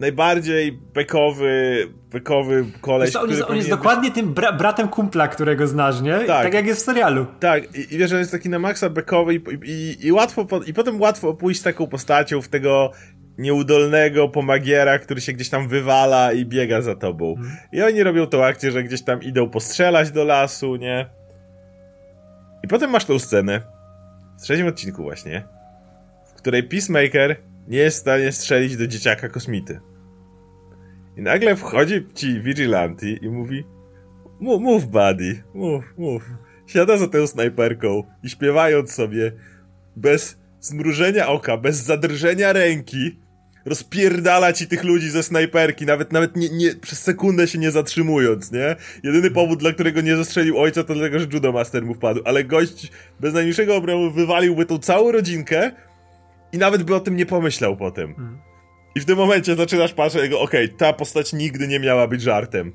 najbardziej 0.00 0.72
bekowy, 0.72 1.86
bekowy 2.12 2.64
koleś, 2.80 3.08
Wiesz 3.08 3.16
on 3.16 3.22
który 3.22 3.38
jest, 3.38 3.50
on 3.50 3.56
jest 3.56 3.68
powinien 3.68 3.78
dokładnie 3.78 4.10
tym 4.10 4.34
bra 4.34 4.52
bratem 4.52 4.88
kumpla, 4.88 5.28
którego 5.28 5.66
znasz, 5.66 6.00
nie? 6.00 6.18
Tak. 6.18 6.44
tak 6.44 6.54
jak 6.54 6.66
jest 6.66 6.80
w 6.80 6.84
serialu. 6.84 7.26
Tak, 7.40 7.76
i, 7.76 7.94
i 7.94 7.98
wiesz, 7.98 8.10
że 8.10 8.18
jest 8.18 8.32
taki 8.32 8.48
na 8.48 8.58
maksa 8.58 8.90
bekowy 8.90 9.34
i, 9.34 9.40
i, 9.64 10.06
i 10.06 10.12
łatwo, 10.12 10.44
po, 10.44 10.62
i 10.62 10.74
potem 10.74 11.00
łatwo 11.00 11.34
pójść 11.34 11.60
z 11.60 11.62
taką 11.62 11.86
postacią 11.86 12.42
w 12.42 12.48
tego 12.48 12.92
nieudolnego 13.40 14.28
pomagiera, 14.28 14.98
który 14.98 15.20
się 15.20 15.32
gdzieś 15.32 15.48
tam 15.48 15.68
wywala 15.68 16.32
i 16.32 16.46
biega 16.46 16.82
za 16.82 16.94
tobą. 16.94 17.34
I 17.72 17.82
oni 17.82 18.02
robią 18.02 18.26
tą 18.26 18.44
akcję, 18.44 18.70
że 18.70 18.82
gdzieś 18.82 19.02
tam 19.02 19.22
idą 19.22 19.50
postrzelać 19.50 20.10
do 20.10 20.24
lasu, 20.24 20.76
nie? 20.76 21.06
I 22.64 22.68
potem 22.68 22.90
masz 22.90 23.04
tą 23.04 23.18
scenę, 23.18 23.62
w 24.38 24.42
trzecim 24.42 24.66
odcinku 24.66 25.02
właśnie, 25.02 25.44
w 26.26 26.32
której 26.32 26.62
Peacemaker 26.62 27.36
nie 27.68 27.78
jest 27.78 27.96
w 27.96 28.00
stanie 28.00 28.32
strzelić 28.32 28.76
do 28.76 28.86
dzieciaka 28.86 29.28
kosmity. 29.28 29.80
I 31.16 31.22
nagle 31.22 31.56
wchodzi 31.56 32.06
ci 32.14 32.40
Vigilanti 32.40 33.18
i 33.22 33.28
mówi 33.28 33.64
mów, 34.40 34.60
mów 34.60 34.90
buddy, 34.90 35.42
mów, 35.54 35.84
mów. 35.98 36.30
Siada 36.66 36.96
za 36.96 37.08
tą 37.08 37.26
snajperką 37.26 38.02
i 38.22 38.28
śpiewając 38.30 38.92
sobie 38.92 39.32
bez 39.96 40.38
zmrużenia 40.60 41.28
oka, 41.28 41.56
bez 41.56 41.76
zadrżenia 41.76 42.52
ręki, 42.52 43.18
rozpierdala 43.64 44.52
ci 44.52 44.66
tych 44.66 44.84
ludzi 44.84 45.10
ze 45.10 45.22
snajperki, 45.22 45.86
nawet 45.86 46.12
nawet 46.12 46.36
nie, 46.36 46.48
nie, 46.48 46.74
przez 46.74 47.02
sekundę 47.02 47.48
się 47.48 47.58
nie 47.58 47.70
zatrzymując, 47.70 48.52
nie? 48.52 48.76
Jedyny 49.02 49.30
powód, 49.30 49.58
dla 49.58 49.72
którego 49.72 50.00
nie 50.00 50.16
zastrzelił 50.16 50.58
ojca, 50.58 50.84
to 50.84 50.94
dlatego, 50.94 51.18
że 51.18 51.26
Judo 51.32 51.52
Master 51.52 51.84
mu 51.84 51.94
wpadł, 51.94 52.20
ale 52.24 52.44
gość 52.44 52.92
bez 53.20 53.34
najmniejszego 53.34 53.76
obrazu 53.76 54.10
wywaliłby 54.10 54.66
tą 54.66 54.78
całą 54.78 55.12
rodzinkę 55.12 55.70
i 56.52 56.58
nawet 56.58 56.82
by 56.82 56.94
o 56.94 57.00
tym 57.00 57.16
nie 57.16 57.26
pomyślał 57.26 57.76
potem. 57.76 58.14
Hmm. 58.14 58.38
I 58.94 59.00
w 59.00 59.04
tym 59.04 59.16
momencie 59.16 59.56
zaczynasz 59.56 59.94
patrzeć, 59.94 60.22
jego, 60.22 60.40
okej, 60.40 60.64
okay, 60.64 60.76
ta 60.78 60.92
postać 60.92 61.32
nigdy 61.32 61.68
nie 61.68 61.80
miała 61.80 62.08
być 62.08 62.22
żartem. 62.22 62.72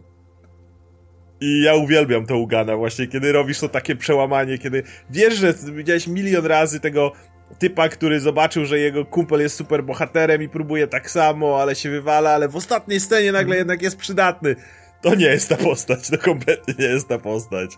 I 1.41 1.62
ja 1.62 1.76
uwielbiam 1.76 2.26
to 2.26 2.38
Ugana 2.38 2.78
właśnie, 2.78 3.08
kiedy 3.08 3.32
robisz 3.32 3.60
to 3.60 3.69
takie 3.69 3.95
przełamanie, 3.95 4.58
kiedy 4.58 4.84
wiesz, 5.10 5.36
że 5.36 5.54
widziałeś 5.54 6.08
milion 6.08 6.45
razy 6.45 6.80
tego 6.80 7.12
typa, 7.60 7.89
który 7.89 8.19
zobaczył, 8.19 8.65
że 8.65 8.79
jego 8.79 9.05
kumpel 9.05 9.41
jest 9.41 9.55
super 9.55 9.84
bohaterem 9.84 10.41
i 10.41 10.49
próbuje 10.49 10.88
tak 10.88 11.12
samo, 11.12 11.62
ale 11.62 11.75
się 11.75 11.89
wywala, 11.89 12.29
ale 12.29 12.47
w 12.47 12.55
ostatniej 12.55 12.99
scenie 12.99 13.31
nagle 13.31 13.58
jednak 13.58 13.81
jest 13.81 13.97
przydatny. 13.97 14.55
To 15.01 15.15
nie 15.15 15.25
jest 15.25 15.49
ta 15.49 15.58
postać, 15.58 16.10
to 16.10 16.17
kompletnie 16.17 16.73
nie 16.79 16.86
jest 16.86 17.08
ta 17.08 17.17
postać. 17.17 17.71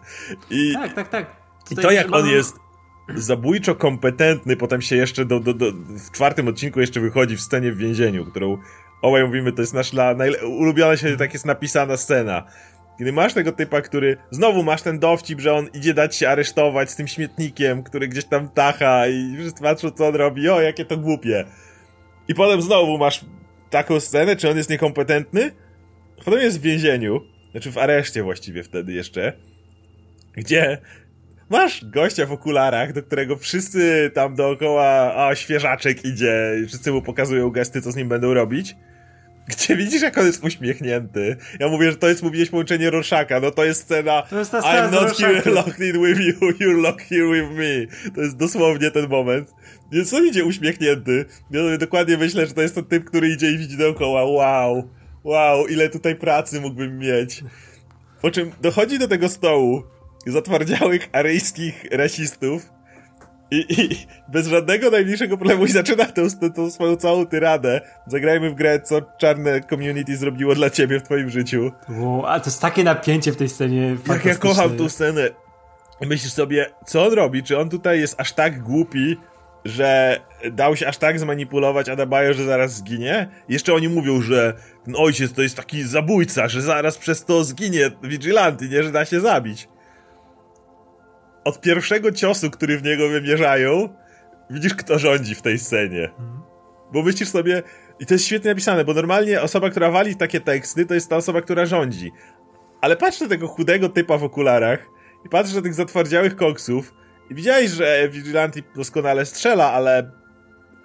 I, 0.50 0.74
tak, 0.74 0.94
tak, 0.94 1.10
tak. 1.10 1.36
I 1.72 1.76
to 1.76 1.92
jak 1.92 2.14
on 2.14 2.28
jest 2.28 2.56
zabójczo 3.16 3.76
kompetentny, 3.76 4.58
potem 4.58 4.82
się 4.82 4.96
jeszcze 4.96 5.26
do, 5.26 5.40
do, 5.40 5.54
do, 5.54 5.72
w 5.72 6.12
czwartym 6.12 6.48
odcinku 6.48 6.80
jeszcze 6.80 7.00
wychodzi 7.00 7.38
w 7.38 7.42
scenie 7.42 7.72
w 7.72 7.78
więzieniu, 7.78 8.26
którą 8.26 8.58
obaj 9.02 9.24
mówimy, 9.24 9.52
to 9.52 9.62
jest 9.62 9.74
nasza 9.74 10.16
ulubiona 10.44 10.98
się, 10.98 11.18
tak 11.18 11.34
jest 11.34 11.46
napisana 11.46 11.98
scena. 11.98 12.44
Kiedy 12.98 13.12
masz 13.12 13.34
tego 13.34 13.52
typa, 13.52 13.82
który 13.82 14.18
znowu 14.32 14.64
masz 14.64 14.82
ten 14.82 15.00
dowcip, 15.00 15.40
że 15.40 15.54
on 15.54 15.68
idzie 15.74 15.94
dać 15.94 16.16
się 16.16 16.30
aresztować 16.30 16.92
z 16.92 16.96
tym 16.96 17.08
śmietnikiem, 17.08 17.84
który 17.84 18.08
gdzieś 18.08 18.26
tam 18.26 18.50
tacha 18.50 19.08
i 19.08 19.38
wszyscy 19.38 19.64
patrzą 19.64 19.92
co 19.92 20.08
on 20.08 20.16
robi, 20.16 20.50
o 20.50 20.62
jakie 20.62 20.86
to 20.86 20.98
głupie. 20.98 21.46
I 22.28 22.36
potem 22.36 22.62
znowu 22.62 22.98
masz 22.98 23.26
taką 23.70 24.00
scenę, 24.00 24.36
czy 24.36 24.50
on 24.50 24.58
jest 24.58 24.70
niekompetentny? 24.70 25.52
Potem 26.26 26.40
jest 26.40 26.60
w 26.60 26.62
więzieniu, 26.62 27.22
znaczy 27.52 27.72
w 27.72 27.78
areszcie 27.78 28.24
właściwie 28.24 28.64
wtedy 28.64 28.94
jeszcze, 28.94 29.34
gdzie 30.34 30.78
masz 31.50 31.86
gościa 31.86 32.26
w 32.26 32.32
okularach, 32.32 32.94
do 32.94 33.04
którego 33.04 33.38
wszyscy 33.38 34.12
tam 34.14 34.36
dookoła, 34.36 35.14
a 35.28 35.36
świeżaczek 35.36 36.06
idzie 36.06 36.54
i 36.64 36.68
wszyscy 36.68 36.92
mu 36.92 37.02
pokazują 37.02 37.50
gesty, 37.50 37.82
co 37.82 37.92
z 37.92 37.96
nim 37.96 38.10
będą 38.10 38.34
robić. 38.34 38.76
Gdzie 39.48 39.76
widzisz, 39.76 40.02
jak 40.02 40.18
on 40.18 40.26
jest 40.26 40.44
uśmiechnięty. 40.44 41.38
Ja 41.60 41.68
mówię, 41.68 41.92
że 41.92 41.98
to 41.98 42.10
jest, 42.10 42.24
mówiłeś 42.24 42.50
połączenie 42.50 42.90
Roszaka, 42.90 43.40
no 43.40 43.52
to 43.52 43.66
jest 43.66 43.82
scena 43.82 44.22
to 44.22 44.40
jest 44.40 44.52
ta 44.52 44.62
scena 44.62 44.90
I'm 44.90 44.92
not 44.92 45.18
here 45.18 45.52
locked 45.52 45.80
in 45.80 46.06
with 46.06 46.20
you, 46.20 46.52
you're 46.52 46.82
locked 46.82 47.08
here 47.08 47.28
with 47.34 47.58
me. 47.58 48.12
To 48.16 48.22
jest 48.22 48.38
dosłownie 48.38 48.92
ten 48.92 49.10
moment. 49.10 49.54
Więc 49.92 50.14
on 50.14 50.28
idzie 50.28 50.46
uśmiechnięty. 50.46 51.26
Ja 51.52 51.60
sobie 51.60 51.78
dokładnie 51.78 52.18
myślę, 52.18 52.46
że 52.46 52.54
to 52.54 52.62
jest 52.62 52.76
ten 52.76 52.86
typ, 52.86 53.04
który 53.04 53.30
idzie 53.30 53.52
i 53.52 53.58
widzi 53.58 53.78
dookoła, 53.78 54.26
wow, 54.26 54.90
wow, 55.24 55.68
ile 55.68 55.90
tutaj 55.90 56.16
pracy 56.16 56.62
mógłbym 56.62 57.00
mieć. 57.00 57.44
Po 58.22 58.32
czym 58.32 58.52
dochodzi 58.62 59.00
do 59.00 59.08
tego 59.08 59.30
stołu 59.30 59.84
zatwardziałych 60.26 61.10
aryjskich 61.12 61.86
rasistów, 61.92 62.70
i, 63.52 63.66
I, 63.82 64.08
bez 64.28 64.48
żadnego 64.48 64.90
najmniejszego 64.90 65.38
problemu 65.38 65.66
i 65.66 65.72
zaczyna 65.72 66.06
tą, 66.06 66.30
tą, 66.42 66.54
tą 66.54 66.72
swoją 66.72 66.96
całą 66.96 67.26
tyradę. 67.26 67.82
Zagrajmy 68.08 68.50
w 68.50 68.56
grę, 68.56 68.82
co 68.82 69.02
czarne 69.18 69.62
community 69.62 70.18
zrobiło 70.18 70.56
dla 70.56 70.70
ciebie 70.70 71.00
w 71.00 71.04
twoim 71.04 71.30
życiu. 71.30 71.72
Wow, 71.90 72.26
a 72.26 72.40
to 72.40 72.46
jest 72.46 72.62
takie 72.62 72.84
napięcie 72.84 73.32
w 73.32 73.36
tej 73.36 73.50
scenie. 73.50 73.98
Jak 74.10 74.26
ja 74.26 74.36
kocham 74.36 74.78
tą 74.78 74.90
scenę. 74.90 75.30
I 76.02 76.08
myślisz 76.08 76.34
sobie, 76.34 76.66
co 76.86 77.06
on 77.06 77.14
robi? 77.14 77.44
Czy 77.44 77.58
on 77.58 77.70
tutaj 77.70 78.00
jest 78.00 78.22
aż 78.22 78.34
tak 78.34 78.62
głupi, 78.62 79.18
że 79.66 80.20
dał 80.52 80.76
się 80.76 80.88
aż 80.88 80.98
tak 80.98 81.20
zmanipulować 81.20 81.90
Adabayo, 81.90 82.34
że 82.34 82.46
zaraz 82.46 82.74
zginie? 82.74 83.28
Jeszcze 83.50 83.74
oni 83.74 83.90
mówią, 83.90 84.22
że 84.22 84.54
ten 84.86 84.96
ojciec 84.98 85.34
to 85.34 85.42
jest 85.42 85.58
taki 85.58 85.84
zabójca, 85.84 86.48
że 86.48 86.62
zaraz 86.62 86.98
przez 86.98 87.26
to 87.26 87.44
zginie 87.44 87.92
Vigilanty, 88.04 88.70
nie? 88.70 88.84
Że 88.84 88.92
da 88.92 89.06
się 89.06 89.22
zabić 89.22 89.68
od 91.48 91.62
pierwszego 91.62 92.12
ciosu, 92.12 92.52
który 92.52 92.78
w 92.78 92.84
niego 92.84 93.10
wymierzają, 93.10 93.90
widzisz, 94.50 94.76
kto 94.76 95.00
rządzi 95.00 95.36
w 95.36 95.42
tej 95.42 95.60
scenie. 95.60 96.10
Bo 96.94 97.04
myślisz 97.04 97.30
sobie, 97.30 97.64
i 98.00 98.06
to 98.06 98.14
jest 98.14 98.26
świetnie 98.26 98.52
napisane, 98.52 98.86
bo 98.86 98.94
normalnie 98.94 99.42
osoba, 99.42 99.70
która 99.70 99.92
wali 99.92 100.16
takie 100.16 100.40
teksty, 100.40 100.86
to 100.86 100.94
jest 100.94 101.10
ta 101.10 101.16
osoba, 101.16 101.42
która 101.42 101.66
rządzi. 101.66 102.12
Ale 102.82 102.96
patrz 102.96 103.22
na 103.22 103.28
tego 103.28 103.48
chudego 103.48 103.90
typa 103.90 104.18
w 104.18 104.24
okularach 104.24 104.88
i 105.26 105.30
patrz 105.30 105.54
na 105.54 105.62
tych 105.62 105.74
zatwardziałych 105.74 106.36
koksów 106.36 106.94
i 107.30 107.36
widziałeś, 107.36 107.72
że 107.72 108.10
Vigilante 108.10 108.62
doskonale 108.76 109.26
strzela, 109.26 109.72
ale 109.72 110.12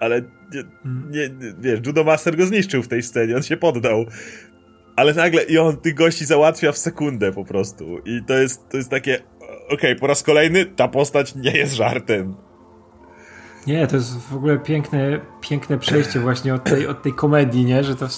ale 0.00 0.22
nie, 0.54 0.64
nie, 1.10 1.28
nie, 1.28 1.54
wiesz, 1.58 1.80
Judo 1.86 2.04
Master 2.04 2.36
go 2.36 2.46
zniszczył 2.46 2.82
w 2.82 2.88
tej 2.88 3.02
scenie, 3.02 3.36
on 3.36 3.42
się 3.42 3.56
poddał. 3.56 4.06
Ale 4.96 5.14
nagle 5.14 5.42
i 5.42 5.58
on 5.58 5.76
tych 5.76 5.94
gości 5.94 6.24
załatwia 6.24 6.72
w 6.72 6.78
sekundę 6.78 7.32
po 7.32 7.44
prostu. 7.44 7.98
I 7.98 8.22
to 8.26 8.34
jest, 8.34 8.68
to 8.68 8.76
jest 8.76 8.90
takie, 8.90 9.22
okej, 9.64 9.74
okay, 9.74 9.96
po 9.96 10.06
raz 10.06 10.22
kolejny 10.22 10.66
ta 10.66 10.88
postać 10.88 11.34
nie 11.34 11.50
jest 11.50 11.74
żartem. 11.74 12.34
Nie, 13.66 13.86
to 13.86 13.96
jest 13.96 14.18
w 14.18 14.36
ogóle 14.36 14.58
piękne, 14.58 15.20
piękne 15.40 15.78
przejście 15.78 16.20
właśnie 16.20 16.54
od 16.54 16.64
tej, 16.64 16.86
od 16.86 17.02
tej 17.02 17.12
komedii, 17.12 17.64
nie? 17.64 17.84
Że 17.84 17.96
to, 17.96 18.08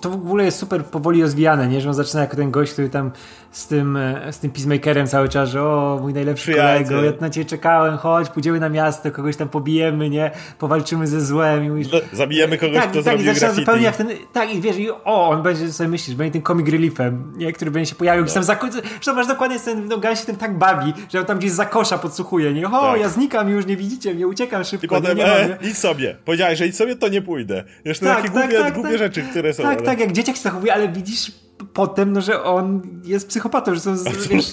to 0.00 0.10
w 0.10 0.14
ogóle 0.14 0.44
jest 0.44 0.58
super 0.58 0.84
powoli 0.84 1.22
rozwijane, 1.22 1.68
nie? 1.68 1.80
Że 1.80 1.88
on 1.88 1.94
zaczyna 1.94 2.20
jako 2.20 2.36
ten 2.36 2.50
gość, 2.50 2.72
który 2.72 2.90
tam 2.90 3.10
z 3.54 3.66
tym, 3.66 3.96
e, 3.96 4.32
z 4.32 4.38
tym 4.38 4.50
peacemakerem 4.50 5.06
cały 5.06 5.28
czas, 5.28 5.50
że 5.50 5.62
o, 5.62 5.98
mój 6.02 6.14
najlepszy 6.14 6.52
Przyjaciel. 6.52 6.84
kolego, 6.86 7.04
ja 7.04 7.12
na 7.20 7.30
ciebie 7.30 7.44
czekałem, 7.44 7.96
chodź, 7.96 8.28
pójdziemy 8.28 8.60
na 8.60 8.68
miasto, 8.68 9.10
kogoś 9.10 9.36
tam 9.36 9.48
pobijemy, 9.48 10.10
nie? 10.10 10.30
Powalczymy 10.58 11.06
ze 11.06 11.20
złem. 11.20 11.64
I 11.64 11.68
mówisz, 11.68 11.88
no, 11.92 11.98
Zabijemy 12.12 12.58
kogoś, 12.58 12.76
tak, 12.76 12.90
kto 12.90 13.02
tak, 13.02 13.04
zrobił 13.04 13.34
graffiti. 13.34 13.60
zupełnie 13.60 13.84
jak 13.84 13.96
ten, 13.96 14.08
tak, 14.32 14.54
i 14.54 14.60
wiesz, 14.60 14.78
i 14.78 14.90
o, 14.90 15.28
on 15.28 15.42
będzie, 15.42 15.72
sobie 15.72 15.88
myślisz, 15.88 16.16
będzie 16.16 16.32
tym 16.32 16.42
comic 16.42 16.68
reliefem, 16.68 17.32
nie? 17.36 17.52
Który 17.52 17.70
będzie 17.70 17.90
się 17.90 17.96
pojawił 17.96 18.20
no. 18.20 18.24
gdzieś 18.24 18.34
tam 18.34 18.44
za 18.44 18.58
że 19.00 19.12
masz 19.12 19.26
dokładnie 19.26 19.60
ten, 19.60 19.88
no, 19.88 20.14
się 20.14 20.26
tym 20.26 20.36
tak 20.36 20.58
bawi, 20.58 20.92
że 21.12 21.20
on 21.20 21.26
tam 21.26 21.38
gdzieś 21.38 21.50
za 21.50 21.66
kosza 21.66 21.98
podsłuchuje, 21.98 22.52
nie? 22.52 22.66
O, 22.66 22.70
tak. 22.70 23.00
ja 23.00 23.08
znikam 23.08 23.48
już, 23.48 23.66
nie 23.66 23.76
widzicie 23.76 24.14
mnie, 24.14 24.26
uciekam 24.26 24.64
szybko. 24.64 24.86
I 24.86 24.88
potem, 24.88 25.18
nie, 25.18 25.24
nie 25.24 25.30
e, 25.30 25.58
idź 25.62 25.78
sobie. 25.78 26.16
Powiedziałeś, 26.24 26.58
że 26.58 26.66
idź 26.66 26.76
sobie, 26.76 26.96
to 26.96 27.08
nie 27.08 27.22
pójdę. 27.22 27.64
Jeszcze 27.84 28.06
tak, 28.06 28.16
takie 28.16 28.30
tak, 28.30 28.42
głupie, 28.42 28.58
tak, 28.58 28.74
głupie 28.74 28.88
tak. 28.88 28.98
rzeczy, 28.98 29.22
które 29.22 29.54
są. 29.54 29.62
Tak, 29.62 29.78
ale... 29.78 29.86
tak, 29.86 30.00
jak 30.00 30.12
dzieciak 30.12 30.36
się 30.36 30.42
zachowuje, 30.42 30.74
ale 30.74 30.88
widzisz 30.88 31.43
potem, 31.72 32.12
no, 32.12 32.20
że 32.20 32.44
on 32.44 32.82
jest 33.04 33.28
psychopatą, 33.28 33.74
że 33.74 33.80
są, 33.80 33.94
wiesz, 34.30 34.46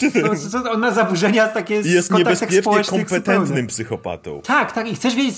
są, 0.51 0.71
on 0.71 0.79
ma 0.79 0.91
zaburzenia 0.91 1.47
takie 1.47 1.75
jest 1.75 2.11
niebezpiecznie 2.11 2.61
kompetentnym 2.83 3.45
zupełnie. 3.47 3.67
psychopatą. 3.67 4.41
Tak, 4.41 4.71
tak 4.71 4.91
i 4.91 4.95
chcesz 4.95 5.15
wiedzieć 5.15 5.37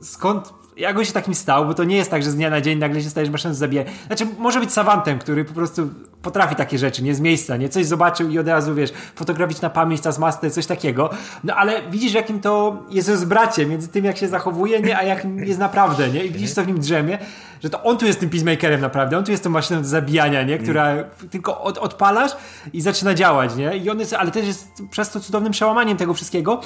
skąd 0.00 0.61
jak 0.76 0.98
on 0.98 1.04
się 1.04 1.12
takim 1.12 1.34
stał, 1.34 1.66
bo 1.66 1.74
to 1.74 1.84
nie 1.84 1.96
jest 1.96 2.10
tak, 2.10 2.22
że 2.22 2.30
z 2.30 2.34
dnia 2.34 2.50
na 2.50 2.60
dzień 2.60 2.78
nagle 2.78 3.02
się 3.02 3.10
stajesz 3.10 3.30
maszynę 3.30 3.54
zabije. 3.54 3.84
Znaczy, 4.06 4.26
może 4.38 4.60
być 4.60 4.72
savantem, 4.72 5.18
który 5.18 5.44
po 5.44 5.54
prostu 5.54 5.88
potrafi 6.22 6.56
takie 6.56 6.78
rzeczy, 6.78 7.02
nie 7.02 7.14
z 7.14 7.20
miejsca, 7.20 7.56
nie? 7.56 7.68
Coś 7.68 7.86
zobaczył 7.86 8.30
i 8.30 8.38
od 8.38 8.48
razu, 8.48 8.74
wiesz, 8.74 8.92
fotografić 9.14 9.60
na 9.60 9.70
pamięć, 9.70 10.02
master, 10.18 10.52
coś 10.52 10.66
takiego. 10.66 11.10
No 11.44 11.54
ale 11.54 11.90
widzisz, 11.90 12.12
jakim 12.12 12.40
to 12.40 12.82
jest 12.90 13.08
rozbracie 13.08 13.66
między 13.66 13.88
tym, 13.88 14.04
jak 14.04 14.16
się 14.16 14.28
zachowuje, 14.28 14.80
nie? 14.80 14.98
A 14.98 15.02
jak 15.02 15.24
jest 15.24 15.58
naprawdę, 15.58 16.08
nie? 16.08 16.24
I 16.24 16.30
widzisz, 16.30 16.52
co 16.52 16.64
w 16.64 16.66
nim 16.66 16.80
drzemie, 16.80 17.18
że 17.62 17.70
to 17.70 17.82
on 17.82 17.98
tu 17.98 18.06
jest 18.06 18.20
tym 18.20 18.30
peacemakerem 18.30 18.80
naprawdę, 18.80 19.18
on 19.18 19.24
tu 19.24 19.30
jest 19.30 19.44
tą 19.44 19.50
maszyną 19.50 19.82
do 19.82 19.88
zabijania, 19.88 20.42
nie? 20.42 20.58
Która 20.58 20.90
mm. 20.90 21.04
tylko 21.30 21.60
od, 21.60 21.78
odpalasz 21.78 22.32
i 22.72 22.80
zaczyna 22.80 23.14
działać, 23.14 23.56
nie? 23.56 23.76
I 23.76 23.90
on 23.90 24.00
jest, 24.00 24.12
ale 24.12 24.30
też 24.30 24.46
jest 24.46 24.68
przez 24.90 25.10
to 25.10 25.20
cudownym 25.20 25.52
przełamaniem 25.52 25.96
tego 25.96 26.14
wszystkiego. 26.14 26.60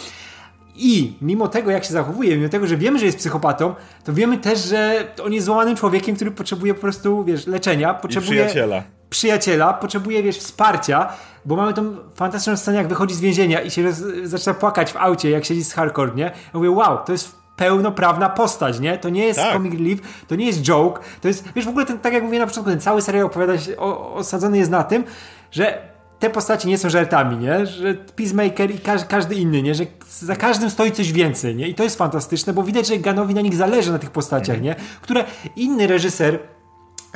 I 0.77 1.17
mimo 1.21 1.49
tego, 1.49 1.71
jak 1.71 1.85
się 1.85 1.93
zachowuje, 1.93 2.37
mimo 2.37 2.49
tego, 2.49 2.67
że 2.67 2.77
wiemy, 2.77 2.99
że 2.99 3.07
jest 3.07 3.19
psychopatą, 3.19 3.75
to 4.05 4.13
wiemy 4.13 4.39
też, 4.39 4.65
że 4.65 5.05
on 5.25 5.33
jest 5.33 5.47
złamanym 5.47 5.77
człowiekiem, 5.77 6.17
który 6.17 6.31
potrzebuje 6.31 6.75
po 6.75 6.81
prostu, 6.81 7.25
wiesz, 7.25 7.47
leczenia, 7.47 7.95
potrzebuje... 7.95 8.43
I 8.43 8.45
przyjaciela. 8.45 8.83
Przyjaciela, 9.11 9.75
potrzebuje, 9.75 10.23
wiesz, 10.23 10.39
wsparcia, 10.39 11.09
bo 11.45 11.57
mamy 11.57 11.75
tą 11.75 11.97
fantastyczną 12.15 12.57
scenę, 12.57 12.79
jak 12.79 12.89
wychodzi 12.89 13.15
z 13.15 13.21
więzienia 13.21 13.61
i 13.61 13.71
się 13.71 13.83
roz, 13.83 13.95
zaczyna 14.23 14.55
płakać 14.55 14.93
w 14.93 14.97
aucie, 14.97 15.31
jak 15.31 15.45
siedzi 15.45 15.65
z 15.65 15.73
hardcore, 15.73 16.13
nie? 16.15 16.25
Ja 16.25 16.51
mówię, 16.55 16.71
wow, 16.71 16.99
to 17.07 17.13
jest 17.13 17.37
pełnoprawna 17.57 18.29
postać, 18.29 18.81
nie? 18.81 18.99
To 18.99 19.09
nie 19.09 19.25
jest 19.25 19.39
tak. 19.39 19.53
comic 19.53 19.73
relief, 19.73 20.25
to 20.29 20.37
nie 20.37 20.47
jest 20.47 20.63
joke, 20.63 21.01
to 21.21 21.29
jest, 21.29 21.53
wiesz, 21.55 21.65
w 21.65 21.69
ogóle 21.69 21.87
ten, 21.87 21.99
tak 21.99 22.13
jak 22.13 22.23
mówię 22.23 22.39
na 22.39 22.47
początku, 22.47 22.71
ten 22.71 22.81
cały 22.81 23.03
serial 23.03 23.27
opowiada 23.27 23.59
się, 23.59 23.77
o, 23.77 24.15
osadzony 24.15 24.59
jest 24.59 24.71
na 24.71 24.85
tym, 24.85 25.05
że 25.51 25.96
te 26.19 26.31
postacie 26.31 26.69
nie 26.69 26.79
są 26.79 26.91
żartami, 26.91 27.37
nie? 27.37 27.67
Że 27.67 27.95
Peacemaker 27.95 28.71
i 28.71 28.79
każdy, 28.79 29.09
każdy 29.09 29.35
inny, 29.35 29.63
nie? 29.63 29.75
Że 29.75 29.85
za 30.09 30.37
każdym 30.37 30.71
stoi 30.71 30.93
coś 30.93 31.13
więcej, 31.13 31.57
nie? 31.57 31.69
I 31.69 31.75
to 31.75 31.83
jest 31.83 31.99
fantastyczne, 31.99 32.53
bo 32.53 32.63
widać, 32.63 32.87
że 32.87 32.99
Ganowi 32.99 33.35
na 33.35 33.41
nich 33.41 33.55
zależy, 33.55 33.93
na 33.93 33.99
tych 33.99 34.11
postaciach, 34.11 34.61
nie? 34.61 34.77
Które 35.03 35.25
inny 35.57 35.87
reżyser 35.87 36.39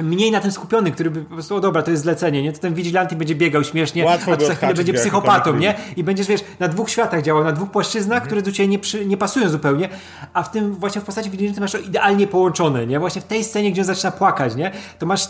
mniej 0.03 0.31
na 0.31 0.41
tym 0.41 0.53
skupiony, 0.53 0.91
który 0.91 1.11
by 1.11 1.23
po 1.23 1.35
prostu, 1.35 1.57
o 1.57 1.61
dobra, 1.61 1.83
to 1.83 1.91
jest 1.91 2.03
zlecenie, 2.03 2.43
nie? 2.43 2.53
To 2.53 2.59
ten 2.59 2.75
Vigilanti 2.75 3.17
będzie 3.17 3.35
biegał 3.35 3.65
śmiesznie, 3.65 4.05
Łatwo 4.05 4.33
a 4.33 4.45
za 4.45 4.55
chwilę 4.55 4.75
będzie 4.75 4.93
psychopatą, 4.93 5.57
nie? 5.57 5.75
I 5.97 6.05
będziesz, 6.05 6.27
wiesz, 6.27 6.41
na 6.61 6.69
dwóch 6.69 6.91
światach 6.91 7.23
działał, 7.23 7.45
na 7.45 7.53
dwóch 7.53 7.71
płaszczyznach, 7.71 8.17
mhm. 8.17 8.27
które 8.27 8.43
do 8.43 8.53
ciebie 8.53 8.69
nie, 8.69 8.79
przy, 8.79 9.07
nie 9.07 9.17
pasują 9.17 9.49
zupełnie, 9.49 9.89
a 10.33 10.43
w 10.43 10.51
tym 10.51 10.75
właśnie 10.75 11.01
w 11.01 11.05
postaci 11.05 11.31
Vigilanti 11.31 11.61
masz 11.61 11.73
to 11.73 11.79
idealnie 11.79 12.27
połączone, 12.27 12.87
nie? 12.87 13.01
Właśnie 13.01 13.21
w 13.21 13.25
tej 13.25 13.45
scenie, 13.45 13.73
gdzie 13.73 13.81
on 13.81 13.87
zaczyna 13.87 14.11
płakać, 14.11 14.57
nie? 14.57 14.73
To 14.99 15.07
masz, 15.07 15.27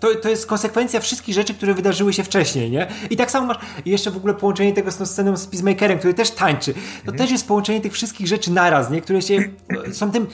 to, 0.00 0.14
to 0.22 0.28
jest 0.28 0.46
konsekwencja 0.46 1.00
wszystkich 1.00 1.34
rzeczy, 1.34 1.54
które 1.54 1.74
wydarzyły 1.74 2.12
się 2.12 2.24
wcześniej, 2.24 2.70
nie? 2.70 2.86
I 3.10 3.16
tak 3.16 3.30
samo 3.30 3.46
masz 3.46 3.58
jeszcze 3.86 4.10
w 4.10 4.16
ogóle 4.16 4.34
połączenie 4.34 4.72
tego 4.72 4.90
z 4.90 4.96
tą 4.96 5.06
sceną 5.06 5.36
z 5.36 5.46
Peacemakerem, 5.46 5.98
który 5.98 6.14
też 6.14 6.30
tańczy. 6.30 6.74
To 6.74 6.80
mhm. 7.00 7.18
też 7.18 7.30
jest 7.30 7.48
połączenie 7.48 7.80
tych 7.80 7.92
wszystkich 7.92 8.26
rzeczy 8.26 8.52
naraz, 8.52 8.90
nie? 8.90 9.00
Które 9.00 9.22
się, 9.22 9.38
są 9.92 10.10
tym 10.10 10.26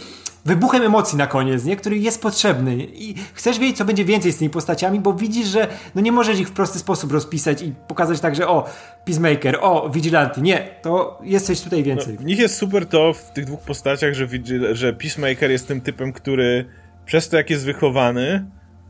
wybuchem 0.49 0.83
emocji 0.83 1.19
na 1.19 1.27
koniec, 1.27 1.65
nie? 1.65 1.77
który 1.77 1.99
jest 1.99 2.23
potrzebny 2.23 2.77
i 2.77 3.15
chcesz 3.35 3.59
wiedzieć, 3.59 3.77
co 3.77 3.85
będzie 3.85 4.05
więcej 4.05 4.33
z 4.33 4.39
tymi 4.39 4.51
postaciami, 4.51 5.01
bo 5.01 5.13
widzisz, 5.13 5.49
że 5.49 5.69
no 5.95 6.01
nie 6.01 6.13
możesz 6.13 6.41
ich 6.41 6.49
w 6.49 6.53
prosty 6.53 6.79
sposób 6.79 7.13
rozpisać 7.13 7.63
i 7.63 7.73
pokazać 7.89 8.21
tak, 8.21 8.37
że 8.37 8.49
o, 8.49 8.69
Peacemaker, 9.05 9.59
o, 9.61 9.91
Vigilanty. 9.91 10.43
Nie, 10.43 10.69
to 10.83 11.19
jest 11.23 11.47
coś 11.47 11.61
tutaj 11.61 11.83
więcej. 11.83 12.15
No, 12.15 12.21
w 12.21 12.25
nich 12.25 12.39
jest 12.39 12.57
super 12.57 12.87
to 12.87 13.13
w 13.13 13.33
tych 13.33 13.45
dwóch 13.45 13.61
postaciach, 13.61 14.15
że, 14.15 14.27
że 14.73 14.93
Peacemaker 14.93 15.51
jest 15.51 15.69
tym 15.69 15.81
typem, 15.81 16.13
który 16.13 16.65
przez 17.05 17.29
to, 17.29 17.37
jak 17.37 17.51
jest 17.51 17.65
wychowany, 17.65 18.47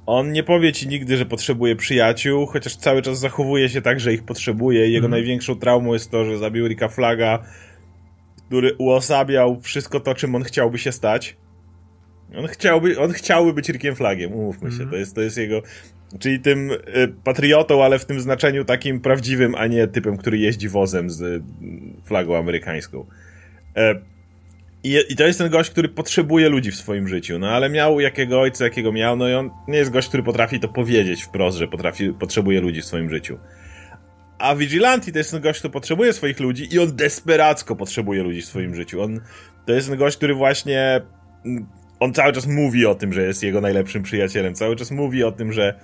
on 0.07 0.33
nie 0.33 0.43
powie 0.43 0.73
ci 0.73 0.89
nigdy, 0.89 1.17
że 1.17 1.27
potrzebuje 1.27 1.77
przyjaciół, 1.77 2.47
chociaż 2.47 2.77
cały 2.77 3.03
czas 3.03 3.19
zachowuje 3.19 3.69
się 3.69 3.83
tak, 3.83 4.01
że 4.01 4.13
ich 4.13 4.25
potrzebuje. 4.25 4.91
Jego 4.91 5.07
mm. 5.07 5.11
największą 5.11 5.55
traumą 5.55 5.93
jest 5.93 6.11
to, 6.11 6.25
że 6.25 6.39
zabił 6.39 6.67
Rika 6.67 6.89
Flaga, 6.89 7.39
który 8.47 8.75
uosabiał 8.79 9.61
wszystko 9.61 10.01
to, 10.01 10.15
czym 10.15 10.35
on 10.35 10.45
chciałby 10.45 10.79
się 10.79 10.93
stać. 10.93 11.37
On 12.37 12.47
chciałby, 12.47 13.01
on 13.01 13.13
chciałby 13.13 13.53
być 13.53 13.69
Rickiem 13.69 13.97
Flagiem, 13.97 14.33
umówmy 14.33 14.71
się. 14.71 14.77
Mm. 14.77 14.91
To, 14.91 14.97
jest, 14.97 15.15
to 15.15 15.21
jest 15.21 15.37
jego. 15.37 15.63
Czyli 16.19 16.41
tym 16.41 16.71
y, 16.71 16.77
patriotą, 17.25 17.85
ale 17.85 17.99
w 17.99 18.05
tym 18.05 18.21
znaczeniu 18.21 18.65
takim 18.65 19.01
prawdziwym, 19.01 19.55
a 19.55 19.67
nie 19.67 19.87
typem, 19.87 20.17
który 20.17 20.39
jeździ 20.39 20.69
wozem 20.69 21.11
z 21.11 21.21
y, 21.21 21.43
flagą 22.05 22.37
amerykańską. 22.37 23.07
E, 23.77 23.95
i, 24.85 24.99
I 25.09 25.17
to 25.17 25.27
jest 25.27 25.39
ten 25.39 25.51
gość, 25.51 25.71
który 25.71 25.89
potrzebuje 25.89 26.49
ludzi 26.49 26.71
w 26.71 26.77
swoim 26.77 27.09
życiu, 27.09 27.39
no 27.39 27.51
ale 27.51 27.71
miał 27.71 28.01
jakiego 28.01 28.41
ojca, 28.41 28.65
jakiego 28.65 28.93
miał, 28.93 29.17
no 29.17 29.29
i 29.29 29.35
on 29.35 29.51
nie 29.69 29.79
jest 29.79 29.91
gość, 29.91 30.09
który 30.09 30.23
potrafi 30.23 30.61
to 30.61 30.69
powiedzieć 30.69 31.23
wprost, 31.23 31.59
że 31.59 31.69
potrafi, 31.69 32.13
potrzebuje 32.13 32.61
ludzi 32.61 32.83
w 32.83 32.85
swoim 32.85 33.11
życiu. 33.11 33.39
A 34.39 34.55
Vigilanti 34.55 35.13
to 35.13 35.19
jest 35.19 35.31
ten 35.31 35.41
gość, 35.41 35.59
który 35.59 35.73
potrzebuje 35.73 36.13
swoich 36.13 36.41
ludzi 36.41 36.75
i 36.75 36.79
on 36.79 36.97
desperacko 36.97 37.77
potrzebuje 37.77 38.23
ludzi 38.23 38.43
w 38.43 38.45
swoim 38.45 38.75
życiu. 38.75 39.03
On, 39.03 39.21
to 39.67 39.73
jest 39.73 39.89
ten 39.89 39.99
gość, 39.99 40.17
który 40.17 40.35
właśnie 40.35 41.01
on 42.01 42.15
cały 42.15 42.33
czas 42.33 42.47
mówi 42.47 42.87
o 42.87 42.95
tym, 42.95 43.13
że 43.13 43.23
jest 43.23 43.43
jego 43.43 43.61
najlepszym 43.61 44.03
przyjacielem, 44.03 44.55
cały 44.55 44.77
czas 44.77 44.91
mówi 44.91 45.25
o 45.25 45.33
tym, 45.33 45.53
że 45.53 45.75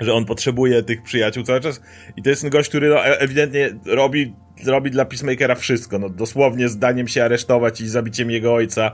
że 0.00 0.14
on 0.14 0.24
potrzebuje 0.24 0.82
tych 0.82 1.02
przyjaciół 1.02 1.42
cały 1.42 1.60
czas. 1.60 1.82
I 2.16 2.22
to 2.22 2.30
jest 2.30 2.42
ten 2.42 2.50
gość, 2.50 2.68
który 2.68 2.88
no, 2.88 3.06
e, 3.06 3.20
ewidentnie 3.20 3.70
robi, 3.86 4.34
robi 4.66 4.90
dla 4.90 5.04
Peacemakera 5.04 5.54
wszystko, 5.54 5.98
no 5.98 6.08
dosłownie 6.08 6.68
zdaniem 6.68 7.08
się 7.08 7.24
aresztować 7.24 7.80
i 7.80 7.88
zabiciem 7.88 8.30
jego 8.30 8.54
ojca, 8.54 8.92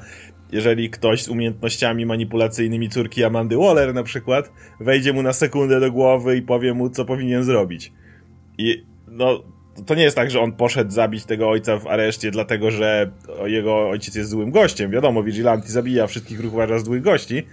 jeżeli 0.53 0.90
ktoś 0.90 1.22
z 1.22 1.28
umiejętnościami 1.28 2.07
manipulacyjnymi 2.07 2.88
córki 2.88 3.24
Amandy 3.24 3.57
Waller 3.57 3.94
na 3.94 4.03
przykład 4.03 4.53
wejdzie 4.80 5.12
mu 5.12 5.22
na 5.22 5.32
sekundę 5.32 5.80
do 5.80 5.92
głowy 5.92 6.36
i 6.36 6.42
powie 6.42 6.74
mu, 6.74 6.90
co 6.90 7.05
powinien 7.05 7.44
zrobić. 7.44 7.92
I 8.59 8.84
no, 9.09 9.42
to 9.86 9.94
nie 9.94 10.02
jest 10.02 10.16
tak, 10.16 10.30
że 10.30 10.40
on 10.40 10.52
poszedł 10.52 10.90
zabić 10.90 11.24
tego 11.24 11.50
ojca 11.50 11.78
w 11.78 11.86
areszcie, 11.86 12.30
dlatego 12.30 12.70
że 12.70 13.10
jego 13.44 13.88
ojciec 13.88 14.14
jest 14.14 14.30
złym 14.30 14.50
gościem. 14.50 14.90
Wiadomo, 14.90 15.22
Vigilanti 15.22 15.72
zabija 15.72 16.06
wszystkich 16.06 16.40
ruch 16.40 16.54
uważa 16.54 16.78
złych 16.78 17.02
gości, 17.02 17.46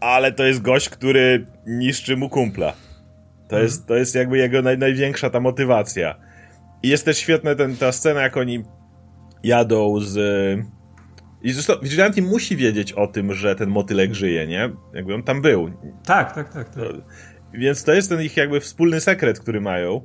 ale 0.00 0.32
to 0.32 0.44
jest 0.44 0.62
gość, 0.62 0.88
który 0.88 1.46
niszczy 1.66 2.16
mu 2.16 2.28
kumpla. 2.28 2.72
To, 3.48 3.56
mhm. 3.56 3.62
jest, 3.62 3.86
to 3.86 3.96
jest 3.96 4.14
jakby 4.14 4.38
jego 4.38 4.62
naj, 4.62 4.78
największa 4.78 5.30
ta 5.30 5.40
motywacja. 5.40 6.14
I 6.82 6.88
jest 6.88 7.04
też 7.04 7.18
świetna 7.18 7.54
ten, 7.54 7.76
ta 7.76 7.92
scena, 7.92 8.20
jak 8.20 8.36
oni 8.36 8.64
jadą 9.42 10.00
z... 10.00 10.18
I 11.42 11.52
zresztą 11.52 11.74
Vigilanti 11.82 12.22
musi 12.22 12.56
wiedzieć 12.56 12.92
o 12.92 13.06
tym, 13.06 13.34
że 13.34 13.54
ten 13.54 13.70
motylek 13.70 14.14
żyje, 14.14 14.46
nie? 14.46 14.70
Jakby 14.94 15.14
on 15.14 15.22
tam 15.22 15.42
był. 15.42 15.70
Tak, 16.04 16.34
tak, 16.34 16.52
tak. 16.52 16.68
tak. 16.68 16.84
Więc 17.52 17.84
to 17.84 17.92
jest 17.92 18.08
ten 18.08 18.22
ich 18.22 18.36
jakby 18.36 18.60
wspólny 18.60 19.00
sekret, 19.00 19.40
który 19.40 19.60
mają 19.60 20.00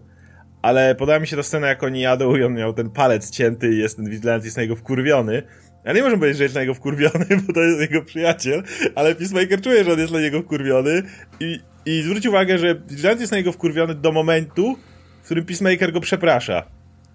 ale 0.66 0.96
podoba 0.96 1.20
mi 1.20 1.28
się 1.28 1.36
ta 1.36 1.44
scena, 1.44 1.68
jak 1.68 1.84
oni 1.84 2.02
jadą 2.02 2.36
i 2.36 2.44
on 2.44 2.54
miał 2.54 2.74
ten 2.74 2.90
palec 2.90 3.30
cięty 3.30 3.74
i 3.74 3.78
jest 3.78 3.96
ten 3.96 4.10
Vigilante 4.10 4.46
jest 4.46 4.58
na 4.58 4.64
niego 4.64 4.76
wkurwiony. 4.76 5.44
Ja 5.84 5.94
nie 5.94 6.02
możemy 6.02 6.20
powiedzieć, 6.20 6.38
że 6.38 6.44
jest 6.44 6.56
na 6.56 6.62
niego 6.62 6.74
wkurwiony, 6.74 7.26
bo 7.48 7.54
to 7.54 7.60
jest 7.60 7.82
jego 7.82 8.02
przyjaciel, 8.02 8.64
ale 8.96 9.16
Peacemaker 9.16 9.62
czuje, 9.62 9.84
że 9.84 9.94
on 9.94 10.00
jest 10.00 10.14
na 10.14 10.20
niego 10.20 10.42
wkurwiony 10.42 11.04
i, 11.40 11.60
i 11.86 12.02
zwróć 12.02 12.28
uwagę, 12.28 12.58
że 12.58 12.76
Vigilante 12.76 13.22
jest 13.22 13.32
na 13.32 13.38
niego 13.38 13.52
wkurwiony 13.52 13.96
do 13.96 14.12
momentu, 14.12 14.78
w 15.22 15.26
którym 15.26 15.46
Peacemaker 15.46 15.92
go 15.92 16.02
przeprasza. 16.02 16.64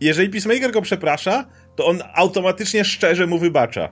I 0.01 0.07
jeżeli 0.07 0.29
Peacemaker 0.29 0.73
go 0.73 0.83
przeprasza, 0.83 1.45
to 1.77 1.87
on 1.87 2.03
automatycznie 2.15 2.85
szczerze 2.85 3.27
mu 3.27 3.39
wybacza. 3.39 3.89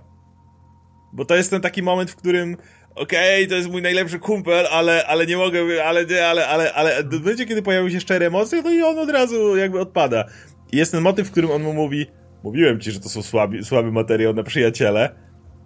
Bo 1.13 1.25
to 1.25 1.37
jest 1.37 1.51
ten 1.51 1.61
taki 1.61 1.83
moment, 1.83 2.11
w 2.11 2.17
którym 2.17 2.57
okej, 2.99 3.45
okay, 3.45 3.49
to 3.49 3.55
jest 3.55 3.71
mój 3.71 3.83
najlepszy 3.83 4.19
kumpel, 4.19 4.67
ale, 4.71 5.07
ale 5.07 5.27
nie 5.27 5.37
mogę, 5.37 5.85
ale 5.85 6.07
nie, 6.07 6.27
ale, 6.27 6.49
ale, 6.49 6.73
ale 6.73 7.05
w 7.05 7.13
momencie, 7.13 7.47
kiedy 7.47 7.63
pojawiły 7.63 7.91
się 7.91 8.01
szczere 8.01 8.27
emocje, 8.27 8.63
to 8.63 8.71
i 8.71 8.83
on 8.83 8.99
od 8.99 9.11
razu 9.11 9.57
jakby 9.57 9.81
odpada. 9.81 10.25
I 10.73 10.77
jest 10.77 10.93
ten 10.93 11.03
motyw, 11.03 11.29
w 11.29 11.31
którym 11.31 11.51
on 11.51 11.63
mu 11.63 11.73
mówi, 11.73 12.07
mówiłem 12.43 12.81
ci, 12.81 12.91
że 12.91 13.01
to 13.01 13.09
są 13.09 13.23
słabi, 13.23 13.65
słaby 13.65 13.93
materiał 13.93 14.35
na 14.35 14.43
przyjaciele. 14.43 15.15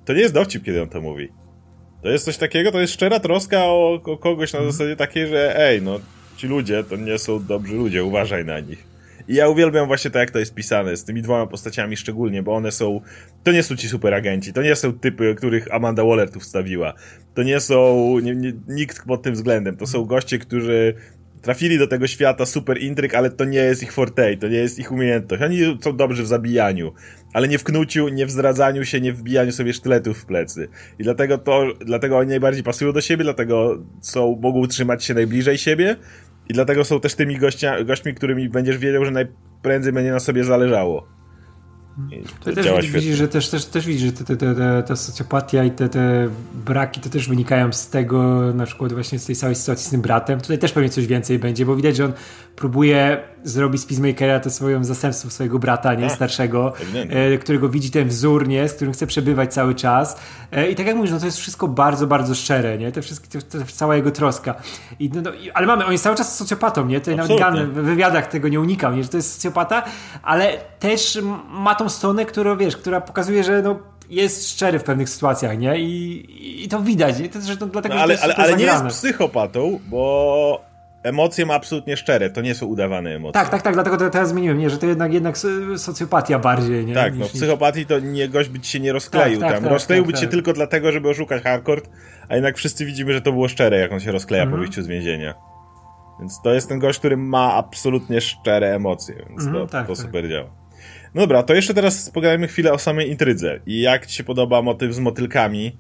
To 0.05 0.13
nie 0.13 0.21
jest 0.21 0.35
dowcip, 0.35 0.65
kiedy 0.65 0.83
on 0.83 0.89
to 0.89 1.01
mówi. 1.01 1.29
To 2.03 2.09
jest 2.09 2.25
coś 2.25 2.37
takiego, 2.37 2.73
to 2.73 2.81
jest 2.81 2.93
szczera 2.93 3.21
troska 3.21 3.65
o, 3.65 4.01
o 4.05 4.19
kogoś 4.19 4.53
na 4.53 4.59
mhm. 4.59 4.73
zasadzie 4.73 4.97
takiej, 4.97 5.27
że 5.27 5.61
ej, 5.61 5.83
no, 5.83 6.01
ci 6.37 6.47
ludzie 6.47 6.85
to 6.85 6.97
nie 6.97 7.19
są 7.19 7.45
dobrzy 7.47 7.75
ludzie, 7.75 8.05
uważaj 8.05 8.45
na 8.45 8.61
nich. 8.61 8.92
I 9.29 9.35
ja 9.35 9.49
uwielbiam 9.49 9.87
właśnie 9.87 10.11
to, 10.11 10.19
jak 10.19 10.31
to 10.31 10.39
jest 10.39 10.55
pisane, 10.55 10.97
z 10.97 11.05
tymi 11.05 11.23
dwoma 11.23 11.47
postaciami 11.47 11.97
szczególnie, 11.97 12.43
bo 12.43 12.55
one 12.55 12.73
są, 12.73 13.01
to 13.43 13.53
nie 13.53 13.63
są 13.63 13.77
ci 13.77 13.89
superagenci, 13.89 14.53
to 14.53 14.63
nie 14.63 14.77
są 14.77 14.93
typy, 14.93 15.35
których 15.35 15.75
Amanda 15.75 16.05
Waller 16.05 16.31
tu 16.31 16.41
wstawiła. 16.41 16.95
To 17.35 17.43
nie 17.43 17.61
są, 17.61 18.19
nie, 18.23 18.35
nie, 18.35 18.53
nikt 18.69 19.07
pod 19.07 19.23
tym 19.23 19.35
względem. 19.35 19.77
To 19.77 19.87
są 19.87 20.05
goście, 20.05 20.39
którzy 20.39 20.95
trafili 21.43 21.79
do 21.79 21.87
tego 21.87 22.07
świata 22.07 22.47
super 22.47 22.79
intryg, 22.79 23.15
ale 23.15 23.31
to 23.31 23.45
nie 23.45 23.59
jest 23.59 23.83
ich 23.83 23.93
forte, 23.93 24.37
to 24.37 24.49
nie 24.49 24.57
jest 24.57 24.79
ich 24.79 24.93
umiejętność. 24.93 25.43
Oni 25.43 25.59
są 25.81 25.97
dobrzy 25.97 26.23
w 26.23 26.27
zabijaniu, 26.27 26.93
ale 27.33 27.49
nie 27.49 27.59
w 27.59 27.65
knuciu, 27.65 28.09
nie 28.09 28.27
w 28.27 28.31
zdradzaniu 28.31 28.85
się, 28.85 29.01
nie 29.01 29.13
w 29.13 29.19
wbijaniu 29.19 29.53
sobie 29.53 29.73
sztyletów 29.73 30.19
w 30.19 30.27
plecy. 30.27 30.69
I 30.99 31.03
dlatego 31.03 31.39
to, 31.39 31.65
dlatego 31.81 32.19
oni 32.19 32.29
najbardziej 32.29 32.63
pasują 32.63 32.93
do 32.93 33.01
siebie, 33.01 33.25
dlatego 33.25 33.83
są, 34.01 34.39
mogą 34.43 34.67
trzymać 34.67 35.05
się 35.05 35.15
najbliżej 35.15 35.59
siebie, 35.59 35.97
i 36.49 36.53
dlatego 36.53 36.85
są 36.85 37.01
też 37.01 37.15
tymi 37.15 37.39
gościa, 37.39 37.85
gośćmi, 37.85 38.15
którymi 38.15 38.49
będziesz 38.49 38.79
wiedział, 38.79 39.05
że 39.05 39.11
najprędzej 39.11 39.93
będzie 39.93 40.13
na 40.13 40.21
sobie 40.21 40.45
zależało. 40.45 41.07
To 42.45 42.53
też 42.53 42.91
widzisz, 42.91 43.17
że 43.17 43.29
też, 43.29 43.49
też, 43.49 43.65
też 43.65 43.87
widzisz, 43.87 44.03
że 44.03 44.13
te, 44.13 44.37
te, 44.37 44.55
te, 44.55 44.83
ta 44.87 44.97
socjopatia 44.97 45.65
i 45.65 45.71
te, 45.71 45.89
te 45.89 46.29
braki 46.55 47.01
to 47.01 47.11
też 47.11 47.29
wynikają 47.29 47.73
z 47.73 47.89
tego, 47.89 48.41
na 48.55 48.67
przykład 48.67 48.93
właśnie 48.93 49.19
z 49.19 49.27
tej 49.27 49.37
całej 49.37 49.55
sytuacji 49.55 49.87
z 49.87 49.91
tym 49.91 50.01
bratem. 50.01 50.41
Tutaj 50.41 50.59
też 50.59 50.73
pewnie 50.73 50.89
coś 50.89 51.07
więcej 51.07 51.39
będzie, 51.39 51.67
bo 51.67 51.77
widać, 51.77 51.97
że 51.97 52.05
on 52.05 52.13
próbuje 52.57 53.23
zrobić 53.45 53.81
z 53.81 53.87
Peacemakera 53.87 54.41
to 54.41 54.51
swoją 54.51 54.85
zastępstwo 54.85 55.31
swojego 55.31 55.59
brata, 55.59 55.95
nie, 55.95 56.11
starszego, 56.11 56.73
e, 57.09 57.39
którego 57.39 57.69
widzi 57.69 57.91
ten 57.91 58.09
wzór, 58.09 58.49
nie, 58.49 58.69
z 58.69 58.75
którym 58.75 58.93
chce 58.93 59.07
przebywać 59.07 59.55
cały 59.55 59.75
czas. 59.75 60.17
E, 60.53 60.71
I 60.71 60.75
tak 60.75 60.87
jak 60.87 60.97
mówisz, 60.97 61.11
no 61.13 61.19
to 61.19 61.27
jest 61.27 61.39
wszystko 61.39 61.69
bardzo, 61.69 62.07
bardzo 62.07 62.35
szczere, 62.35 62.79
nie, 62.79 62.93
te 62.93 63.03
wszystkie, 63.03 63.41
to, 63.41 63.59
to 63.59 63.65
cała 63.73 63.97
jego 63.97 64.11
troska. 64.11 64.55
I, 64.99 65.11
no, 65.15 65.21
no, 65.21 65.31
ale 65.55 65.67
mamy, 65.67 65.85
on 65.85 65.93
jest 65.93 66.05
cały 66.05 66.17
czas 66.17 66.37
socjopatą, 66.37 66.87
nie, 66.87 67.01
tutaj 67.01 67.17
nawet 67.17 67.39
Gunn 67.39 67.67
w 67.67 67.85
wywiadach 67.85 68.27
tego 68.27 68.49
nie 68.49 68.61
unikał, 68.61 68.95
nie, 68.95 69.03
że 69.03 69.09
to 69.09 69.17
jest 69.17 69.35
socjopata, 69.35 69.83
ale 70.23 70.53
też 70.79 71.19
ma 71.49 71.75
tą 71.75 71.89
stronę, 71.89 72.25
która, 72.25 72.57
wiesz, 72.57 72.77
która 72.77 73.01
pokazuje, 73.01 73.45
że 73.45 73.63
no 73.63 73.79
jest 74.11 74.51
szczery 74.51 74.79
w 74.79 74.85
pewnych 74.85 75.09
sytuacjach, 75.09 75.59
nie? 75.59 75.79
I, 75.79 76.65
i 76.65 76.69
to 76.69 76.81
widać. 76.81 77.17
To 77.33 77.41
zresztą 77.41 77.69
dlatego, 77.69 77.95
no, 77.95 78.01
ale, 78.01 78.19
ale, 78.23 78.37
ale 78.37 78.57
nie 78.57 78.65
jest 78.65 78.85
psychopatą, 78.85 79.81
bo 79.91 80.72
emocje 81.03 81.47
ma 81.47 81.55
absolutnie 81.55 81.97
szczere, 81.97 82.31
to 82.31 82.41
nie 82.41 82.55
są 82.55 82.67
udawane 82.67 83.11
emocje. 83.11 83.33
Tak, 83.33 83.49
tak, 83.49 83.63
tak, 83.63 83.75
dlatego 83.75 83.97
to 83.97 84.11
teraz 84.11 84.29
zmieniłem, 84.29 84.59
nie, 84.59 84.71
że 84.71 84.79
to 84.79 84.87
jednak 84.87 85.13
jednak 85.13 85.39
socjopatia 85.77 86.39
bardziej, 86.39 86.87
nie? 86.87 86.95
Tak, 86.95 87.17
no 87.19 87.27
w 87.27 87.33
psychopatii 87.33 87.87
to 87.87 88.01
nie 88.01 88.29
gość 88.29 88.49
by 88.49 88.61
ci 88.61 88.71
się 88.71 88.81
nie 88.81 88.93
rozkleił 88.93 89.41
tak, 89.41 89.49
tak, 89.49 89.55
tam. 89.55 89.63
Tak, 89.63 89.73
Rozkleiłby 89.73 90.13
tak, 90.13 90.17
ci 90.17 90.21
się 90.21 90.27
tak. 90.27 90.33
tylko 90.33 90.53
dlatego, 90.53 90.93
żeby 90.93 91.09
oszukać 91.09 91.43
hardcore, 91.43 91.83
a 92.29 92.35
jednak 92.35 92.57
wszyscy 92.57 92.85
widzimy, 92.85 93.13
że 93.13 93.21
to 93.21 93.33
było 93.33 93.49
szczere, 93.49 93.79
jak 93.79 93.93
on 93.93 94.01
się 94.01 94.13
rozkleja 94.13 94.43
mhm. 94.43 94.57
po 94.57 94.61
wyjściu 94.61 94.83
z 94.83 94.87
więzienia. 94.87 95.35
Więc 96.21 96.41
to 96.45 96.55
jest 96.55 96.69
ten 96.69 96.79
gość, 96.79 96.99
który 96.99 97.17
ma 97.17 97.55
absolutnie 97.55 98.21
szczere 98.21 98.75
emocje, 98.75 99.15
więc 99.29 99.47
mhm, 99.47 99.69
to, 99.69 99.85
to 99.85 99.97
super 99.97 100.29
działa. 100.29 100.51
No 101.15 101.21
dobra, 101.21 101.43
to 101.43 101.55
jeszcze 101.55 101.75
teraz 101.75 102.11
pogadajmy 102.11 102.49
chwilę 102.49 102.73
o 102.73 102.79
samej 102.79 103.11
intrydze 103.11 103.61
i 103.67 103.81
jak 103.81 104.07
ci 104.07 104.17
się 104.17 104.25
podoba 104.25 104.63
motyw 104.63 104.95
z 104.95 104.99
motylkami. 104.99 105.79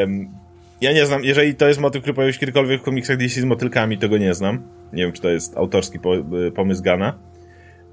Um, 0.00 0.47
ja 0.80 0.92
nie 0.92 1.06
znam, 1.06 1.24
jeżeli 1.24 1.54
to 1.54 1.68
jest 1.68 1.80
motyw, 1.80 2.02
który 2.02 2.14
pojawił 2.14 2.32
się 2.32 2.40
kiedykolwiek 2.40 2.80
w 2.80 2.84
komiksach 2.84 3.16
DC 3.16 3.40
z 3.40 3.44
motylkami, 3.44 3.98
to 3.98 4.08
go 4.08 4.18
nie 4.18 4.34
znam. 4.34 4.62
Nie 4.92 5.02
wiem, 5.02 5.12
czy 5.12 5.22
to 5.22 5.28
jest 5.28 5.56
autorski 5.56 6.00
po, 6.00 6.16
y, 6.16 6.52
pomysł 6.54 6.82
Gana. 6.82 7.18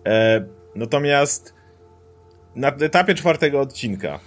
E, 0.08 0.46
natomiast 0.76 1.54
na 2.56 2.68
etapie 2.68 3.14
czwartego 3.16 3.62
odcinka 3.62 4.20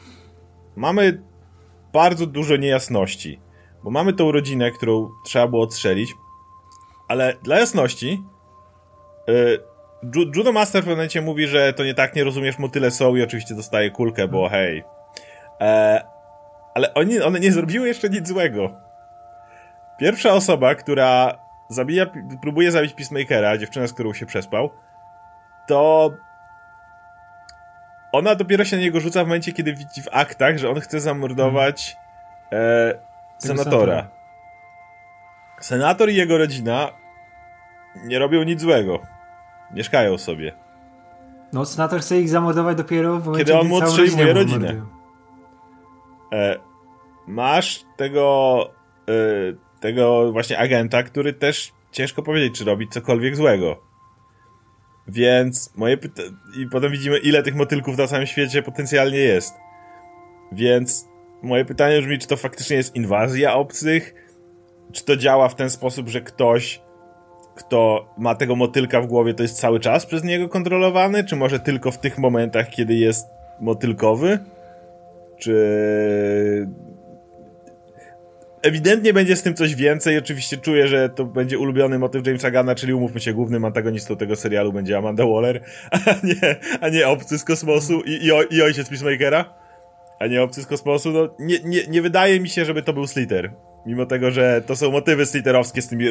mamy 0.77 1.23
bardzo 1.93 2.27
dużo 2.27 2.57
niejasności, 2.57 3.41
Bo 3.85 3.91
mamy 3.91 4.13
tą 4.13 4.33
rodzinę, 4.33 4.71
którą 4.71 5.11
trzeba 5.25 5.49
było 5.49 5.63
odstrzelić, 5.63 6.15
ale 7.09 7.35
dla 7.43 7.59
jasności, 7.59 8.23
yy, 9.29 9.63
Judo 10.37 10.53
Master 10.53 10.83
w 10.83 10.85
pewnym 10.85 10.97
momencie 10.97 11.21
mówi, 11.21 11.47
że 11.47 11.73
to 11.73 11.85
nie 11.85 11.95
tak, 11.95 12.17
nie 12.17 12.25
rozumiesz, 12.25 12.59
motyle 12.59 12.91
są 12.91 13.17
i 13.17 13.23
oczywiście 13.23 13.55
dostaje 13.55 13.91
kulkę, 13.91 14.29
bo 14.29 14.49
hej. 14.49 14.85
E, 15.61 16.05
ale 16.75 16.95
oni, 16.95 17.21
one 17.21 17.41
nie 17.41 17.53
zrobiły 17.53 17.89
jeszcze 17.89 18.09
nic 18.09 18.29
złego. 18.29 18.71
Pierwsza 19.99 20.33
osoba, 20.33 20.75
która 20.75 21.39
zabija, 21.69 22.07
próbuje 22.43 22.73
zabić 22.73 22.93
Peacemakera, 22.93 23.59
dziewczynę, 23.59 23.89
z 23.89 23.93
którą 23.93 24.13
się 24.13 24.27
przespał, 24.27 24.71
to 25.67 26.11
ona 28.13 28.35
dopiero 28.35 28.65
się 28.65 28.77
na 28.77 28.83
niego 28.83 29.01
rzuca 29.01 29.25
w 29.25 29.27
momencie, 29.27 29.53
kiedy 29.53 29.75
widzi 29.75 30.03
w 30.03 30.09
aktach, 30.13 30.59
że 30.59 30.71
on 30.71 30.81
chce 30.81 31.01
zamordować 31.01 31.97
e, 32.53 32.95
senatora. 33.39 34.09
Senator 35.61 36.11
i 36.11 36.15
jego 36.15 36.39
rodzina 36.39 36.89
nie 38.05 38.19
robią 38.19 38.43
nic 38.43 38.61
złego. 38.61 38.99
Mieszkają 39.71 40.19
sobie. 40.19 40.53
No, 41.53 41.65
senator 41.65 42.01
chce 42.01 42.21
ich 42.21 42.29
zamordować 42.29 42.77
dopiero 42.77 43.21
w 43.21 43.27
momencie, 43.27 43.45
kiedy 43.45 43.59
on 43.59 43.69
mu 43.69 43.77
odstrzeliwuje 43.77 44.33
rodzinę. 44.33 44.98
E, 46.33 46.59
masz 47.27 47.85
tego 47.97 48.61
e, 49.09 49.69
tego 49.81 50.33
właśnie 50.33 50.59
agenta, 50.59 51.03
który 51.03 51.33
też 51.33 51.73
ciężko 51.93 52.23
powiedzieć, 52.23 52.59
czy 52.59 52.65
robi 52.65 52.89
cokolwiek 52.89 53.37
złego. 53.37 53.83
Więc 55.09 55.77
moje 55.77 55.97
pytanie... 55.97 56.29
I 56.57 56.67
potem 56.67 56.93
widzimy, 56.93 57.19
ile 57.19 57.43
tych 57.43 57.55
motylków 57.55 57.99
na 57.99 58.07
całym 58.07 58.27
świecie 58.27 58.63
potencjalnie 58.63 59.19
jest. 59.19 59.55
Więc 60.53 61.09
moje 61.43 61.65
pytanie 61.65 62.01
brzmi, 62.01 62.19
czy 62.19 62.29
to 62.29 62.37
faktycznie 62.37 62.77
jest 62.77 62.97
inwazja 62.97 63.55
obcych? 63.55 64.15
Czy 64.93 65.05
to 65.05 65.17
działa 65.17 65.49
w 65.49 65.55
ten 65.55 65.71
sposób, 65.71 66.09
że 66.09 66.21
ktoś, 66.21 66.81
kto 67.55 68.09
ma 68.19 68.35
tego 68.35 68.57
motylka 68.57 69.01
w 69.01 69.07
głowie, 69.07 69.35
to 69.35 69.43
jest 69.43 69.61
cały 69.61 69.81
czas 69.81 70.07
przez 70.07 70.25
niego 70.25 70.49
kontrolowany? 70.49 71.25
Czy 71.25 71.37
może 71.37 71.61
tylko 71.61 71.91
w 71.91 71.99
tych 71.99 72.19
momentach, 72.19 72.71
kiedy 72.71 72.95
jest 72.95 73.27
motylkowy? 73.61 74.39
Czy 75.39 76.69
ewidentnie 78.63 79.13
będzie 79.13 79.37
z 79.37 79.43
tym 79.43 79.55
coś 79.55 79.75
więcej. 79.75 80.19
Oczywiście 80.19 80.57
czuję, 80.57 80.89
że 80.89 81.09
to 81.09 81.25
będzie 81.25 81.59
ulubiony 81.59 81.99
motyw 81.99 82.27
Jamesa 82.27 82.51
Gunna, 82.51 82.75
czyli 82.75 82.95
umówmy 82.95 83.21
się, 83.21 83.33
głównym 83.33 83.65
antagonistą 83.65 84.17
tego 84.17 84.37
serialu 84.37 84.73
będzie 84.73 84.99
Amanda 84.99 85.27
Waller, 85.27 85.61
a 86.07 86.27
nie, 86.27 86.57
a 86.81 86.89
nie 86.89 87.09
obcy 87.09 87.39
z 87.39 87.45
kosmosu 87.45 88.01
i, 88.01 88.11
i, 88.11 88.57
i 88.57 88.63
ojciec 88.63 88.89
Peacemakera, 88.89 89.55
a 90.21 90.27
nie 90.27 90.43
obcy 90.43 90.63
z 90.63 90.67
kosmosu. 90.67 91.11
No, 91.11 91.35
nie, 91.39 91.59
nie, 91.65 91.87
nie 91.87 92.03
wydaje 92.03 92.41
mi 92.41 92.49
się, 92.49 92.65
żeby 92.65 92.83
to 92.83 92.93
był 92.93 93.07
Sliter. 93.07 93.53
Mimo 93.89 94.07
tego, 94.07 94.31
że 94.31 94.63
to 94.67 94.77
są 94.77 94.91
motywy 94.91 95.27
sliterowskie 95.27 95.83
z 95.83 95.89
tymi 95.89 96.05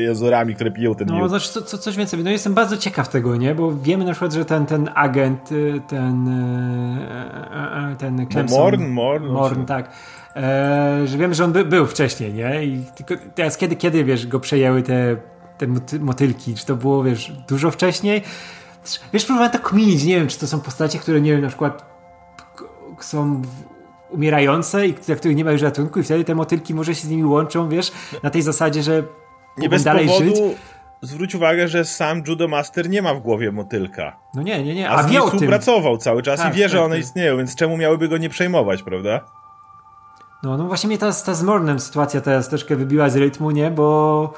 jezorami, 0.00 0.54
które 0.54 0.70
piją 0.70 0.94
ten 0.94 1.08
No, 1.08 1.18
miód. 1.18 1.28
znaczy 1.28 1.48
co, 1.48 1.62
co, 1.62 1.78
coś 1.78 1.96
więcej. 1.96 2.24
No 2.24 2.30
jestem 2.30 2.54
bardzo 2.54 2.76
ciekaw 2.76 3.08
tego, 3.08 3.36
nie? 3.36 3.54
Bo 3.54 3.72
wiemy 3.72 4.04
na 4.04 4.10
przykład, 4.12 4.32
że 4.32 4.44
ten, 4.44 4.66
ten 4.66 4.90
agent, 4.94 5.52
y, 5.52 5.80
ten 5.88 6.28
y, 6.28 7.92
y, 7.92 7.96
ten 7.96 8.26
Clemson... 8.26 8.58
Morn? 8.58 8.86
Morn? 8.86 9.26
Morn, 9.26 9.64
tak 9.64 9.90
e, 10.36 11.02
że 11.06 11.18
wiem, 11.18 11.34
że 11.34 11.44
on 11.44 11.52
by, 11.52 11.64
był 11.64 11.86
wcześniej, 11.86 12.34
nie? 12.34 12.64
I 12.64 12.84
tylko 12.94 13.14
teraz 13.34 13.56
kiedy, 13.56 13.76
kiedy, 13.76 14.04
wiesz, 14.04 14.26
go 14.26 14.40
przejęły 14.40 14.82
te, 14.82 15.16
te 15.58 15.66
motylki? 16.00 16.54
Czy 16.54 16.66
to 16.66 16.76
było, 16.76 17.02
wiesz, 17.02 17.32
dużo 17.48 17.70
wcześniej? 17.70 18.22
Wiesz, 19.12 19.24
próbowałem 19.24 19.52
tak 19.52 19.62
kminić, 19.62 20.04
nie 20.04 20.16
wiem, 20.16 20.28
czy 20.28 20.38
to 20.38 20.46
są 20.46 20.60
postacie, 20.60 20.98
które, 20.98 21.20
nie 21.20 21.32
wiem, 21.32 21.40
na 21.40 21.48
przykład 21.48 21.90
są 23.00 23.42
umierające 24.10 24.86
i 24.86 24.92
dla 24.92 25.16
których 25.16 25.36
nie 25.36 25.44
ma 25.44 25.52
już 25.52 25.62
ratunku 25.62 26.00
i 26.00 26.02
wtedy 26.02 26.24
te 26.24 26.34
motylki 26.34 26.74
może 26.74 26.94
się 26.94 27.06
z 27.06 27.10
nimi 27.10 27.24
łączą, 27.24 27.68
wiesz, 27.68 27.92
na 28.22 28.30
tej 28.30 28.42
zasadzie, 28.42 28.82
że 28.82 29.02
nie 29.58 29.68
bez 29.68 29.84
dalej 29.84 30.06
powodu... 30.06 30.24
żyć 30.24 30.56
zwróć 31.02 31.34
uwagę, 31.34 31.68
że 31.68 31.84
sam 31.84 32.22
Judo 32.28 32.48
Master 32.48 32.90
nie 32.90 33.02
ma 33.02 33.14
w 33.14 33.20
głowie 33.20 33.52
motylka. 33.52 34.16
No 34.34 34.42
nie, 34.42 34.64
nie, 34.64 34.74
nie. 34.74 34.90
A, 34.90 34.96
A 34.96 35.02
wie 35.02 35.22
o 35.22 35.30
tym. 35.30 35.48
pracował 35.48 35.98
cały 35.98 36.22
czas 36.22 36.40
tak, 36.40 36.54
i 36.54 36.58
wie, 36.58 36.68
że 36.68 36.76
tak, 36.76 36.86
one 36.86 36.94
tak. 36.94 37.04
istnieją, 37.04 37.36
więc 37.36 37.54
czemu 37.54 37.76
miałyby 37.76 38.08
go 38.08 38.18
nie 38.18 38.28
przejmować, 38.28 38.82
prawda? 38.82 39.20
No, 40.42 40.56
no 40.56 40.66
właśnie 40.66 40.88
mnie 40.88 40.98
ta, 40.98 41.12
ta 41.12 41.34
z 41.34 41.42
Mornem 41.42 41.80
sytuacja 41.80 42.20
teraz 42.20 42.48
troszkę 42.48 42.76
wybiła 42.76 43.08
z 43.08 43.16
rytmu, 43.16 43.50
nie? 43.50 43.70
Bo 43.70 44.32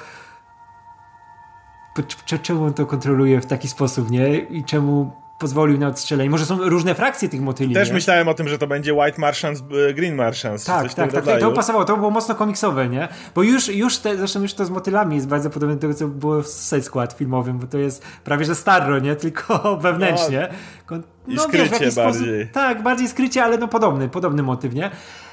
czemu 2.43 2.64
on 2.64 2.75
to 2.75 2.87
kontroluje 2.87 3.41
w 3.41 3.47
taki 3.47 3.68
sposób, 3.68 4.11
nie? 4.11 4.39
I 4.39 4.64
czemu 4.64 5.22
pozwolił 5.43 5.78
na 5.78 5.88
odstrzelenie. 5.88 6.30
Może 6.30 6.47
są 6.47 6.68
różne 6.68 6.95
frakcje 6.95 7.28
tych 7.28 7.40
motyli. 7.40 7.74
Też 7.74 7.88
nie? 7.88 7.95
myślałem 7.95 8.28
o 8.28 8.34
tym, 8.34 8.49
że 8.49 8.59
to 8.59 8.66
będzie 8.66 8.95
White 8.95 9.20
Martians, 9.20 9.62
Green 9.95 10.14
Martians. 10.14 10.64
Tak, 10.64 10.95
tak, 10.95 11.12
tak, 11.12 11.24
tak. 11.24 11.40
To 11.40 11.51
pasowało, 11.51 11.84
to 11.84 11.97
było 11.97 12.11
mocno 12.11 12.34
komiksowe, 12.34 12.88
nie? 12.88 13.09
Bo 13.34 13.43
już, 13.43 13.68
już 13.68 13.99
te, 13.99 14.16
zresztą 14.16 14.43
już 14.43 14.55
to 14.55 14.64
z 14.64 14.70
motylami 14.70 15.16
jest 15.16 15.28
bardzo 15.28 15.51
podobne 15.51 15.74
do 15.74 15.80
tego, 15.80 15.95
co 15.95 16.09
było 16.09 16.43
w 16.43 16.49
Suicide 16.49 16.82
Squad 16.82 17.12
filmowym, 17.12 17.59
bo 17.59 17.66
to 17.66 17.78
jest 17.78 18.05
prawie 18.24 18.45
że 18.45 18.55
starro, 18.55 18.99
nie? 18.99 19.16
Tylko 19.16 19.76
wewnętrznie. 19.82 20.49
No, 20.90 20.99
I 21.29 21.35
no, 21.35 21.43
skrycie 21.43 21.79
wiesz, 21.81 21.95
bardziej. 21.95 22.41
Sposób, 22.41 22.53
tak, 22.53 22.83
bardziej 22.83 23.09
skrycie, 23.09 23.45
ale 23.45 23.59
no 23.59 23.68
podobny, 23.68 24.09
podobny 24.09 24.43
motyw, 24.43 24.75
nie? 24.75 24.91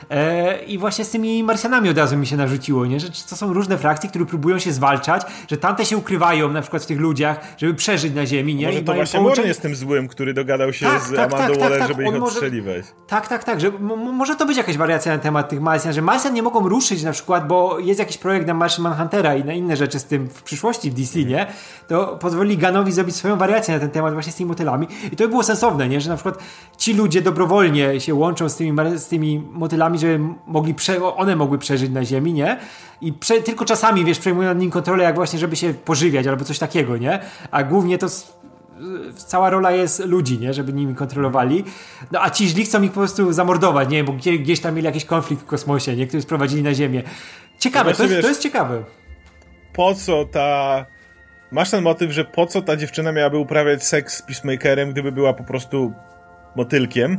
E, 0.10 0.64
I 0.64 0.78
właśnie 0.78 1.06
z 1.06 1.10
tymi 1.10 1.44
Marsjanami 1.44 1.90
od 1.90 1.98
razu 1.98 2.18
mi 2.18 2.28
się 2.28 2.38
narzuciło, 2.38 2.86
nie? 2.86 3.00
że 3.00 3.08
to 3.30 3.36
są 3.36 3.54
różne 3.54 3.78
frakcje, 3.78 4.10
które 4.10 4.26
próbują 4.26 4.60
się 4.60 4.72
zwalczać, 4.72 5.22
że 5.48 5.58
tamte 5.58 5.86
się 5.86 5.98
ukrywają 5.98 6.52
na 6.52 6.62
przykład 6.62 6.84
w 6.84 6.86
tych 6.86 7.00
ludziach, 7.00 7.40
żeby 7.58 7.74
przeżyć 7.74 8.14
na 8.14 8.26
ziemi. 8.26 8.56
Nie? 8.56 8.66
Może 8.66 8.80
I 8.80 8.84
to 8.84 8.94
właśnie 8.94 9.20
połączenie... 9.20 9.48
jest 9.48 9.62
tym 9.62 9.76
złym, 9.76 10.08
który 10.08 10.34
dogadał 10.34 10.74
się 10.74 10.86
tak, 10.86 11.02
z 11.02 11.16
tak, 11.16 11.34
Amandą 11.34 11.54
tak, 11.54 11.64
Waller, 11.64 11.80
tak, 11.80 11.88
żeby 11.88 12.04
ich 12.04 12.24
odstrzeliwać. 12.24 12.86
Tak, 13.08 13.28
tak, 13.28 13.44
tak, 13.44 13.62
że 13.62 13.72
może 14.14 14.36
to 14.36 14.46
być 14.46 14.58
jakaś 14.58 14.78
wariacja 14.78 15.14
na 15.14 15.20
temat 15.20 15.50
tych 15.50 15.62
Marsjan, 15.62 15.94
że 15.94 16.02
Marsjan 16.02 16.34
nie 16.34 16.44
mogą 16.44 16.70
ruszyć 16.70 17.04
na 17.04 17.12
przykład, 17.12 17.48
bo 17.48 17.80
jest 17.80 18.00
jakiś 18.00 18.18
projekt 18.18 18.48
na 18.48 18.54
Martian 18.54 18.84
Manhuntera 18.84 19.36
i 19.36 19.44
na 19.44 19.54
inne 19.54 19.78
rzeczy 19.78 20.00
z 20.00 20.06
tym 20.06 20.30
w 20.30 20.44
przyszłości 20.44 20.92
w 20.92 20.94
DC, 20.94 21.20
nie? 21.20 21.48
To 21.88 22.18
pozwoli 22.22 22.58
Ganowi 22.58 22.92
zrobić 22.92 23.16
swoją 23.16 23.38
wariację 23.38 23.74
na 23.74 23.80
ten 23.80 23.90
temat 23.90 24.14
właśnie 24.14 24.32
z 24.32 24.36
tymi 24.36 24.48
motylami. 24.48 24.88
I 25.12 25.16
to 25.16 25.24
by 25.24 25.28
było 25.28 25.44
sensowne, 25.44 25.79
nie? 25.88 26.02
Że 26.02 26.10
na 26.10 26.16
przykład 26.16 26.38
ci 26.78 26.94
ludzie 26.94 27.22
dobrowolnie 27.22 28.00
się 28.00 28.14
łączą 28.14 28.50
z 28.50 28.56
tymi, 28.56 28.78
z 28.96 29.08
tymi 29.08 29.44
motylami, 29.52 30.00
żeby 30.00 30.20
mogli 30.48 30.74
prze, 30.74 31.04
one 31.16 31.36
mogły 31.36 31.58
przeżyć 31.58 31.92
na 31.92 32.06
Ziemi, 32.06 32.34
nie? 32.34 32.60
I 33.02 33.14
prze, 33.14 33.42
tylko 33.42 33.66
czasami, 33.66 34.06
wiesz, 34.06 34.20
przejmują 34.20 34.50
nad 34.50 34.60
nim 34.60 34.72
kontrolę, 34.72 35.04
jak 35.04 35.16
właśnie, 35.16 35.40
żeby 35.40 35.56
się 35.56 35.74
pożywiać 35.74 36.28
albo 36.28 36.46
coś 36.46 36.60
takiego, 36.60 36.98
nie? 36.98 37.20
A 37.52 37.64
głównie 37.64 37.98
to 37.98 38.08
cała 39.16 39.50
rola 39.50 39.72
jest 39.72 40.06
ludzi, 40.06 40.40
nie? 40.40 40.54
Żeby 40.54 40.74
nimi 40.74 40.96
kontrolowali. 40.96 41.64
No 42.12 42.22
a 42.22 42.30
ci 42.30 42.48
źli 42.48 42.66
chcą 42.66 42.82
ich 42.82 42.92
po 42.92 43.00
prostu 43.00 43.34
zamordować, 43.34 43.90
nie? 43.90 44.04
Bo 44.04 44.14
gdzieś 44.14 44.60
tam 44.60 44.76
mieli 44.76 44.86
jakiś 44.86 45.06
konflikt 45.06 45.44
w 45.44 45.46
kosmosie, 45.46 45.96
nie? 45.96 46.08
Który 46.08 46.22
sprowadzili 46.22 46.64
na 46.64 46.74
Ziemię. 46.74 47.04
Ciekawe, 47.60 47.90
no 47.90 47.96
to, 47.96 48.04
jest, 48.04 48.16
wiesz, 48.16 48.22
to 48.24 48.30
jest 48.30 48.42
ciekawe. 48.42 48.84
Po 49.74 49.96
co 49.96 50.26
ta... 50.26 50.86
Masz 51.52 51.72
ten 51.72 51.84
motyw, 51.84 52.12
że 52.12 52.26
po 52.26 52.46
co 52.46 52.62
ta 52.62 52.76
dziewczyna 52.76 53.12
miałaby 53.12 53.38
uprawiać 53.38 53.84
seks 53.84 54.18
z 54.18 54.22
Peacemakerem, 54.22 54.92
gdyby 54.92 55.12
była 55.12 55.34
po 55.34 55.44
prostu 55.44 55.94
motylkiem? 56.56 57.12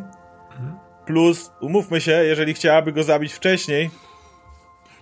Mhm. 0.51 0.79
Plus, 1.07 1.53
umówmy 1.61 2.01
się, 2.01 2.13
jeżeli 2.13 2.55
chciałaby 2.55 2.93
go 2.93 3.03
zabić 3.03 3.33
wcześniej, 3.33 3.91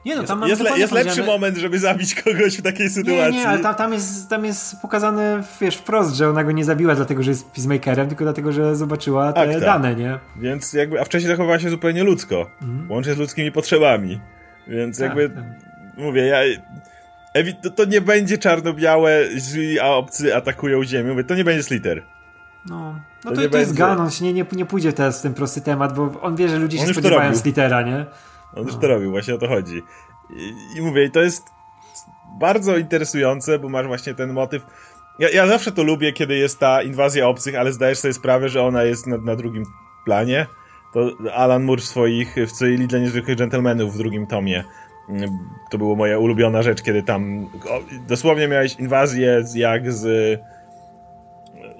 nie 0.04 0.16
no, 0.16 0.22
tam 0.22 0.48
jest, 0.48 0.62
jest, 0.64 0.78
jest 0.78 0.92
lepszy 0.92 1.22
moment, 1.22 1.56
żeby 1.56 1.78
zabić 1.78 2.14
kogoś 2.22 2.58
w 2.58 2.62
takiej 2.62 2.90
sytuacji. 2.90 3.34
Nie, 3.34 3.40
nie, 3.40 3.48
ale 3.48 3.58
tam, 3.58 3.74
tam, 3.74 3.92
jest, 3.92 4.30
tam 4.30 4.44
jest 4.44 4.80
pokazane, 4.82 5.42
wiesz, 5.60 5.76
wprost, 5.76 6.14
że 6.14 6.28
ona 6.28 6.44
go 6.44 6.52
nie 6.52 6.64
zabiła 6.64 6.94
dlatego, 6.94 7.22
że 7.22 7.30
jest 7.30 7.50
peacemakerem, 7.50 8.08
tylko 8.08 8.24
dlatego, 8.24 8.52
że 8.52 8.76
zobaczyła 8.76 9.32
te 9.32 9.40
Akta. 9.40 9.60
dane, 9.60 9.94
nie? 9.94 10.18
Więc 10.36 10.72
jakby, 10.72 11.00
a 11.00 11.04
wcześniej 11.04 11.30
zachowała 11.30 11.58
się 11.58 11.70
zupełnie 11.70 12.04
ludzko, 12.04 12.50
mhm. 12.62 12.90
łącznie 12.90 13.14
z 13.14 13.18
ludzkimi 13.18 13.52
potrzebami. 13.52 14.20
Więc 14.66 14.98
tak, 14.98 15.06
jakby, 15.06 15.30
tak. 15.30 15.44
mówię, 15.96 16.26
ja... 16.26 16.38
To, 17.62 17.70
to 17.70 17.84
nie 17.84 18.00
będzie 18.00 18.38
czarno-białe, 18.38 19.24
źli, 19.36 19.80
a 19.80 19.86
obcy 19.86 20.36
atakują 20.36 20.84
ziemię. 20.84 21.10
Mówię, 21.10 21.24
to 21.24 21.34
nie 21.34 21.44
będzie 21.44 21.62
Sliter. 21.62 22.02
No, 22.66 22.94
no 23.24 23.30
to, 23.30 23.42
to, 23.42 23.48
to 23.48 23.58
jest 23.58 23.76
Gun, 23.76 24.00
on 24.00 24.10
nie, 24.20 24.32
nie, 24.32 24.46
nie 24.52 24.66
pójdzie 24.66 24.92
teraz 24.92 25.18
w 25.18 25.22
ten 25.22 25.34
prosty 25.34 25.60
temat, 25.60 25.96
bo 25.96 26.20
on 26.20 26.36
wie, 26.36 26.48
że 26.48 26.58
ludzie 26.58 26.80
on 26.80 26.86
się 26.86 26.92
spodziewają 26.92 27.34
z 27.34 27.44
litera, 27.44 27.82
nie? 27.82 28.06
On 28.54 28.64
już 28.64 28.74
no. 28.74 28.80
to 28.80 28.88
robił, 28.88 29.10
właśnie 29.10 29.34
o 29.34 29.38
to 29.38 29.48
chodzi. 29.48 29.82
I, 30.30 30.78
i 30.78 30.82
mówię, 30.82 31.10
to 31.10 31.22
jest 31.22 31.42
bardzo 32.40 32.76
interesujące, 32.76 33.58
bo 33.58 33.68
masz 33.68 33.86
właśnie 33.86 34.14
ten 34.14 34.32
motyw. 34.32 34.66
Ja, 35.18 35.30
ja 35.30 35.46
zawsze 35.46 35.72
to 35.72 35.82
lubię, 35.82 36.12
kiedy 36.12 36.36
jest 36.36 36.58
ta 36.58 36.82
inwazja 36.82 37.28
obcych, 37.28 37.54
ale 37.54 37.72
zdajesz 37.72 37.98
sobie 37.98 38.14
sprawę, 38.14 38.48
że 38.48 38.62
ona 38.62 38.82
jest 38.82 39.06
na, 39.06 39.18
na 39.18 39.36
drugim 39.36 39.64
planie. 40.04 40.46
To 40.92 41.10
Alan 41.34 41.64
Moore 41.64 41.82
w 41.82 41.84
swoich, 41.84 42.36
w 42.46 42.50
swojej 42.50 42.78
Lidze 42.78 43.00
Niezwykłych 43.00 43.38
Gentlemanów 43.38 43.94
w 43.94 43.98
drugim 43.98 44.26
tomie 44.26 44.64
to 45.70 45.78
była 45.78 45.94
moja 45.94 46.18
ulubiona 46.18 46.62
rzecz, 46.62 46.82
kiedy 46.82 47.02
tam 47.02 47.46
dosłownie 48.08 48.48
miałeś 48.48 48.74
inwazję 48.74 49.44
jak 49.54 49.92
z 49.92 50.40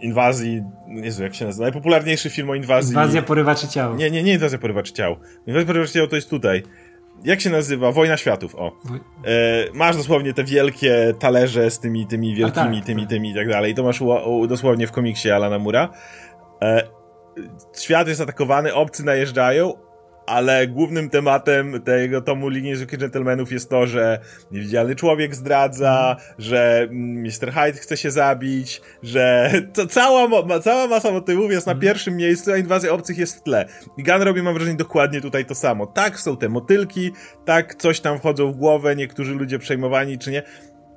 inwazji, 0.01 0.63
Jezu, 0.87 1.23
jak 1.23 1.35
się 1.35 1.45
nazywa, 1.45 1.63
najpopularniejszy 1.63 2.31
film 2.31 2.51
o 2.51 2.55
inwazji. 2.55 2.91
Inwazja 2.91 3.23
porywaczy 3.23 3.69
ciał. 3.69 3.97
Nie, 3.97 4.11
nie, 4.11 4.23
nie 4.23 4.33
inwazja 4.33 4.59
porywaczy 4.59 4.93
ciał. 4.93 5.17
Inwazja 5.47 5.67
porywaczy 5.67 5.93
ciał 5.93 6.07
to 6.07 6.17
jest 6.17 6.31
tutaj. 6.31 6.63
Jak 7.25 7.41
się 7.41 7.51
nazywa? 7.51 7.93
Wojna 7.93 8.17
Światów, 8.17 8.55
o. 8.55 8.73
E, 9.25 9.65
masz 9.75 9.97
dosłownie 9.97 10.35
te 10.35 10.45
wielkie 10.45 11.15
talerze 11.19 11.71
z 11.71 11.79
tymi, 11.79 12.07
tymi 12.07 12.35
wielkimi, 12.35 12.77
tak, 12.77 12.87
tymi, 12.87 13.03
tak. 13.03 13.11
tymi 13.11 13.31
i 13.31 13.35
tak 13.35 13.49
dalej. 13.49 13.75
To 13.75 13.83
masz 13.83 14.01
u, 14.01 14.09
u, 14.09 14.47
dosłownie 14.47 14.87
w 14.87 14.93
komiksie 14.93 15.31
Alana 15.31 15.59
Mura. 15.59 15.89
E, 16.63 16.89
świat 17.77 18.09
jest 18.09 18.21
atakowany, 18.21 18.75
obcy 18.75 19.05
najeżdżają 19.05 19.73
ale 20.29 20.67
głównym 20.67 21.11
tematem 21.11 21.83
tego 21.83 22.21
tomu 22.21 22.49
Ligi 22.49 22.67
Niezwykłych 22.67 23.01
Gentlemanów 23.01 23.53
jest 23.53 23.71
to, 23.71 23.87
że 23.87 24.19
niewidzialny 24.51 24.97
człowiek 24.97 25.35
zdradza, 25.35 26.17
że 26.39 26.89
Mr. 26.91 27.53
Hyde 27.53 27.79
chce 27.79 27.97
się 27.97 28.11
zabić, 28.11 28.81
że 29.03 29.53
to 29.75 29.87
cała, 29.87 30.29
cała 30.61 30.87
masa 30.87 31.11
motywów 31.11 31.51
jest 31.51 31.67
na 31.67 31.73
mhm. 31.73 31.83
pierwszym 31.83 32.17
miejscu, 32.17 32.53
a 32.53 32.57
inwazja 32.57 32.93
obcych 32.93 33.19
jest 33.19 33.37
w 33.37 33.43
tle. 33.43 33.67
I 33.97 34.03
Gun 34.03 34.23
robi, 34.23 34.43
mam 34.43 34.55
wrażenie, 34.55 34.77
dokładnie 34.77 35.21
tutaj 35.21 35.45
to 35.45 35.55
samo. 35.55 35.87
Tak, 35.87 36.21
są 36.21 36.37
te 36.37 36.49
motylki, 36.49 37.13
tak, 37.45 37.75
coś 37.75 38.01
tam 38.01 38.19
wchodzą 38.19 38.53
w 38.53 38.57
głowę, 38.57 38.97
niektórzy 38.97 39.35
ludzie 39.35 39.59
przejmowani, 39.59 40.19
czy 40.19 40.31
nie. 40.31 40.43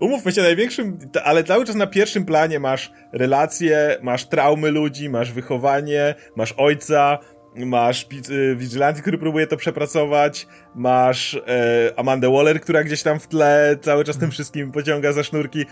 Umówmy 0.01 0.31
się, 0.31 0.41
największym, 0.41 0.99
ale 1.23 1.43
cały 1.43 1.65
czas 1.65 1.75
na 1.75 1.87
pierwszym 1.87 2.25
planie 2.25 2.59
masz 2.59 2.91
relacje, 3.11 3.97
masz 4.01 4.25
traumy 4.25 4.71
ludzi, 4.71 5.09
masz 5.09 5.31
wychowanie, 5.31 6.15
masz 6.35 6.53
ojca, 6.57 7.19
masz 7.55 8.07
y, 8.29 8.55
Vigilante, 8.55 9.01
który 9.01 9.17
próbuje 9.17 9.47
to 9.47 9.57
przepracować, 9.57 10.47
masz 10.75 11.35
e, 11.35 11.99
Amandę 11.99 12.31
Waller, 12.31 12.61
która 12.61 12.83
gdzieś 12.83 13.03
tam 13.03 13.19
w 13.19 13.27
tle 13.27 13.77
cały 13.81 14.03
czas 14.03 14.17
tym 14.17 14.31
wszystkim 14.31 14.71
pociąga 14.71 15.13
za 15.13 15.23
sznurki. 15.23 15.65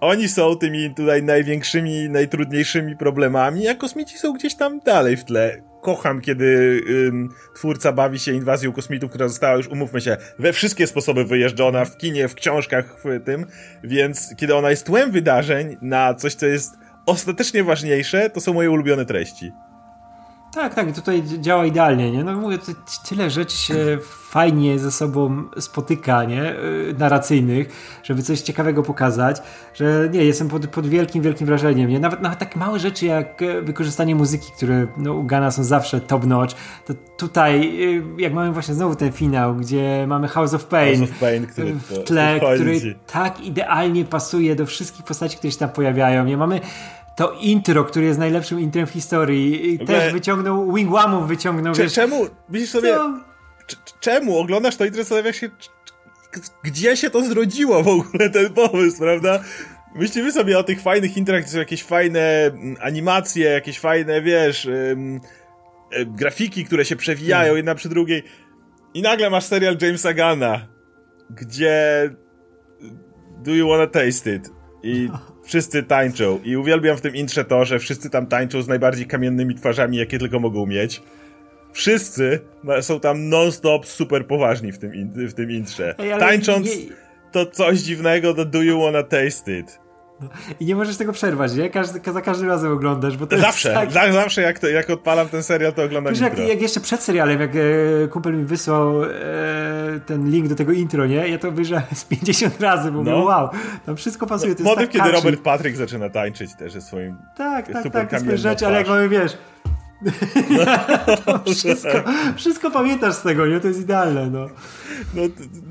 Oni 0.00 0.28
są 0.28 0.56
tymi 0.56 0.94
tutaj 0.94 1.22
największymi, 1.22 2.08
najtrudniejszymi 2.08 2.96
problemami, 2.96 3.68
a 3.68 3.74
kosmici 3.74 4.18
są 4.18 4.32
gdzieś 4.32 4.54
tam 4.54 4.80
dalej 4.80 5.16
w 5.16 5.24
tle. 5.24 5.62
Kocham, 5.82 6.20
kiedy 6.20 6.80
ym, 7.08 7.28
twórca 7.54 7.92
bawi 7.92 8.18
się 8.18 8.32
inwazją 8.32 8.72
kosmitów, 8.72 9.10
która 9.10 9.28
została 9.28 9.56
już, 9.56 9.68
umówmy 9.68 10.00
się, 10.00 10.16
we 10.38 10.52
wszystkie 10.52 10.86
sposoby 10.86 11.24
wyjeżdżona, 11.24 11.84
w 11.84 11.96
kinie, 11.96 12.28
w 12.28 12.34
książkach, 12.34 12.96
w 13.04 13.24
tym, 13.24 13.46
więc 13.84 14.34
kiedy 14.36 14.54
ona 14.54 14.70
jest 14.70 14.86
tłem 14.86 15.10
wydarzeń 15.10 15.76
na 15.82 16.14
coś, 16.14 16.34
co 16.34 16.46
jest 16.46 16.70
ostatecznie 17.06 17.64
ważniejsze, 17.64 18.30
to 18.30 18.40
są 18.40 18.52
moje 18.52 18.70
ulubione 18.70 19.04
treści. 19.04 19.52
Tak, 20.54 20.74
tak, 20.74 20.92
tutaj 20.92 21.22
działa 21.22 21.66
idealnie, 21.66 22.12
nie? 22.12 22.24
No 22.24 22.36
mówię, 22.36 22.58
tyle 23.08 23.30
rzeczy 23.30 23.56
się 23.56 23.98
fajnie 24.30 24.78
ze 24.78 24.90
sobą 24.90 25.44
spotyka, 25.58 26.24
nie? 26.24 26.52
Y, 26.52 26.94
narracyjnych, 26.98 27.68
żeby 28.02 28.22
coś 28.22 28.40
ciekawego 28.40 28.82
pokazać, 28.82 29.42
że 29.74 30.08
nie, 30.12 30.24
jestem 30.24 30.48
pod, 30.48 30.66
pod 30.66 30.86
wielkim, 30.86 31.22
wielkim 31.22 31.46
wrażeniem, 31.46 31.90
nie? 31.90 32.00
Nawet, 32.00 32.20
nawet 32.20 32.38
takie 32.38 32.58
małe 32.58 32.78
rzeczy 32.78 33.06
jak 33.06 33.42
e, 33.42 33.62
wykorzystanie 33.62 34.14
muzyki, 34.14 34.52
które 34.56 34.86
no, 34.96 35.14
u 35.14 35.24
Gana 35.24 35.50
są 35.50 35.64
zawsze 35.64 36.00
top 36.00 36.26
notch, 36.26 36.54
to 36.86 36.94
tutaj, 37.16 37.82
y, 38.18 38.22
jak 38.22 38.32
mamy 38.32 38.52
właśnie 38.52 38.74
znowu 38.74 38.94
ten 38.94 39.12
finał, 39.12 39.54
gdzie 39.54 40.04
mamy 40.08 40.28
House 40.28 40.54
of 40.54 40.64
Pain, 40.64 40.98
House 40.98 41.10
of 41.10 41.18
Pain 41.18 41.46
który 41.46 41.72
w 41.72 42.04
tle, 42.04 42.40
który 42.54 42.94
tak 43.12 43.40
idealnie 43.40 44.04
pasuje 44.04 44.56
do 44.56 44.66
wszystkich 44.66 45.04
postaci, 45.04 45.36
które 45.36 45.52
się 45.52 45.58
tam 45.58 45.70
pojawiają, 45.70 46.24
nie? 46.24 46.36
Mamy 46.36 46.60
to 47.16 47.32
intro, 47.40 47.84
które 47.84 48.06
jest 48.06 48.18
najlepszym 48.18 48.60
intrem 48.60 48.86
w 48.86 48.90
historii, 48.90 49.78
też 49.86 50.12
wyciągnął, 50.12 50.72
Wingwamów 50.72 51.28
wyciągnął. 51.28 51.74
Cze, 51.74 51.82
wiesz, 51.82 51.92
czemu, 51.92 52.26
widzisz 52.48 52.70
sobie, 52.70 52.98
czemu 54.00 54.38
oglądasz 54.38 54.76
to 54.76 54.84
intro, 54.84 55.02
zastanawiasz 55.02 55.36
się, 55.36 55.50
gdzie 56.64 56.96
się 56.96 57.10
to 57.10 57.24
zrodziło 57.24 57.82
w 57.82 57.88
ogóle 57.88 58.30
ten 58.30 58.52
pomysł, 58.52 58.98
prawda? 58.98 59.40
Myślimy 59.94 60.32
sobie 60.32 60.58
o 60.58 60.62
tych 60.62 60.80
fajnych 60.80 61.16
intrach, 61.16 61.42
gdzie 61.42 61.52
są 61.52 61.58
jakieś 61.58 61.84
fajne 61.84 62.20
mm, 62.20 62.76
animacje, 62.80 63.50
jakieś 63.50 63.78
fajne, 63.78 64.22
wiesz, 64.22 64.64
ym, 64.64 65.20
y, 65.98 66.06
grafiki, 66.06 66.64
które 66.64 66.84
się 66.84 66.96
przewijają 66.96 67.44
hmm. 67.44 67.56
jedna 67.56 67.74
przy 67.74 67.88
drugiej 67.88 68.22
i 68.94 69.02
nagle 69.02 69.30
masz 69.30 69.44
serial 69.44 69.76
Jamesa 69.80 70.12
Gana, 70.12 70.66
gdzie 71.30 72.10
Do 73.42 73.50
you 73.50 73.68
wanna 73.68 73.86
taste 73.86 74.34
it? 74.34 74.50
I 74.82 75.08
wszyscy 75.50 75.82
tańczą. 75.82 76.40
I 76.44 76.56
uwielbiam 76.56 76.96
w 76.96 77.00
tym 77.00 77.14
intrze 77.14 77.44
to, 77.44 77.64
że 77.64 77.78
wszyscy 77.78 78.10
tam 78.10 78.26
tańczą 78.26 78.62
z 78.62 78.68
najbardziej 78.68 79.06
kamiennymi 79.06 79.54
twarzami, 79.54 79.96
jakie 79.96 80.18
tylko 80.18 80.40
mogą 80.40 80.66
mieć. 80.66 81.02
Wszyscy 81.72 82.40
są 82.80 83.00
tam 83.00 83.28
non-stop 83.28 83.86
super 83.86 84.26
poważni 84.26 84.72
w 84.72 84.78
tym, 84.78 84.94
in 84.94 85.28
w 85.28 85.34
tym 85.34 85.50
intrze. 85.50 85.94
Ej, 85.98 86.20
Tańcząc 86.20 86.66
nie... 86.66 86.94
to 87.32 87.46
coś 87.46 87.78
dziwnego, 87.78 88.34
to 88.34 88.44
do 88.44 88.62
you 88.62 88.80
wanna 88.80 89.02
taste 89.02 89.58
it? 89.58 89.78
I 90.60 90.64
nie 90.64 90.74
możesz 90.74 90.96
tego 90.96 91.12
przerwać, 91.12 91.54
nie? 91.54 91.70
Każdy, 91.70 92.12
za 92.12 92.20
każdym 92.20 92.48
razem 92.48 92.72
oglądasz, 92.72 93.16
bo 93.16 93.26
to 93.26 93.38
Zawsze, 93.38 93.74
tak... 93.74 93.92
za, 93.92 94.12
zawsze 94.12 94.42
jak, 94.42 94.58
to, 94.58 94.68
jak 94.68 94.90
odpalam 94.90 95.28
ten 95.28 95.42
serial, 95.42 95.72
to 95.72 95.82
oglądam 95.82 96.12
Wiesz, 96.12 96.22
jak, 96.22 96.38
jak, 96.38 96.62
jeszcze 96.62 96.80
przed 96.80 97.02
serialem, 97.02 97.40
jak 97.40 97.50
e, 97.56 98.08
kumpel 98.08 98.36
mi 98.36 98.44
wysłał 98.44 99.04
e, 99.04 99.08
ten 100.06 100.30
link 100.30 100.48
do 100.48 100.54
tego 100.54 100.72
intro, 100.72 101.06
nie? 101.06 101.28
Ja 101.28 101.38
to 101.38 101.48
obejrzałem 101.48 101.84
z 101.94 102.04
50 102.04 102.60
razy, 102.60 102.92
bo 102.92 103.02
no. 103.02 103.10
mówię, 103.10 103.24
wow, 103.24 103.48
tam 103.86 103.96
wszystko 103.96 104.26
pasuje. 104.26 104.54
To 104.54 104.62
Motyw, 104.62 104.78
tak 104.78 104.90
kiedy 104.90 105.04
catchy. 105.04 105.16
Robert 105.16 105.42
Patrick 105.42 105.76
zaczyna 105.76 106.10
tańczyć 106.10 106.54
też 106.54 106.72
ze 106.72 106.80
swoim 106.80 107.16
Tak, 107.36 107.72
tak, 107.72 108.10
tak, 108.10 108.38
rzeczy, 108.38 108.66
ale 108.66 108.78
jak 108.78 108.88
mamy, 108.88 109.08
wiesz, 109.08 109.36
no, 111.26 111.38
wszystko, 111.54 112.04
wszystko 112.36 112.70
pamiętasz 112.70 113.14
z 113.14 113.22
tego, 113.22 113.46
nie? 113.46 113.60
To 113.60 113.68
jest 113.68 113.80
idealne, 113.80 114.30
no. 114.30 114.46
No, 115.14 115.22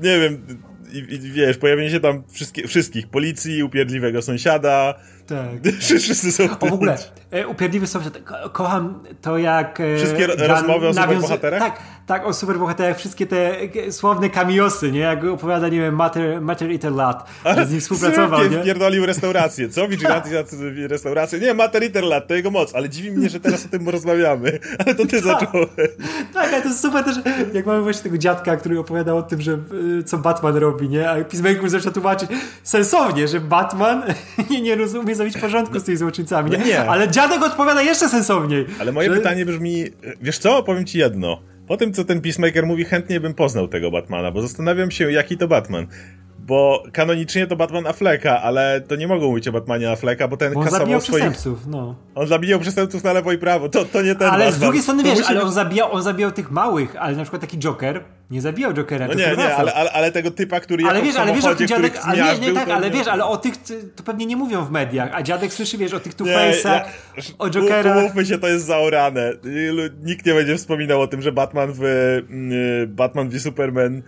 nie 0.02 0.20
wiem, 0.20 0.60
i, 0.92 1.14
i 1.14 1.18
wiesz, 1.18 1.56
pojawienie 1.56 1.90
się 1.90 2.00
tam 2.00 2.22
wszystkich, 2.66 3.08
policji, 3.08 3.62
upierdliwego 3.62 4.22
sąsiada, 4.22 4.94
tak. 5.30 5.74
Wszyscy 5.80 6.32
są 6.32 6.44
O 6.60 6.66
w 6.66 6.72
ogóle, 6.72 6.98
e, 7.30 7.46
upierdliwy 7.46 7.86
sąsiad, 7.86 8.18
ko 8.24 8.50
kocham 8.52 9.02
to 9.22 9.38
jak... 9.38 9.80
E, 9.80 9.96
Wszystkie 9.96 10.26
rozmowy 10.26 10.88
o 10.88 10.94
superbohaterach? 10.94 11.60
Tak, 11.60 11.82
tak, 12.06 12.26
o 12.26 12.32
superbohaterach, 12.32 12.98
wszystkie 12.98 13.26
te 13.26 13.56
słowne 13.90 14.30
kamiosy, 14.30 14.92
nie? 14.92 15.00
Jak 15.00 15.24
opowiada, 15.24 15.68
nie 15.68 15.80
wiem, 15.80 15.94
Mater, 15.94 16.40
Mater 16.40 16.70
Eater 16.70 16.92
Lat, 16.92 17.30
że 17.56 17.66
z 17.66 17.70
nim 17.70 17.80
współpracował, 17.80 18.48
nie? 18.48 18.58
Pierdolił 18.58 19.06
restaurację, 19.06 19.68
co? 19.68 19.88
Vigilante 19.88 20.44
restaurację? 20.88 21.38
Nie, 21.38 21.54
Mater 21.54 21.82
Eater 21.82 22.04
Lat, 22.04 22.28
to 22.28 22.34
jego 22.34 22.50
moc, 22.50 22.74
ale 22.74 22.88
dziwi 22.88 23.10
mnie, 23.10 23.28
że 23.28 23.40
teraz 23.40 23.66
o 23.66 23.68
tym 23.68 23.88
rozmawiamy, 23.88 24.58
ale 24.86 24.94
to 24.94 25.06
ty 25.06 25.22
tak. 25.22 25.40
zacząłeś. 25.40 25.68
Tak, 26.34 26.52
ale 26.52 26.62
to 26.62 26.68
jest 26.68 26.80
super 26.80 27.04
też, 27.04 27.16
jak 27.52 27.66
mamy 27.66 27.82
właśnie 27.82 28.02
tego 28.02 28.18
dziadka, 28.18 28.56
który 28.56 28.78
opowiadał 28.78 29.16
o 29.16 29.22
tym, 29.22 29.40
że 29.40 29.58
co 30.06 30.18
Batman 30.18 30.56
robi, 30.56 30.88
nie? 30.88 31.10
A 31.10 31.24
Peacemaker 31.24 31.70
zaczyna 31.70 31.92
tłumaczyć 31.92 32.30
sensownie, 32.62 33.28
że 33.28 33.40
Batman 33.40 34.02
nie, 34.50 34.60
nie 34.60 34.74
rozumie 34.74 35.14
zabić 35.20 35.38
porządku 35.38 35.80
z 35.80 35.84
tymi 35.84 35.96
złoczyńcami. 35.96 36.50
Nie? 36.50 36.58
No 36.58 36.66
nie. 36.66 36.80
Ale 36.80 37.08
dziadek 37.08 37.42
odpowiada 37.42 37.82
jeszcze 37.82 38.08
sensowniej. 38.08 38.66
Ale 38.80 38.92
moje 38.92 39.10
że... 39.10 39.16
pytanie 39.16 39.46
brzmi, 39.46 39.84
wiesz 40.22 40.38
co, 40.38 40.62
powiem 40.62 40.84
ci 40.84 40.98
jedno. 40.98 41.42
Po 41.66 41.76
tym, 41.76 41.92
co 41.92 42.04
ten 42.04 42.20
Peacemaker 42.20 42.66
mówi, 42.66 42.84
chętnie 42.84 43.20
bym 43.20 43.34
poznał 43.34 43.68
tego 43.68 43.90
Batmana, 43.90 44.30
bo 44.30 44.42
zastanawiam 44.42 44.90
się, 44.90 45.12
jaki 45.12 45.36
to 45.36 45.48
Batman. 45.48 45.86
Bo 46.50 46.82
kanonicznie 46.92 47.46
to 47.46 47.56
Batman 47.56 47.86
Afflecka, 47.86 48.42
ale 48.42 48.80
to 48.80 48.96
nie 48.96 49.08
mogą 49.08 49.26
mówić 49.26 49.48
o 49.48 49.52
Batmanie 49.52 49.90
Afflecka, 49.90 50.28
bo 50.28 50.36
ten 50.36 50.52
bo 50.52 50.60
on 50.60 50.64
kasował 50.64 50.80
zabijał 50.80 51.00
swoich... 51.00 51.22
przestępców, 51.22 51.66
no. 51.66 51.94
On 52.14 52.26
zabijał 52.26 52.60
przestępców 52.60 53.04
na 53.04 53.12
lewo 53.12 53.32
i 53.32 53.38
prawo, 53.38 53.68
to, 53.68 53.84
to 53.84 54.02
nie 54.02 54.14
ten 54.14 54.28
Ale 54.28 54.44
Batman. 54.44 54.52
z 54.52 54.58
drugiej 54.58 54.82
strony, 54.82 55.02
wiesz, 55.02 55.18
ale 55.26 55.42
on 55.42 55.52
zabijał, 55.52 55.92
on 55.92 56.02
zabijał 56.02 56.32
tych 56.32 56.50
małych, 56.50 56.96
ale 56.98 57.16
na 57.16 57.22
przykład 57.22 57.40
taki 57.40 57.58
Joker 57.58 58.04
nie 58.30 58.40
zabijał 58.40 58.72
Jokera, 58.72 59.06
No 59.06 59.14
nie, 59.14 59.36
nie, 59.36 59.56
ale, 59.56 59.74
ale, 59.74 59.92
ale, 59.92 60.12
tego 60.12 60.30
typa, 60.30 60.60
który 60.60 60.84
ale 60.84 61.02
wiesz, 61.02 61.16
ale 61.16 61.34
wiesz, 61.34 61.44
o 61.44 61.54
dziadek, 61.54 62.00
ale 62.02 62.38
nie, 62.38 62.38
nie, 62.38 62.52
tak, 62.52 62.68
ale 62.68 62.90
wiesz, 62.90 63.08
ale 63.08 63.24
o 63.24 63.36
tych 63.36 63.54
to 63.96 64.02
pewnie 64.02 64.26
nie 64.26 64.36
mówią 64.36 64.64
w 64.64 64.70
mediach, 64.70 65.10
a 65.12 65.22
dziadek 65.22 65.52
słyszy, 65.52 65.78
wiesz, 65.78 65.92
o 65.92 66.00
tych 66.00 66.14
Two-Face'ach, 66.14 66.80
ja, 67.16 67.22
o 67.38 67.50
Jokera. 67.50 67.98
Umówmy 67.98 68.26
się, 68.26 68.38
to 68.38 68.48
jest 68.48 68.66
zaorane. 68.66 69.32
Nikt 70.02 70.26
nie 70.26 70.34
będzie 70.34 70.56
wspominał 70.56 71.00
o 71.00 71.06
tym, 71.06 71.22
że 71.22 71.32
Batman 71.32 71.72
w 71.72 71.82
mm, 71.84 72.94
Batman 72.94 73.28
v 73.28 73.40
Superman 73.40 74.02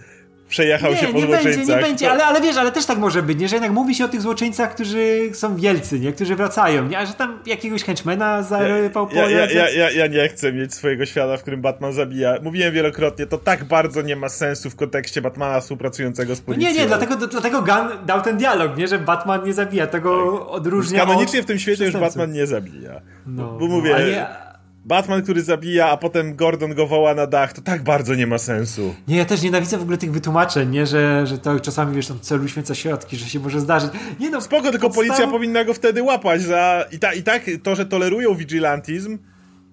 przejechał 0.53 0.90
nie, 0.92 0.96
się 0.96 1.07
po 1.07 1.12
nie 1.12 1.26
złoczyńcach. 1.26 1.57
Będzie, 1.57 1.74
nie 1.74 1.82
będzie, 1.82 2.11
ale, 2.11 2.24
ale 2.24 2.40
wiesz, 2.40 2.57
ale 2.57 2.72
też 2.72 2.86
tak 2.86 2.98
może 2.98 3.22
być, 3.22 3.38
nie? 3.38 3.48
że 3.48 3.57
jednak 3.57 3.72
mówi 3.72 3.94
się 3.94 4.05
o 4.05 4.09
tych 4.09 4.20
złoczyńcach, 4.20 4.74
którzy 4.74 5.30
są 5.32 5.57
wielcy, 5.57 6.00
nie? 6.00 6.12
którzy 6.12 6.36
wracają, 6.36 6.88
nie? 6.88 6.98
a 6.98 7.07
że 7.07 7.14
tam 7.14 7.38
jakiegoś 7.46 7.84
henchmana 7.84 8.42
zarypał 8.42 9.09
ja, 9.12 9.30
ja, 9.30 9.46
ja, 9.50 9.70
ja, 9.70 9.90
ja 9.90 10.07
nie 10.07 10.28
chcę 10.28 10.53
mieć 10.53 10.74
swojego 10.74 11.07
świata, 11.07 11.36
w 11.36 11.42
którym 11.42 11.61
Batman 11.61 11.92
zabija. 11.92 12.34
Mówiłem 12.42 12.74
wielokrotnie, 12.74 13.26
to 13.26 13.38
tak 13.38 13.64
bardzo 13.64 14.03
nie 14.03 14.16
ma 14.16 14.28
sensu 14.28 14.70
w 14.70 14.76
kontekście 14.76 15.22
Batmana 15.22 15.61
współpracującego 15.61 16.34
z 16.34 16.40
policją. 16.40 16.68
No 16.68 16.74
nie, 16.74 16.80
nie, 16.80 16.86
dlatego, 16.86 17.16
dlatego 17.16 17.62
Gunn 17.62 18.07
dał 18.07 18.22
ten 18.22 18.36
dialog, 18.36 18.76
nie? 18.76 18.88
że 18.88 18.98
Batman 18.98 19.44
nie 19.44 19.53
zabija, 19.53 19.86
tego 19.86 20.38
tak. 20.38 20.48
odróżnia 20.48 21.07
Kanonicznie 21.07 21.42
w 21.42 21.46
tym 21.46 21.59
świecie 21.59 21.84
już 21.84 21.96
Batman 21.96 22.32
nie 22.32 22.46
zabija. 22.46 23.00
No, 23.26 23.57
bo 23.61 23.66
mówię... 23.66 23.96
No, 23.98 24.51
Batman, 24.85 25.22
który 25.22 25.43
zabija, 25.43 25.91
a 25.91 25.97
potem 25.97 26.37
Gordon 26.37 26.74
go 26.74 26.87
woła 26.87 27.14
na 27.14 27.26
dach, 27.26 27.53
to 27.53 27.62
tak 27.62 27.83
bardzo 27.83 28.14
nie 28.14 28.26
ma 28.26 28.39
sensu. 28.39 28.95
Nie, 29.09 29.16
ja 29.16 29.24
też 29.24 29.43
nienawidzę 29.43 29.78
w 29.78 29.83
ogóle 29.83 29.99
tych 29.99 30.12
wytłumaczeń, 30.12 30.70
nie? 30.70 30.87
Że, 30.87 31.26
że 31.26 31.39
to 31.39 31.61
czasami, 31.61 31.97
wiesz, 31.97 32.07
tam 32.07 32.20
celu 32.20 32.49
święca 32.49 32.74
środki, 32.74 33.16
że 33.16 33.26
się 33.26 33.41
może 33.41 33.61
zdarzyć. 33.61 33.91
Nie 34.20 34.30
no, 34.30 34.41
Spoko, 34.41 34.70
tylko 34.70 34.87
podstaw... 34.87 35.07
policja 35.07 35.26
powinna 35.26 35.64
go 35.64 35.74
wtedy 35.74 36.03
łapać 36.03 36.43
za... 36.43 36.85
I, 36.93 36.99
ta, 36.99 37.14
I 37.14 37.22
tak 37.22 37.43
to, 37.62 37.74
że 37.74 37.87
tolerują 37.87 38.35
vigilantizm, 38.35 39.18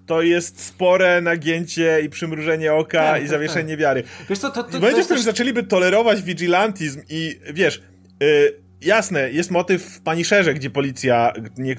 to 0.06 0.22
jest 0.22 0.64
spore 0.64 1.20
nagięcie 1.20 2.00
i 2.04 2.08
przymrużenie 2.08 2.74
oka 2.74 2.98
tak, 2.98 3.16
i 3.16 3.20
tak, 3.20 3.30
zawieszenie 3.30 3.72
tak. 3.72 3.80
wiary. 3.80 4.02
Wiesz 4.28 4.38
co, 4.38 4.50
to, 4.50 4.62
to, 4.62 4.70
w 4.70 4.74
momencie, 4.74 5.02
w 5.02 5.04
którym 5.04 5.22
też... 5.22 5.24
zaczęliby 5.24 5.62
tolerować 5.62 6.22
vigilantizm 6.22 7.00
i, 7.08 7.40
wiesz... 7.52 7.82
Yy, 8.20 8.69
jasne, 8.82 9.30
jest 9.30 9.50
motyw 9.50 9.82
w 9.82 10.00
Punisherze, 10.00 10.54
gdzie 10.54 10.70
policja 10.70 11.32
nie, 11.58 11.76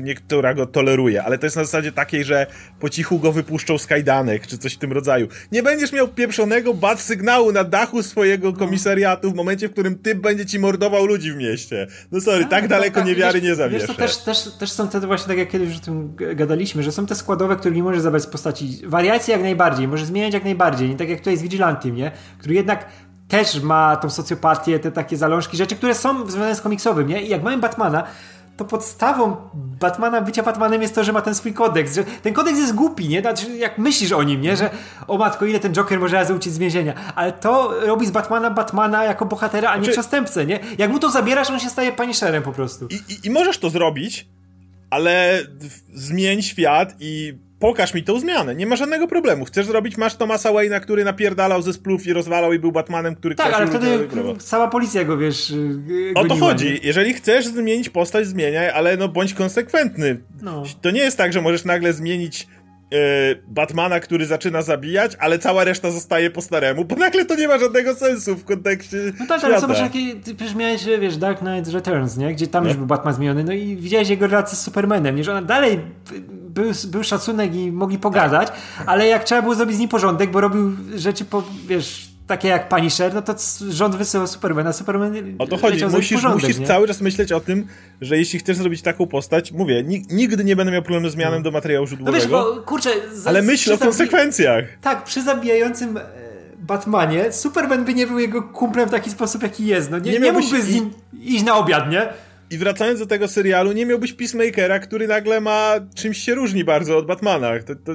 niektóra 0.00 0.54
go 0.54 0.66
toleruje, 0.66 1.22
ale 1.22 1.38
to 1.38 1.46
jest 1.46 1.56
na 1.56 1.64
zasadzie 1.64 1.92
takiej, 1.92 2.24
że 2.24 2.46
po 2.80 2.88
cichu 2.88 3.18
go 3.18 3.32
wypuszczą 3.32 3.78
z 3.78 3.86
kajdanek, 3.86 4.46
czy 4.46 4.58
coś 4.58 4.74
w 4.74 4.78
tym 4.78 4.92
rodzaju. 4.92 5.28
Nie 5.52 5.62
będziesz 5.62 5.92
miał 5.92 6.08
pieprzonego 6.08 6.74
bad 6.74 7.00
sygnału 7.00 7.52
na 7.52 7.64
dachu 7.64 8.02
swojego 8.02 8.52
komisariatu 8.52 9.30
w 9.30 9.34
momencie, 9.34 9.68
w 9.68 9.72
którym 9.72 9.98
ty 9.98 10.14
będzie 10.14 10.46
ci 10.46 10.58
mordował 10.58 11.06
ludzi 11.06 11.32
w 11.32 11.36
mieście. 11.36 11.86
No 12.12 12.20
sorry, 12.20 12.40
tak, 12.40 12.50
tak 12.50 12.68
daleko 12.68 12.94
tak, 12.94 13.06
niewiary 13.06 13.40
wiesz, 13.40 13.48
nie 13.48 13.54
zawieszę. 13.54 13.86
Wiesz, 13.86 13.96
to 13.96 14.02
też, 14.02 14.16
też, 14.16 14.38
też 14.58 14.72
są 14.72 14.88
te 14.88 15.00
właśnie, 15.00 15.28
tak 15.28 15.38
jak 15.38 15.50
kiedyś 15.50 15.68
już 15.68 15.76
o 15.76 15.80
tym 15.80 16.16
gadaliśmy, 16.34 16.82
że 16.82 16.92
są 16.92 17.06
te 17.06 17.14
składowe, 17.14 17.56
które 17.56 17.74
nie 17.74 17.82
możesz 17.82 18.02
zabrać 18.02 18.22
z 18.22 18.26
postaci. 18.26 18.80
Wariacje 18.84 19.32
jak 19.32 19.42
najbardziej, 19.42 19.88
może 19.88 20.06
zmieniać 20.06 20.34
jak 20.34 20.44
najbardziej, 20.44 20.88
nie 20.88 20.96
tak 20.96 21.08
jak 21.08 21.18
tutaj 21.18 21.36
z 21.36 21.42
Vigilantem, 21.42 21.94
nie? 21.94 22.12
Który 22.38 22.54
jednak 22.54 22.86
też 23.32 23.60
ma 23.60 23.96
tą 23.96 24.10
socjopatię, 24.10 24.78
te 24.78 24.92
takie 24.92 25.16
zalążki, 25.16 25.56
rzeczy, 25.56 25.76
które 25.76 25.94
są 25.94 26.30
związane 26.30 26.56
z 26.56 26.60
komiksowym, 26.60 27.08
nie? 27.08 27.22
I 27.22 27.28
jak 27.28 27.42
mamy 27.42 27.58
Batmana, 27.58 28.04
to 28.56 28.64
podstawą 28.64 29.36
Batmana, 29.54 30.20
bycia 30.20 30.42
Batmanem 30.42 30.82
jest 30.82 30.94
to, 30.94 31.04
że 31.04 31.12
ma 31.12 31.20
ten 31.20 31.34
swój 31.34 31.52
kodeks. 31.52 31.94
Że 31.94 32.04
ten 32.04 32.32
kodeks 32.32 32.58
jest 32.58 32.74
głupi, 32.74 33.08
nie? 33.08 33.20
Znaczy, 33.20 33.56
jak 33.56 33.78
myślisz 33.78 34.12
o 34.12 34.22
nim, 34.22 34.40
nie? 34.40 34.56
Że 34.56 34.70
o 35.08 35.18
matko, 35.18 35.46
ile 35.46 35.60
ten 35.60 35.72
Joker 35.72 36.00
może 36.00 36.16
razy 36.16 36.34
uciec 36.34 36.52
z 36.52 36.58
więzienia. 36.58 36.94
Ale 37.14 37.32
to 37.32 37.74
robi 37.86 38.06
z 38.06 38.10
Batmana 38.10 38.50
Batmana 38.50 39.04
jako 39.04 39.26
bohatera, 39.26 39.70
a 39.70 39.76
nie 39.76 39.84
znaczy... 39.84 39.92
przestępcę, 39.92 40.46
nie? 40.46 40.60
Jak 40.78 40.90
mu 40.90 40.98
to 40.98 41.10
zabierasz, 41.10 41.50
on 41.50 41.60
się 41.60 41.70
staje 41.70 41.92
Punisherem 41.92 42.42
po 42.42 42.52
prostu. 42.52 42.86
I, 42.86 42.94
i, 42.94 43.26
I 43.26 43.30
możesz 43.30 43.58
to 43.58 43.70
zrobić, 43.70 44.28
ale 44.90 45.42
zmień 45.94 46.42
świat 46.42 46.94
i 47.00 47.38
pokaż 47.62 47.94
mi 47.94 48.02
tą 48.02 48.20
zmianę, 48.20 48.54
nie 48.54 48.66
ma 48.66 48.76
żadnego 48.76 49.08
problemu. 49.08 49.44
Chcesz 49.44 49.66
zrobić, 49.66 49.96
masz 49.96 50.16
Thomasa 50.16 50.50
Wayne'a, 50.50 50.80
który 50.80 51.04
napierdalał 51.04 51.62
ze 51.62 51.72
splów 51.72 52.06
i 52.06 52.12
rozwalał 52.12 52.52
i 52.52 52.58
był 52.58 52.72
Batmanem, 52.72 53.16
który... 53.16 53.34
Tak, 53.34 53.54
ale 53.54 53.66
wtedy 53.66 54.08
cała 54.38 54.68
policja 54.68 55.04
go, 55.04 55.18
wiesz, 55.18 55.54
O 56.14 56.24
to 56.24 56.36
chodzi. 56.36 56.80
Jeżeli 56.82 57.14
chcesz 57.14 57.46
zmienić 57.46 57.90
postać, 57.90 58.26
zmieniaj, 58.26 58.70
ale 58.70 58.96
no 58.96 59.08
bądź 59.08 59.34
konsekwentny. 59.34 60.20
No. 60.42 60.62
To 60.80 60.90
nie 60.90 61.00
jest 61.00 61.18
tak, 61.18 61.32
że 61.32 61.40
możesz 61.40 61.64
nagle 61.64 61.92
zmienić 61.92 62.46
Batmana, 63.46 64.00
który 64.00 64.26
zaczyna 64.26 64.62
zabijać, 64.62 65.16
ale 65.18 65.38
cała 65.38 65.64
reszta 65.64 65.90
zostaje 65.90 66.30
po 66.30 66.42
staremu, 66.42 66.84
bo 66.84 66.96
nagle 66.96 67.24
to 67.24 67.34
nie 67.34 67.48
ma 67.48 67.58
żadnego 67.58 67.94
sensu 67.94 68.36
w 68.36 68.44
kontekście 68.44 68.96
No 69.20 69.26
tak, 69.26 69.38
świata. 69.38 69.46
ale 69.46 69.60
zobacz, 69.60 69.78
jakie, 69.78 70.14
ty 70.24 70.34
przecież 70.34 70.54
miałeś, 70.54 70.84
wiesz, 71.00 71.16
Dark 71.16 71.38
Knight 71.38 71.72
Returns, 71.72 72.16
nie? 72.16 72.34
Gdzie 72.34 72.46
tam 72.46 72.64
no. 72.64 72.70
już 72.70 72.76
był 72.76 72.86
Batman 72.86 73.14
zmieniony, 73.14 73.44
no 73.44 73.52
i 73.52 73.76
widziałeś 73.76 74.08
jego 74.08 74.26
relację 74.26 74.56
z 74.58 74.62
Supermanem, 74.62 75.16
nie? 75.16 75.24
Że 75.24 75.32
ona 75.32 75.42
dalej 75.42 75.80
był, 76.30 76.64
był 76.84 77.04
szacunek 77.04 77.54
i 77.54 77.72
mogli 77.72 77.98
pogadać, 77.98 78.48
ale 78.86 79.06
jak 79.06 79.24
trzeba 79.24 79.42
było 79.42 79.54
zrobić 79.54 79.76
z 79.76 79.80
nim 79.80 79.88
porządek, 79.88 80.30
bo 80.30 80.40
robił 80.40 80.72
rzeczy, 80.96 81.24
po, 81.24 81.42
wiesz, 81.66 82.11
takie 82.26 82.48
jak 82.48 82.68
Punisher, 82.68 83.14
no 83.14 83.22
to 83.22 83.34
rząd 83.70 83.96
wysyła 83.96 84.26
Supermana, 84.26 84.72
Superman 84.72 85.14
O 85.38 85.46
to 85.46 85.56
chodzi, 85.56 85.86
musisz, 85.86 86.12
porządek, 86.12 86.42
musisz 86.42 86.66
cały 86.66 86.88
czas 86.88 87.00
myśleć 87.00 87.32
o 87.32 87.40
tym, 87.40 87.66
że 88.00 88.18
jeśli 88.18 88.38
chcesz 88.38 88.56
zrobić 88.56 88.82
taką 88.82 89.06
postać, 89.06 89.52
mówię, 89.52 89.84
nigdy 90.10 90.44
nie 90.44 90.56
będę 90.56 90.72
miał 90.72 90.82
problemu 90.82 91.08
z 91.08 91.12
zmianą 91.12 91.42
do 91.42 91.50
materiału 91.50 91.86
źródłowego. 91.86 92.16
No 92.16 92.20
wiesz, 92.20 92.30
bo, 92.30 92.62
kurczę, 92.62 92.90
ale 93.24 93.42
myśl 93.42 93.72
o 93.72 93.78
konsekwencjach. 93.78 94.64
Tak, 94.80 95.04
przy 95.04 95.22
zabijającym 95.22 95.96
e, 95.96 96.00
Batmanie, 96.58 97.32
Superman 97.32 97.84
by 97.84 97.94
nie 97.94 98.06
był 98.06 98.18
jego 98.18 98.42
kumplem 98.42 98.88
w 98.88 98.90
taki 98.90 99.10
sposób, 99.10 99.42
jaki 99.42 99.66
jest. 99.66 99.90
No, 99.90 99.98
nie, 99.98 100.12
nie, 100.12 100.18
nie 100.18 100.32
mógłby 100.32 100.62
z 100.62 100.74
nim 100.74 100.90
iść 101.20 101.44
na 101.44 101.56
obiad, 101.56 101.90
nie? 101.90 102.08
I 102.50 102.58
wracając 102.58 103.00
do 103.00 103.06
tego 103.06 103.28
serialu, 103.28 103.72
nie 103.72 103.86
miałbyś 103.86 104.12
Peacemakera, 104.12 104.78
który 104.78 105.08
nagle 105.08 105.40
ma 105.40 105.74
czymś 105.94 106.18
się 106.18 106.34
różni 106.34 106.64
bardzo 106.64 106.96
od 106.98 107.06
Batmana. 107.06 107.50
To, 107.66 107.74
to 107.74 107.92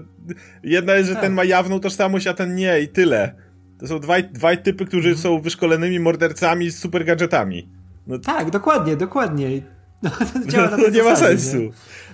jedna 0.64 0.96
jest, 0.96 1.10
że 1.10 1.14
tak. 1.14 1.24
ten 1.24 1.34
ma 1.34 1.44
jawną 1.44 1.80
tożsamość, 1.80 2.28
a 2.28 2.34
ten 2.34 2.56
nie 2.56 2.80
i 2.80 2.88
tyle. 2.88 3.47
To 3.80 3.88
są 3.88 4.00
dwaj, 4.00 4.24
dwaj 4.24 4.64
typy, 4.64 4.86
którzy 4.86 5.10
mhm. 5.10 5.24
są 5.24 5.42
wyszkolonymi 5.42 6.00
mordercami 6.00 6.70
z 6.70 6.80
super 6.80 7.06
gadżetami. 7.06 7.70
No, 8.08 8.20
tak, 8.20 8.50
dokładnie, 8.52 8.96
dokładnie. 8.96 9.62
No, 10.04 10.10
to, 10.52 10.78
to 10.84 10.90
nie 10.90 11.04
ma 11.04 11.16
sensu. 11.16 11.58
Nie? 11.58 11.70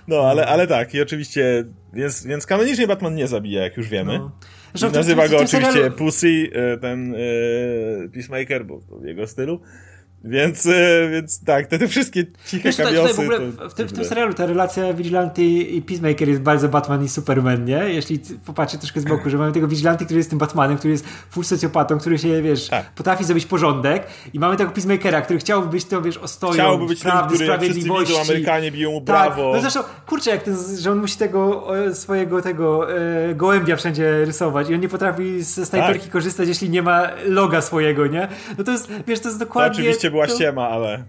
No, 0.08 0.20
ale, 0.20 0.46
ale 0.46 0.66
tak, 0.66 0.94
i 0.94 1.02
oczywiście, 1.02 1.64
więc, 1.92 2.26
więc 2.26 2.46
kanonicznie 2.46 2.86
Batman 2.86 3.14
nie 3.14 3.26
zabija, 3.26 3.62
jak 3.62 3.76
już 3.76 3.88
wiemy. 3.88 4.18
No. 4.18 4.30
Nazywa 4.92 5.28
go 5.28 5.36
oczywiście 5.36 5.72
serialu... 5.72 5.96
Pussy, 5.96 6.50
e, 6.52 6.78
ten 6.78 7.14
e, 7.14 7.18
Peacemaker, 8.08 8.66
bo 8.66 8.80
w 9.00 9.04
jego 9.04 9.26
stylu. 9.26 9.60
Więc, 10.26 10.66
e, 10.66 11.08
więc 11.10 11.44
tak, 11.44 11.66
te, 11.66 11.78
te 11.78 11.88
wszystkie 11.88 12.24
ciche 12.46 12.64
Wiesz, 12.64 12.76
tutaj 12.76 13.14
w, 13.14 13.20
ogóle 13.20 13.38
to, 13.38 13.68
w, 13.68 13.74
tym, 13.74 13.88
w 13.88 13.92
tym 13.92 14.04
serialu 14.04 14.34
ta 14.34 14.46
relacja 14.46 14.92
Vigilante 14.92 15.42
i 15.42 15.82
Peacemaker 15.82 16.28
jest 16.28 16.40
bardzo 16.40 16.68
Batman 16.68 17.04
i 17.04 17.08
Superman, 17.08 17.64
nie? 17.64 17.76
Jeśli 17.76 18.20
popatrzę 18.46 18.78
troszkę 18.78 19.00
z 19.00 19.04
boku, 19.04 19.30
że 19.30 19.38
mamy 19.38 19.52
tego 19.52 19.68
Vigilante, 19.68 20.04
który 20.04 20.18
jest 20.18 20.30
tym 20.30 20.38
Batmanem, 20.38 20.78
który 20.78 20.92
jest 20.92 21.06
full 21.30 21.44
socjopatą, 21.44 21.98
który 21.98 22.18
się, 22.18 22.42
wiesz, 22.42 22.68
tak. 22.68 22.90
potrafi 22.90 23.24
zrobić 23.24 23.46
porządek 23.46 24.06
i 24.34 24.38
mamy 24.38 24.56
tego 24.56 24.70
Peacemakera, 24.70 25.22
który 25.22 25.38
chciałby 25.38 25.68
być 25.68 25.84
to, 25.84 26.02
wiesz, 26.02 26.16
ostoją 26.16 26.52
chciałby 26.52 26.86
być 26.86 27.00
prawdy, 27.00 27.20
tym, 27.20 27.46
który 27.46 27.56
sprawiedliwości. 27.56 28.12
Widzą, 28.12 28.22
Amerykanie 28.22 28.70
biją 28.70 28.90
mu 28.90 29.00
tak. 29.00 29.06
brawo. 29.06 29.52
No 29.54 29.60
zresztą, 29.60 29.80
kurczę, 30.06 30.30
jak 30.30 30.42
ten, 30.42 30.56
że 30.78 30.92
on 30.92 30.98
musi 30.98 31.16
tego 31.16 31.66
swojego 31.92 32.42
tego 32.42 32.96
e, 32.98 33.34
gołębia 33.34 33.76
wszędzie 33.76 34.24
rysować 34.24 34.70
i 34.70 34.74
on 34.74 34.80
nie 34.80 34.88
potrafi 34.88 35.42
ze 35.42 35.66
snajperki 35.66 36.02
tak. 36.04 36.12
korzystać, 36.12 36.48
jeśli 36.48 36.70
nie 36.70 36.82
ma 36.82 37.10
loga 37.26 37.60
swojego, 37.60 38.06
nie? 38.06 38.28
No 38.58 38.64
to 38.64 38.72
jest, 38.72 38.92
wiesz, 39.06 39.20
to 39.20 39.28
jest 39.28 39.38
dokładnie... 39.38 39.94
To 39.94 40.13
była 40.14 40.26
to... 40.26 40.34
ściema, 40.34 40.68
ale... 40.68 41.04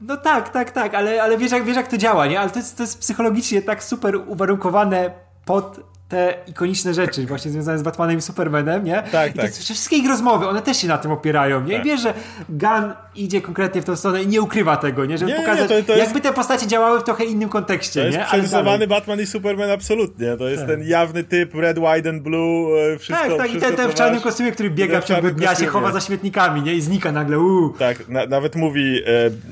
No 0.00 0.16
tak, 0.16 0.48
tak, 0.48 0.70
tak, 0.70 0.94
ale, 0.94 1.22
ale 1.22 1.38
wiesz, 1.38 1.52
jak, 1.52 1.64
wiesz 1.64 1.76
jak 1.76 1.88
to 1.88 1.98
działa, 1.98 2.26
nie? 2.26 2.40
Ale 2.40 2.50
to 2.50 2.58
jest, 2.58 2.76
to 2.76 2.82
jest 2.82 2.98
psychologicznie 2.98 3.62
tak 3.62 3.84
super 3.84 4.16
uwarunkowane 4.16 5.10
pod 5.44 5.80
te 6.08 6.34
ikoniczne 6.46 6.94
rzeczy 6.94 7.26
właśnie 7.26 7.50
związane 7.50 7.78
z 7.78 7.82
Batmanem 7.82 8.18
i 8.18 8.22
Supermanem, 8.22 8.84
nie? 8.84 9.02
Tak, 9.12 9.30
I 9.30 9.38
tak. 9.38 9.50
Te, 9.50 9.60
wszystkie 9.60 9.96
ich 9.96 10.08
rozmowy, 10.08 10.48
one 10.48 10.62
też 10.62 10.76
się 10.76 10.88
na 10.88 10.98
tym 10.98 11.12
opierają, 11.12 11.60
nie? 11.60 11.76
Tak. 11.76 11.86
I 11.86 11.88
wiesz, 11.88 12.00
że 12.00 12.14
Gun 12.48 12.92
idzie 13.24 13.40
konkretnie 13.40 13.82
w 13.82 13.84
tą 13.84 13.96
stronę 13.96 14.22
i 14.22 14.26
nie 14.26 14.42
ukrywa 14.42 14.76
tego, 14.76 15.06
nie? 15.06 15.18
Żeby 15.18 15.32
nie, 15.32 15.36
pokazać, 15.36 15.70
nie, 15.70 15.82
to, 15.82 15.86
to 15.86 15.96
jakby 15.96 16.14
jest... 16.18 16.22
te 16.22 16.32
postacie 16.32 16.66
działały 16.66 17.00
w 17.00 17.02
trochę 17.02 17.24
innym 17.24 17.48
kontekście, 17.48 18.00
to 18.00 18.06
jest 18.06 18.18
nie? 18.18 18.24
przerysowany 18.24 18.86
Batman 18.86 19.20
i 19.20 19.26
Superman 19.26 19.70
absolutnie. 19.70 20.36
To 20.36 20.48
jest 20.48 20.62
tak. 20.62 20.70
ten 20.70 20.88
jawny 20.88 21.24
typ 21.24 21.54
red, 21.54 21.78
white 21.78 22.10
and 22.10 22.22
blue, 22.22 22.78
e, 22.78 22.98
wszystko 22.98 23.28
Tak, 23.28 23.38
tak, 23.38 23.54
i 23.54 23.60
ten, 23.60 23.76
ten 23.76 23.90
w 23.90 23.94
czarnym 23.94 24.20
kostiumie, 24.20 24.52
który 24.52 24.70
biega 24.70 25.00
w 25.00 25.04
ciągu 25.04 25.30
dnia, 25.30 25.54
się 25.54 25.66
chowa 25.66 25.92
za 25.92 26.00
śmietnikami, 26.00 26.62
nie? 26.62 26.74
I 26.74 26.80
znika 26.80 27.12
nagle, 27.12 27.38
uuu. 27.38 27.74
Tak, 27.78 28.08
na, 28.08 28.26
nawet 28.26 28.56
mówi 28.56 29.02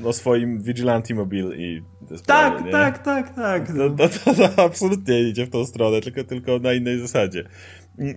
e, 0.03 0.07
o 0.07 0.13
swoim 0.13 0.61
Vigilante 0.61 1.13
Mobile 1.13 1.55
i 1.55 1.81
tak, 2.25 2.71
tak, 2.71 3.03
tak, 3.03 3.35
tak. 3.35 3.67
To, 3.67 3.89
to, 3.89 4.09
to, 4.09 4.49
to, 4.49 4.63
absolutnie 4.63 5.21
idzie 5.21 5.45
w 5.45 5.49
tą 5.49 5.65
stronę, 5.65 6.01
tylko, 6.01 6.23
tylko 6.23 6.59
na 6.59 6.73
innej 6.73 6.99
zasadzie. 6.99 7.43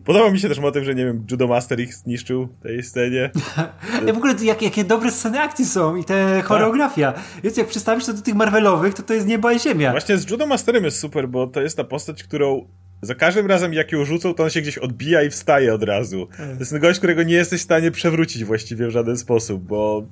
Podoba 0.04 0.30
mi 0.30 0.38
się 0.38 0.48
też 0.48 0.58
motyw, 0.58 0.84
że 0.84 0.94
nie 0.94 1.04
wiem, 1.04 1.26
Judo 1.30 1.46
Master 1.46 1.80
ich 1.80 1.94
zniszczył 1.94 2.46
w 2.46 2.62
tej 2.62 2.82
scenie. 2.82 3.30
ja 4.06 4.12
w 4.12 4.16
ogóle 4.16 4.34
jak, 4.42 4.62
jakie 4.62 4.84
dobre 4.84 5.10
sceny 5.10 5.40
akcji 5.40 5.64
są 5.64 5.96
i 5.96 6.04
te 6.04 6.36
tak. 6.36 6.46
choreografia. 6.46 7.14
Więc 7.42 7.56
jak 7.56 7.66
przedstawisz 7.66 8.06
to 8.06 8.12
do 8.12 8.22
tych 8.22 8.34
Marvelowych, 8.34 8.94
to 8.94 9.02
to 9.02 9.14
jest 9.14 9.26
nieba 9.26 9.52
i 9.52 9.60
ziemia. 9.60 9.90
Właśnie 9.90 10.16
z 10.16 10.30
Judo 10.30 10.46
Masterem 10.46 10.84
jest 10.84 10.98
super, 10.98 11.28
bo 11.28 11.46
to 11.46 11.62
jest 11.62 11.76
ta 11.76 11.84
postać, 11.84 12.22
którą 12.22 12.68
za 13.02 13.14
każdym 13.14 13.46
razem 13.46 13.72
jak 13.72 13.92
ją 13.92 14.04
rzucą, 14.04 14.34
to 14.34 14.42
on 14.42 14.50
się 14.50 14.60
gdzieś 14.60 14.78
odbija 14.78 15.22
i 15.22 15.30
wstaje 15.30 15.74
od 15.74 15.82
razu. 15.82 16.26
Tak. 16.26 16.52
To 16.52 16.58
jest 16.58 16.78
gość, 16.78 16.98
którego 16.98 17.22
nie 17.22 17.34
jesteś 17.34 17.60
w 17.60 17.64
stanie 17.64 17.90
przewrócić 17.90 18.44
właściwie 18.44 18.86
w 18.86 18.90
żaden 18.90 19.16
sposób, 19.18 19.62
bo 19.62 20.06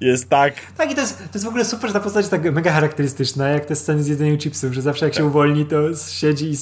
jest 0.00 0.28
tak. 0.28 0.54
Tak, 0.76 0.90
i 0.90 0.94
to 0.94 1.00
jest, 1.00 1.18
to 1.18 1.24
jest 1.34 1.44
w 1.44 1.48
ogóle 1.48 1.64
super, 1.64 1.90
że 1.90 1.94
ta 1.94 2.00
postać 2.00 2.28
tak 2.28 2.52
mega 2.52 2.72
charakterystyczna, 2.72 3.48
jak 3.48 3.64
te 3.64 3.76
sceny 3.76 4.02
z 4.02 4.08
jedzeniem 4.08 4.38
chipsów, 4.38 4.72
że 4.72 4.82
zawsze 4.82 5.04
jak 5.04 5.14
się 5.14 5.20
tak. 5.20 5.26
uwolni, 5.26 5.66
to 5.66 5.76
siedzi 6.10 6.50
i 6.50 6.56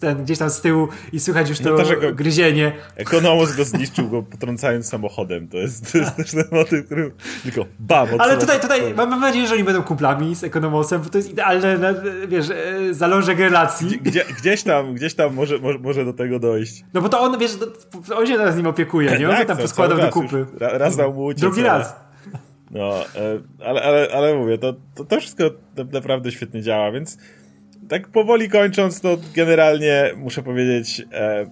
ten, 0.00 0.24
gdzieś 0.24 0.38
tam 0.38 0.50
z 0.50 0.60
tyłu 0.60 0.88
i 1.12 1.20
słychać 1.20 1.48
już 1.48 1.58
to, 1.58 1.70
no 1.70 1.84
to 1.84 2.12
gryzienie. 2.14 2.72
Ekonomos 2.96 3.56
go 3.56 3.64
zniszczył 3.64 4.08
go 4.08 4.22
potrącając 4.22 4.88
samochodem. 4.88 5.48
To 5.48 5.56
jest, 5.56 5.92
to 5.92 5.98
jest 5.98 6.16
też 6.16 6.30
ten 6.30 6.44
motyw, 6.52 6.86
który 6.86 7.12
tylko 7.42 7.66
bam. 7.78 8.08
Ale 8.18 8.38
tutaj, 8.38 8.60
tutaj 8.60 8.94
mam 8.94 9.20
nadzieję, 9.20 9.46
że 9.46 9.54
oni 9.54 9.64
będą 9.64 9.82
kumplami 9.82 10.34
z 10.34 10.44
Ekonomosem, 10.44 11.02
bo 11.02 11.10
to 11.10 11.18
jest 11.18 11.30
idealne, 11.30 11.94
wiesz, 12.28 12.50
e, 12.50 12.94
zalążek 12.94 13.38
relacji. 13.38 13.98
Gdzie, 14.02 14.24
gdzieś 14.38 14.62
tam, 14.62 14.94
gdzieś 14.94 15.14
tam 15.14 15.34
może, 15.34 15.58
może, 15.58 15.78
może 15.78 16.04
do 16.04 16.12
tego 16.12 16.38
dojść. 16.38 16.84
No 16.94 17.00
bo 17.00 17.08
to 17.08 17.20
on, 17.20 17.38
wiesz, 17.38 17.58
on 18.16 18.26
się 18.26 18.36
teraz 18.36 18.56
nim 18.56 18.66
opiekuje, 18.66 19.18
nie? 19.18 19.28
On 19.28 19.36
tak, 19.36 19.46
tam 19.46 19.56
poskładał 19.56 19.98
do 19.98 20.08
kupy. 20.08 20.46
Raz 20.58 20.96
dał 20.96 21.14
mu 21.14 21.24
uciec. 21.24 21.40
Drugi 21.40 21.62
raz. 21.62 22.03
No, 22.74 23.00
e, 23.00 23.40
ale, 23.64 23.82
ale, 23.82 24.08
ale 24.12 24.34
mówię, 24.34 24.58
to, 24.58 24.74
to, 24.94 25.04
to 25.04 25.20
wszystko 25.20 25.44
naprawdę 25.92 26.32
świetnie 26.32 26.62
działa, 26.62 26.92
więc 26.92 27.18
tak 27.88 28.08
powoli 28.08 28.48
kończąc, 28.48 29.00
to 29.00 29.16
generalnie 29.34 30.10
muszę 30.16 30.42
powiedzieć, 30.42 31.02
e, 31.12 31.46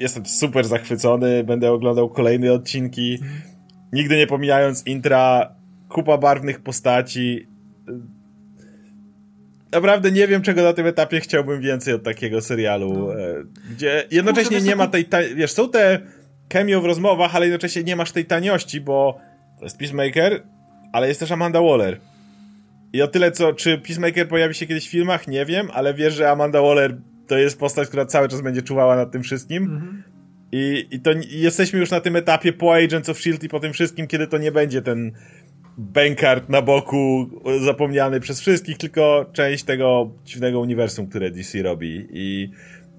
jestem 0.00 0.26
super 0.26 0.64
zachwycony, 0.66 1.44
będę 1.44 1.72
oglądał 1.72 2.08
kolejne 2.08 2.52
odcinki, 2.52 3.18
nigdy 3.92 4.16
nie 4.16 4.26
pomijając 4.26 4.86
intra, 4.86 5.54
kupa 5.88 6.18
barwnych 6.18 6.60
postaci. 6.60 7.46
Naprawdę 9.72 10.10
nie 10.10 10.28
wiem, 10.28 10.42
czego 10.42 10.62
na 10.62 10.72
tym 10.72 10.86
etapie 10.86 11.20
chciałbym 11.20 11.60
więcej 11.60 11.94
od 11.94 12.02
takiego 12.02 12.40
serialu, 12.40 12.92
no. 12.92 13.20
e, 13.20 13.44
gdzie 13.70 14.04
jednocześnie 14.10 14.60
nie 14.60 14.76
ma 14.76 14.86
tej, 14.86 15.06
wiesz, 15.34 15.52
są 15.52 15.70
te 15.70 16.00
cameo 16.48 16.80
w 16.80 16.84
rozmowach, 16.84 17.36
ale 17.36 17.46
jednocześnie 17.46 17.84
nie 17.84 17.96
masz 17.96 18.12
tej 18.12 18.24
taniości, 18.24 18.80
bo 18.80 19.27
to 19.58 19.64
jest 19.64 19.78
Peacemaker, 19.78 20.42
ale 20.92 21.08
jest 21.08 21.20
też 21.20 21.30
Amanda 21.30 21.60
Waller. 21.62 22.00
I 22.92 23.02
o 23.02 23.08
tyle, 23.08 23.32
co, 23.32 23.52
czy 23.52 23.78
Peacemaker 23.78 24.28
pojawi 24.28 24.54
się 24.54 24.66
kiedyś 24.66 24.88
w 24.88 24.90
filmach, 24.90 25.28
nie 25.28 25.46
wiem, 25.46 25.68
ale 25.72 25.94
wiesz, 25.94 26.14
że 26.14 26.30
Amanda 26.30 26.62
Waller 26.62 26.96
to 27.26 27.38
jest 27.38 27.58
postać, 27.58 27.88
która 27.88 28.06
cały 28.06 28.28
czas 28.28 28.40
będzie 28.40 28.62
czuwała 28.62 28.96
nad 28.96 29.12
tym 29.12 29.22
wszystkim. 29.22 29.62
Mhm. 29.62 30.02
I, 30.52 30.86
I 30.90 31.00
to 31.00 31.12
i 31.12 31.40
jesteśmy 31.40 31.78
już 31.78 31.90
na 31.90 32.00
tym 32.00 32.16
etapie 32.16 32.52
po 32.52 32.74
Agents 32.74 33.08
of 33.08 33.16
S.H.I.E.L.D. 33.16 33.46
i 33.46 33.48
po 33.48 33.60
tym 33.60 33.72
wszystkim, 33.72 34.06
kiedy 34.06 34.26
to 34.26 34.38
nie 34.38 34.52
będzie 34.52 34.82
ten 34.82 35.12
Bankart 35.78 36.48
na 36.48 36.62
boku, 36.62 37.30
zapomniany 37.64 38.20
przez 38.20 38.40
wszystkich, 38.40 38.78
tylko 38.78 39.30
część 39.32 39.64
tego 39.64 40.10
dziwnego 40.24 40.60
uniwersum, 40.60 41.06
które 41.06 41.30
DC 41.30 41.62
robi 41.62 42.08
i 42.10 42.50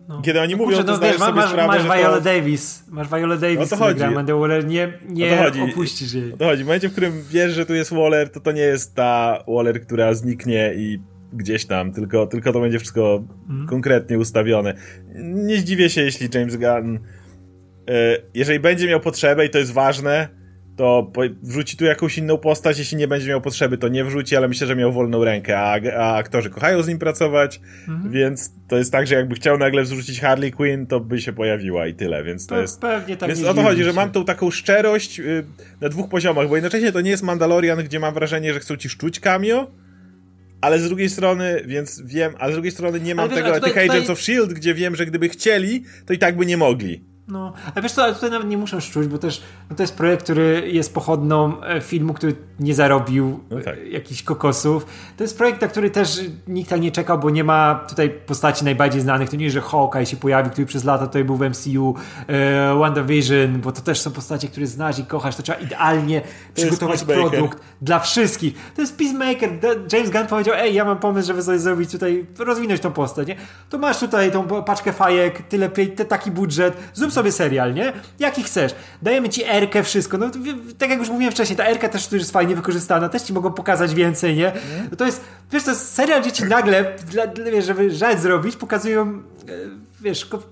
no. 0.09 0.21
Kiedy 0.21 0.41
oni 0.41 0.51
no 0.53 0.57
mówią, 0.57 0.77
kurczę, 0.77 0.93
to 0.93 0.99
no, 0.99 1.07
wiesz, 1.07 1.17
sobie 1.17 1.33
masz, 1.33 1.49
sprawę, 1.49 1.67
masz 1.67 1.83
Viola 1.83 2.17
to... 2.17 2.21
Davis, 2.21 2.83
masz 2.89 3.07
Viola 3.09 3.37
Davis, 3.37 3.73
o 3.73 3.77
to 3.77 3.83
chodzi. 3.83 4.03
Amanda 4.03 4.35
Waller, 4.35 4.65
nie, 4.65 4.93
nie 5.09 5.37
chodzi. 5.37 5.61
opuścisz 5.61 6.13
jej. 6.13 6.33
O 6.33 6.37
to 6.37 6.45
chodzi. 6.45 6.63
W 6.63 6.65
momencie, 6.65 6.89
w 6.89 6.91
którym 6.91 7.23
wiesz, 7.29 7.53
że 7.53 7.65
tu 7.65 7.73
jest 7.73 7.93
Waller, 7.93 8.29
to 8.29 8.39
to 8.39 8.51
nie 8.51 8.61
jest 8.61 8.95
ta 8.95 9.43
Waller, 9.47 9.81
która 9.81 10.13
zniknie 10.13 10.73
i 10.75 10.99
gdzieś 11.33 11.65
tam, 11.65 11.91
tylko, 11.91 12.27
tylko 12.27 12.53
to 12.53 12.59
będzie 12.59 12.79
wszystko 12.79 13.23
mm. 13.49 13.67
konkretnie 13.67 14.17
ustawione. 14.17 14.73
Nie 15.23 15.57
zdziwię 15.57 15.89
się, 15.89 16.01
jeśli 16.01 16.29
James 16.33 16.55
Gunn, 16.55 16.99
e, 17.89 18.17
jeżeli 18.33 18.59
będzie 18.59 18.87
miał 18.87 18.99
potrzebę 18.99 19.45
i 19.45 19.49
to 19.49 19.57
jest 19.57 19.73
ważne, 19.73 20.38
to 20.79 21.11
wrzuci 21.43 21.77
tu 21.77 21.85
jakąś 21.85 22.17
inną 22.17 22.37
postać, 22.37 22.79
jeśli 22.79 22.97
nie 22.97 23.07
będzie 23.07 23.29
miał 23.29 23.41
potrzeby, 23.41 23.77
to 23.77 23.87
nie 23.87 24.05
wrzuci, 24.05 24.35
ale 24.35 24.47
myślę, 24.47 24.67
że 24.67 24.75
miał 24.75 24.91
wolną 24.91 25.23
rękę, 25.23 25.59
a, 25.59 25.79
a 25.97 26.15
aktorzy 26.15 26.49
kochają 26.49 26.83
z 26.83 26.87
nim 26.87 26.99
pracować, 26.99 27.61
mhm. 27.87 28.11
więc 28.11 28.53
to 28.67 28.77
jest 28.77 28.91
tak, 28.91 29.07
że 29.07 29.15
jakby 29.15 29.35
chciał 29.35 29.57
nagle 29.57 29.83
wrzucić 29.83 30.21
Harley 30.21 30.51
Quinn, 30.51 30.87
to 30.87 30.99
by 30.99 31.21
się 31.21 31.33
pojawiła 31.33 31.87
i 31.87 31.93
tyle, 31.93 32.23
więc 32.23 32.47
to, 32.47 32.55
to 32.55 32.61
jest... 32.61 32.81
Pewnie 32.81 33.17
tak 33.17 33.29
Więc 33.29 33.43
o 33.43 33.53
to 33.53 33.63
chodzi, 33.63 33.83
że 33.83 33.93
mam 33.93 34.11
tą 34.11 34.25
taką 34.25 34.51
szczerość 34.51 35.19
y, 35.19 35.43
na 35.81 35.89
dwóch 35.89 36.09
poziomach, 36.09 36.47
bo 36.47 36.55
jednocześnie 36.55 36.91
to 36.91 37.01
nie 37.01 37.11
jest 37.11 37.23
Mandalorian, 37.23 37.83
gdzie 37.83 37.99
mam 37.99 38.13
wrażenie, 38.13 38.53
że 38.53 38.59
chcą 38.59 38.77
ci 38.77 38.89
szczuć 38.89 39.19
cameo, 39.19 39.71
ale 40.61 40.79
z 40.79 40.87
drugiej 40.87 41.09
strony, 41.09 41.63
więc 41.65 42.01
wiem, 42.01 42.33
ale 42.39 42.51
z 42.51 42.55
drugiej 42.55 42.71
strony 42.71 42.99
nie 42.99 43.15
mam 43.15 43.29
wiesz, 43.29 43.37
tego 43.37 43.51
tutaj, 43.53 43.71
tych 43.71 43.77
Agents 43.77 43.95
tutaj... 43.95 44.13
of 44.13 44.19
S.H.I.E.L.D., 44.19 44.53
gdzie 44.53 44.73
wiem, 44.73 44.95
że 44.95 45.05
gdyby 45.05 45.29
chcieli, 45.29 45.83
to 46.05 46.13
i 46.13 46.17
tak 46.17 46.37
by 46.37 46.45
nie 46.45 46.57
mogli. 46.57 47.09
No, 47.29 47.53
a 47.75 47.81
wiesz 47.81 47.91
co, 47.91 48.03
ale 48.03 48.15
tutaj 48.15 48.31
nawet 48.31 48.47
nie 48.47 48.57
muszę 48.57 48.81
szczuć, 48.81 49.07
bo 49.07 49.17
też 49.17 49.41
no 49.69 49.75
to 49.75 49.83
jest 49.83 49.97
projekt, 49.97 50.23
który 50.23 50.69
jest 50.71 50.93
pochodną 50.93 51.63
e, 51.63 51.81
filmu, 51.81 52.13
który 52.13 52.35
nie 52.59 52.73
zarobił 52.73 53.39
no 53.49 53.61
tak. 53.61 53.75
jakichś 53.91 54.23
kokosów. 54.23 54.85
To 55.17 55.23
jest 55.23 55.37
projekt, 55.37 55.61
na 55.61 55.67
który 55.67 55.89
też 55.89 56.21
nikt 56.47 56.69
tak 56.69 56.81
nie 56.81 56.91
czekał, 56.91 57.19
bo 57.19 57.29
nie 57.29 57.43
ma 57.43 57.85
tutaj 57.89 58.09
postaci 58.09 58.65
najbardziej 58.65 59.01
znanych. 59.01 59.29
To 59.29 59.35
nie 59.35 59.51
że 59.51 59.61
Hawkeye 59.61 60.05
się 60.05 60.17
pojawi, 60.17 60.49
który 60.49 60.67
przez 60.67 60.83
lata 60.83 61.07
tutaj 61.07 61.23
był 61.23 61.35
w 61.35 61.41
MCU, 61.41 61.95
e, 62.27 62.75
WandaVision, 62.75 63.61
bo 63.61 63.71
to 63.71 63.81
też 63.81 64.01
są 64.01 64.11
postacie, 64.11 64.47
które 64.47 64.67
znasz 64.67 64.99
i 64.99 65.05
kochasz. 65.05 65.35
To 65.35 65.43
trzeba 65.43 65.59
idealnie 65.59 66.21
to 66.21 66.27
przygotować 66.53 67.03
produkt 67.03 67.59
dla 67.81 67.99
wszystkich. 67.99 68.53
To 68.75 68.81
jest 68.81 68.97
Peacemaker. 68.97 69.49
James 69.93 70.09
Gunn 70.09 70.27
powiedział, 70.27 70.55
ej, 70.57 70.73
ja 70.73 70.85
mam 70.85 70.97
pomysł, 70.97 71.27
żeby 71.27 71.43
sobie 71.43 71.59
zrobić 71.59 71.91
tutaj, 71.91 72.25
rozwinąć 72.39 72.81
tą 72.81 72.91
postać, 72.91 73.27
nie? 73.27 73.35
To 73.69 73.77
masz 73.77 73.99
tutaj 73.99 74.31
tą 74.31 74.47
paczkę 74.63 74.93
fajek, 74.93 75.47
tyle, 75.47 75.69
taki 76.07 76.31
budżet, 76.31 76.77
zrób 76.93 77.11
sobie 77.19 77.31
serial, 77.31 77.73
nie? 77.73 77.93
Jaki 78.19 78.43
chcesz. 78.43 78.75
Dajemy 79.01 79.29
ci 79.29 79.43
Erkę, 79.43 79.83
wszystko. 79.83 80.17
No, 80.17 80.29
tak 80.77 80.89
jak 80.89 80.99
już 80.99 81.09
mówiłem 81.09 81.31
wcześniej, 81.31 81.57
ta 81.57 81.65
Erka 81.65 81.89
też 81.89 82.07
tu 82.07 82.15
jest 82.15 82.31
fajnie 82.31 82.55
wykorzystana, 82.55 83.09
też 83.09 83.21
ci 83.21 83.33
mogą 83.33 83.53
pokazać 83.53 83.95
więcej, 83.95 84.35
nie? 84.35 84.51
No 84.91 84.97
to 84.97 85.05
jest, 85.05 85.21
wiesz, 85.51 85.63
to 85.63 85.69
jest 85.69 85.93
serial, 85.93 86.21
gdzie 86.21 86.31
ci 86.31 86.43
nagle, 86.43 86.95
dla, 87.11 87.27
wiesz, 87.51 87.65
żeby 87.65 87.91
żart 87.91 88.19
zrobić, 88.19 88.55
pokazują 88.55 89.01
e, 89.03 89.88
wiesz, 90.01 90.25
ko 90.25 90.43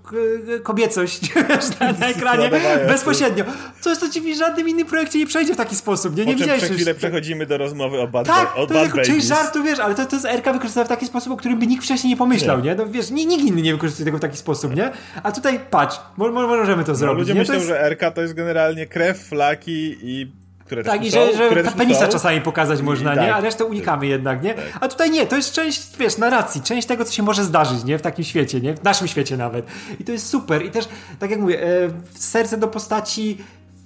kobiecość 0.63 1.33
wiesz, 1.49 1.79
na, 1.79 1.91
na 1.91 2.07
ekranie 2.07 2.51
bezpośrednio. 2.87 3.43
Co 3.81 3.89
jest 3.89 4.01
to 4.01 4.09
ci 4.09 4.21
w 4.21 4.37
żadnym 4.37 4.69
innym 4.69 4.87
projekcie 4.87 5.19
nie 5.19 5.27
przejdzie 5.27 5.53
w 5.53 5.57
taki 5.57 5.75
sposób, 5.75 6.17
nie? 6.17 6.25
Nie 6.25 6.35
widziałeś. 6.35 6.63
Przez 6.63 6.75
chwilę 6.75 6.95
przechodzimy 6.95 7.45
do 7.45 7.57
rozmowy 7.57 7.99
o 7.99 8.07
Bad 8.07 8.27
Tak, 8.27 8.57
o 8.57 8.67
to 8.67 8.73
jest 8.73 8.95
jako 8.95 9.07
część 9.07 9.27
żartu, 9.27 9.63
wiesz, 9.63 9.79
ale 9.79 9.95
to, 9.95 10.05
to 10.05 10.15
jest 10.15 10.25
RK 10.25 10.53
wykorzystana 10.53 10.85
w 10.85 10.89
taki 10.89 11.05
sposób, 11.05 11.33
o 11.33 11.37
którym 11.37 11.59
by 11.59 11.67
nikt 11.67 11.83
wcześniej 11.83 12.13
nie 12.13 12.17
pomyślał, 12.17 12.57
nie? 12.57 12.63
nie? 12.69 12.75
No 12.75 12.87
wiesz, 12.87 13.09
nikt 13.11 13.43
inny 13.43 13.61
nie 13.61 13.73
wykorzystuje 13.73 14.05
tego 14.05 14.17
w 14.17 14.21
taki 14.21 14.37
sposób, 14.37 14.75
nie? 14.75 14.91
A 15.23 15.31
tutaj 15.31 15.59
patrz, 15.69 15.99
możemy 16.17 16.83
to 16.83 16.91
no, 16.91 16.95
zrobić. 16.95 17.19
Ludzie 17.19 17.33
nie? 17.33 17.39
myślą, 17.39 17.55
jest... 17.55 17.67
że 17.67 17.89
RK 17.89 18.11
to 18.11 18.21
jest 18.21 18.33
generalnie 18.33 18.87
krew, 18.87 19.19
flaki 19.19 19.97
i 20.01 20.31
które 20.67 20.83
Tak, 20.83 21.05
i 21.05 21.11
że, 21.11 21.33
że 21.53 21.63
ta 21.63 21.71
penisa 21.71 22.07
czasami 22.07 22.41
pokazać 22.41 22.81
można, 22.81 23.11
nie? 23.11 23.21
Tak, 23.21 23.29
a 23.29 23.41
resztę 23.41 23.65
unikamy 23.65 24.01
tak, 24.01 24.09
jednak, 24.09 24.43
nie? 24.43 24.53
Tak. 24.53 24.65
A 24.81 24.87
tutaj 24.87 25.11
nie, 25.11 25.25
to 25.25 25.35
jest 25.35 25.53
część, 25.53 25.97
wiesz, 25.99 26.17
narracji, 26.17 26.61
część 26.61 26.87
tego, 26.87 27.05
co 27.05 27.13
się 27.13 27.23
może 27.23 27.43
zdarzyć, 27.43 27.83
nie? 27.83 27.97
W 27.97 28.01
takim 28.01 28.23
świecie, 28.23 28.61
nie? 28.61 28.75
W 28.75 28.83
naszym 28.83 29.07
świecie 29.07 29.37
nawet. 29.37 29.65
I 29.99 30.03
to 30.03 30.11
jest 30.11 30.29
super. 30.29 30.65
I 30.65 30.71
też, 30.71 30.87
tak 31.19 31.31
jak 31.31 31.39
mówię, 31.39 31.63
e, 31.63 31.89
serce 32.19 32.57
do 32.57 32.67
postaci 32.67 33.37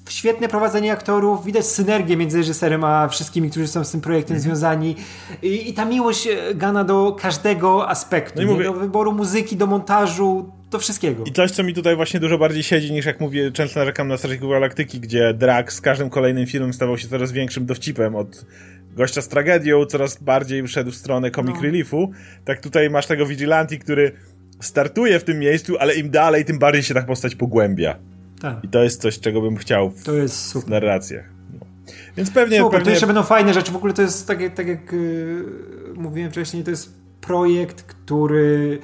świetne 0.10 0.48
prowadzenie 0.48 0.94
aktorów, 0.94 1.46
widać 1.46 1.66
synergię 1.66 2.18
między 2.18 2.38
reżyserem 2.38 2.84
a 2.84 3.08
wszystkimi, 3.08 3.50
którzy 3.50 3.68
są 3.68 3.84
z 3.84 3.92
tym 3.92 4.02
projektem 4.02 4.36
mm. 4.36 4.44
związani 4.44 4.96
I, 5.42 5.70
I, 5.70 5.74
ta 5.74 5.86
miłość 5.86 6.28
e, 6.28 6.56
Gana 6.56 6.84
do 6.84 7.18
każdego 7.22 7.90
aspektu, 7.90 8.42
no 8.42 8.52
mówię, 8.52 8.64
do 8.64 8.74
wyboru 8.74 9.12
muzyki, 9.14 9.58
do 9.58 9.68
montażu, 9.68 10.61
do 10.72 10.80
wszystkiego. 10.80 11.24
I 11.24 11.32
coś, 11.32 11.52
co 11.52 11.64
mi 11.64 11.74
tutaj 11.74 11.96
właśnie 11.96 12.20
dużo 12.20 12.38
bardziej 12.38 12.64
siedzi 12.64 12.94
niż 12.94 13.06
jak 13.06 13.20
mówię, 13.20 13.52
często 13.52 13.80
narzekam 13.80 14.08
na 14.08 14.18
Strażników 14.18 14.50
Galaktyki, 14.50 15.00
gdzie 15.00 15.34
Drax 15.34 15.76
z 15.76 15.82
każdym 15.82 16.10
kolejnym 16.10 16.48
filmem 16.48 16.74
stawał 16.74 16.98
się 16.98 17.08
coraz 17.08 17.32
większym 17.32 17.66
dowcipem 17.66 18.16
od 18.16 18.46
gościa 18.96 19.22
z 19.22 19.28
tragedią, 19.28 19.86
coraz 19.86 20.24
bardziej 20.24 20.68
wszedł 20.68 20.92
w 20.92 20.96
stronę 20.96 21.32
comic 21.32 21.56
no. 21.56 21.62
reliefu, 21.62 22.12
tak 22.46 22.62
tutaj 22.62 22.90
masz 22.90 23.08
tego 23.08 23.26
Vigilanti, 23.26 23.80
który 23.80 24.12
startuje 24.60 25.20
w 25.20 25.24
tym 25.24 25.40
miejscu, 25.40 25.78
ale 25.80 25.96
im 25.96 26.10
dalej, 26.10 26.46
tym 26.46 26.60
bardziej 26.60 26.84
się 26.84 26.94
tak 26.94 27.06
postać 27.06 27.36
pogłębia. 27.36 27.96
Tak. 28.42 28.64
I 28.64 28.68
to 28.68 28.84
jest 28.84 29.02
coś, 29.02 29.20
czego 29.20 29.42
bym 29.42 29.58
chciał 29.58 29.90
w, 29.90 30.04
to 30.04 30.14
jest 30.14 30.46
super. 30.46 30.68
w 30.68 30.72
narracjach. 30.72 31.26
No. 31.54 31.66
Więc 32.18 32.32
pewnie, 32.32 32.58
super, 32.58 32.72
pewnie... 32.72 32.86
to 32.86 32.92
jeszcze 32.92 33.08
będą 33.08 33.24
fajne 33.24 33.54
rzeczy. 33.54 33.72
W 33.72 33.76
ogóle 33.76 33.94
to 33.94 34.02
jest, 34.02 34.28
tak, 34.28 34.42
jak, 34.42 34.54
tak 34.54 34.68
jak 34.68 34.92
yy, 34.92 35.46
mówiłem 35.96 36.32
wcześniej, 36.32 36.64
to 36.64 36.72
jest 36.72 36.94
projekt, 37.22 37.82
który 37.84 38.80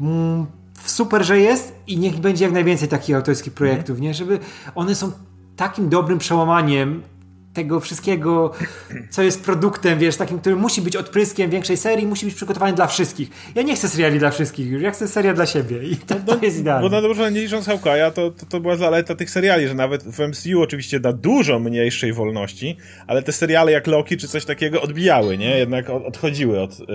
mm, 0.00 0.46
super, 0.84 1.24
że 1.24 1.40
jest 1.40 1.74
i 1.86 1.98
niech 1.98 2.16
będzie 2.16 2.44
jak 2.44 2.54
najwięcej 2.54 2.88
takich 2.88 3.16
autorskich 3.16 3.52
projektów, 3.52 3.90
mm. 3.90 4.02
nie? 4.02 4.14
Żeby 4.14 4.38
one 4.74 4.94
są 4.94 5.12
takim 5.56 5.88
dobrym 5.88 6.18
przełamaniem 6.18 7.02
tego 7.54 7.80
wszystkiego, 7.80 8.52
co 9.10 9.22
jest 9.22 9.44
produktem, 9.44 9.98
wiesz, 9.98 10.16
takim, 10.16 10.38
który 10.38 10.56
musi 10.56 10.82
być 10.82 10.96
odpryskiem 10.96 11.50
większej 11.50 11.76
serii, 11.76 12.06
musi 12.06 12.26
być 12.26 12.34
przygotowany 12.34 12.72
dla 12.72 12.86
wszystkich. 12.86 13.30
Ja 13.54 13.62
nie 13.62 13.76
chcę 13.76 13.88
seriali 13.88 14.18
dla 14.18 14.30
wszystkich 14.30 14.70
już, 14.70 14.82
ja 14.82 14.90
chcę 14.90 15.08
seria 15.08 15.34
dla 15.34 15.46
siebie 15.46 15.82
i 15.82 15.96
to, 15.96 16.14
to 16.14 16.38
jest 16.42 16.58
idealne. 16.58 16.88
Bo 16.88 16.96
na 16.96 17.02
dobrze, 17.02 17.32
nie 17.32 17.40
licząc 17.40 17.66
Hawkeye'a, 17.66 18.12
to, 18.12 18.30
to, 18.30 18.46
to 18.46 18.60
była 18.60 18.76
zaleta 18.76 19.14
tych 19.14 19.30
seriali, 19.30 19.68
że 19.68 19.74
nawet 19.74 20.02
w 20.02 20.18
MCU 20.18 20.62
oczywiście 20.62 21.00
da 21.00 21.12
dużo 21.12 21.58
mniejszej 21.58 22.12
wolności, 22.12 22.76
ale 23.06 23.22
te 23.22 23.32
seriale 23.32 23.72
jak 23.72 23.86
Loki 23.86 24.16
czy 24.16 24.28
coś 24.28 24.44
takiego 24.44 24.82
odbijały, 24.82 25.38
nie? 25.38 25.58
Jednak 25.58 25.90
odchodziły 25.90 26.60
od, 26.60 26.78
yy, 26.78 26.86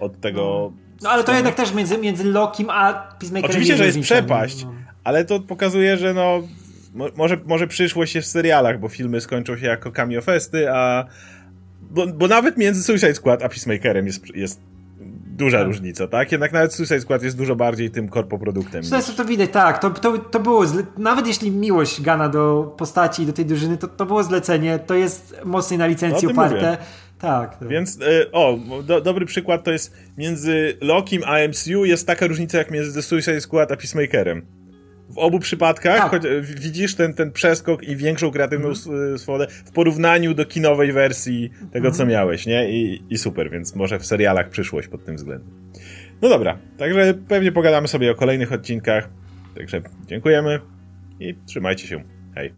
od 0.00 0.20
tego... 0.20 0.72
No 1.02 1.10
ale 1.10 1.24
to 1.24 1.34
jednak 1.34 1.54
też 1.54 1.74
między, 1.74 1.98
między 1.98 2.24
Lokim 2.24 2.70
a 2.70 2.92
Peacemakerem 2.92 3.50
Oczywiście, 3.50 3.76
że 3.76 3.86
jest 3.86 4.00
przepaść, 4.00 4.64
no. 4.64 4.74
ale 5.04 5.24
to 5.24 5.40
pokazuje, 5.40 5.96
że 5.96 6.14
no 6.14 6.42
może, 7.16 7.36
może 7.46 7.66
przyszłość 7.66 8.14
jest 8.14 8.28
w 8.28 8.30
serialach, 8.30 8.80
bo 8.80 8.88
filmy 8.88 9.20
skończą 9.20 9.56
się 9.56 9.66
jako 9.66 9.92
cameo 9.92 10.22
festy, 10.22 10.70
a 10.70 11.04
bo, 11.90 12.06
bo 12.06 12.28
nawet 12.28 12.56
między 12.56 12.82
Suicide 12.82 13.14
Squad 13.14 13.42
a 13.42 13.48
Peacemakerem 13.48 14.06
jest, 14.06 14.36
jest 14.36 14.60
duża 15.36 15.58
tak. 15.58 15.66
różnica, 15.66 16.08
tak? 16.08 16.32
Jednak 16.32 16.52
nawet 16.52 16.74
Suicide 16.74 17.00
Squad 17.00 17.22
jest 17.22 17.36
dużo 17.36 17.56
bardziej 17.56 17.90
tym 17.90 18.08
korpoproduktem. 18.08 18.82
Niż... 18.82 19.14
to 19.16 19.24
widać, 19.24 19.50
tak. 19.50 19.78
To, 19.78 19.90
to, 19.90 20.18
to 20.18 20.40
było, 20.40 20.66
zle... 20.66 20.82
nawet 20.98 21.26
jeśli 21.26 21.50
miłość 21.50 22.02
Gana 22.02 22.28
do 22.28 22.74
postaci 22.76 23.22
i 23.22 23.26
do 23.26 23.32
tej 23.32 23.46
drużyny, 23.46 23.76
to, 23.76 23.88
to 23.88 24.06
było 24.06 24.22
zlecenie, 24.22 24.78
to 24.78 24.94
jest 24.94 25.36
mocniej 25.44 25.78
na 25.78 25.86
licencji 25.86 26.28
no, 26.28 26.32
oparte. 26.32 26.54
Mówię. 26.54 26.76
Tak, 27.18 27.58
tak. 27.58 27.68
Więc, 27.68 28.00
y, 28.00 28.32
o, 28.32 28.58
do, 28.82 29.00
dobry 29.00 29.26
przykład 29.26 29.64
to 29.64 29.72
jest 29.72 29.96
między 30.18 30.76
Lokim 30.80 31.22
a 31.26 31.48
MCU 31.48 31.84
jest 31.84 32.06
taka 32.06 32.26
różnica 32.26 32.58
jak 32.58 32.70
między 32.70 32.94
The 32.94 33.02
Suicide 33.02 33.40
Squad 33.40 33.72
a 33.72 33.76
Peacemakerem 33.76 34.46
w 35.08 35.18
obu 35.18 35.38
przypadkach 35.38 35.98
tak. 35.98 36.10
choć, 36.10 36.22
widzisz 36.42 36.94
ten, 36.94 37.14
ten 37.14 37.32
przeskok 37.32 37.82
i 37.82 37.96
większą 37.96 38.30
kreatywną 38.30 38.68
mm. 38.86 39.18
swobodę 39.18 39.46
w 39.64 39.72
porównaniu 39.72 40.34
do 40.34 40.44
kinowej 40.44 40.92
wersji 40.92 41.50
tego, 41.72 41.90
co 41.90 42.02
mhm. 42.02 42.08
miałeś, 42.08 42.46
nie? 42.46 42.70
I, 42.70 43.02
I 43.10 43.18
super, 43.18 43.50
więc 43.50 43.74
może 43.74 43.98
w 43.98 44.06
serialach 44.06 44.48
przyszłość 44.48 44.88
pod 44.88 45.04
tym 45.04 45.16
względem. 45.16 45.50
No 46.22 46.28
dobra, 46.28 46.58
także 46.78 47.14
pewnie 47.28 47.52
pogadamy 47.52 47.88
sobie 47.88 48.10
o 48.10 48.14
kolejnych 48.14 48.52
odcinkach. 48.52 49.08
Także 49.56 49.82
dziękujemy 50.06 50.60
i 51.20 51.34
trzymajcie 51.46 51.86
się. 51.86 52.13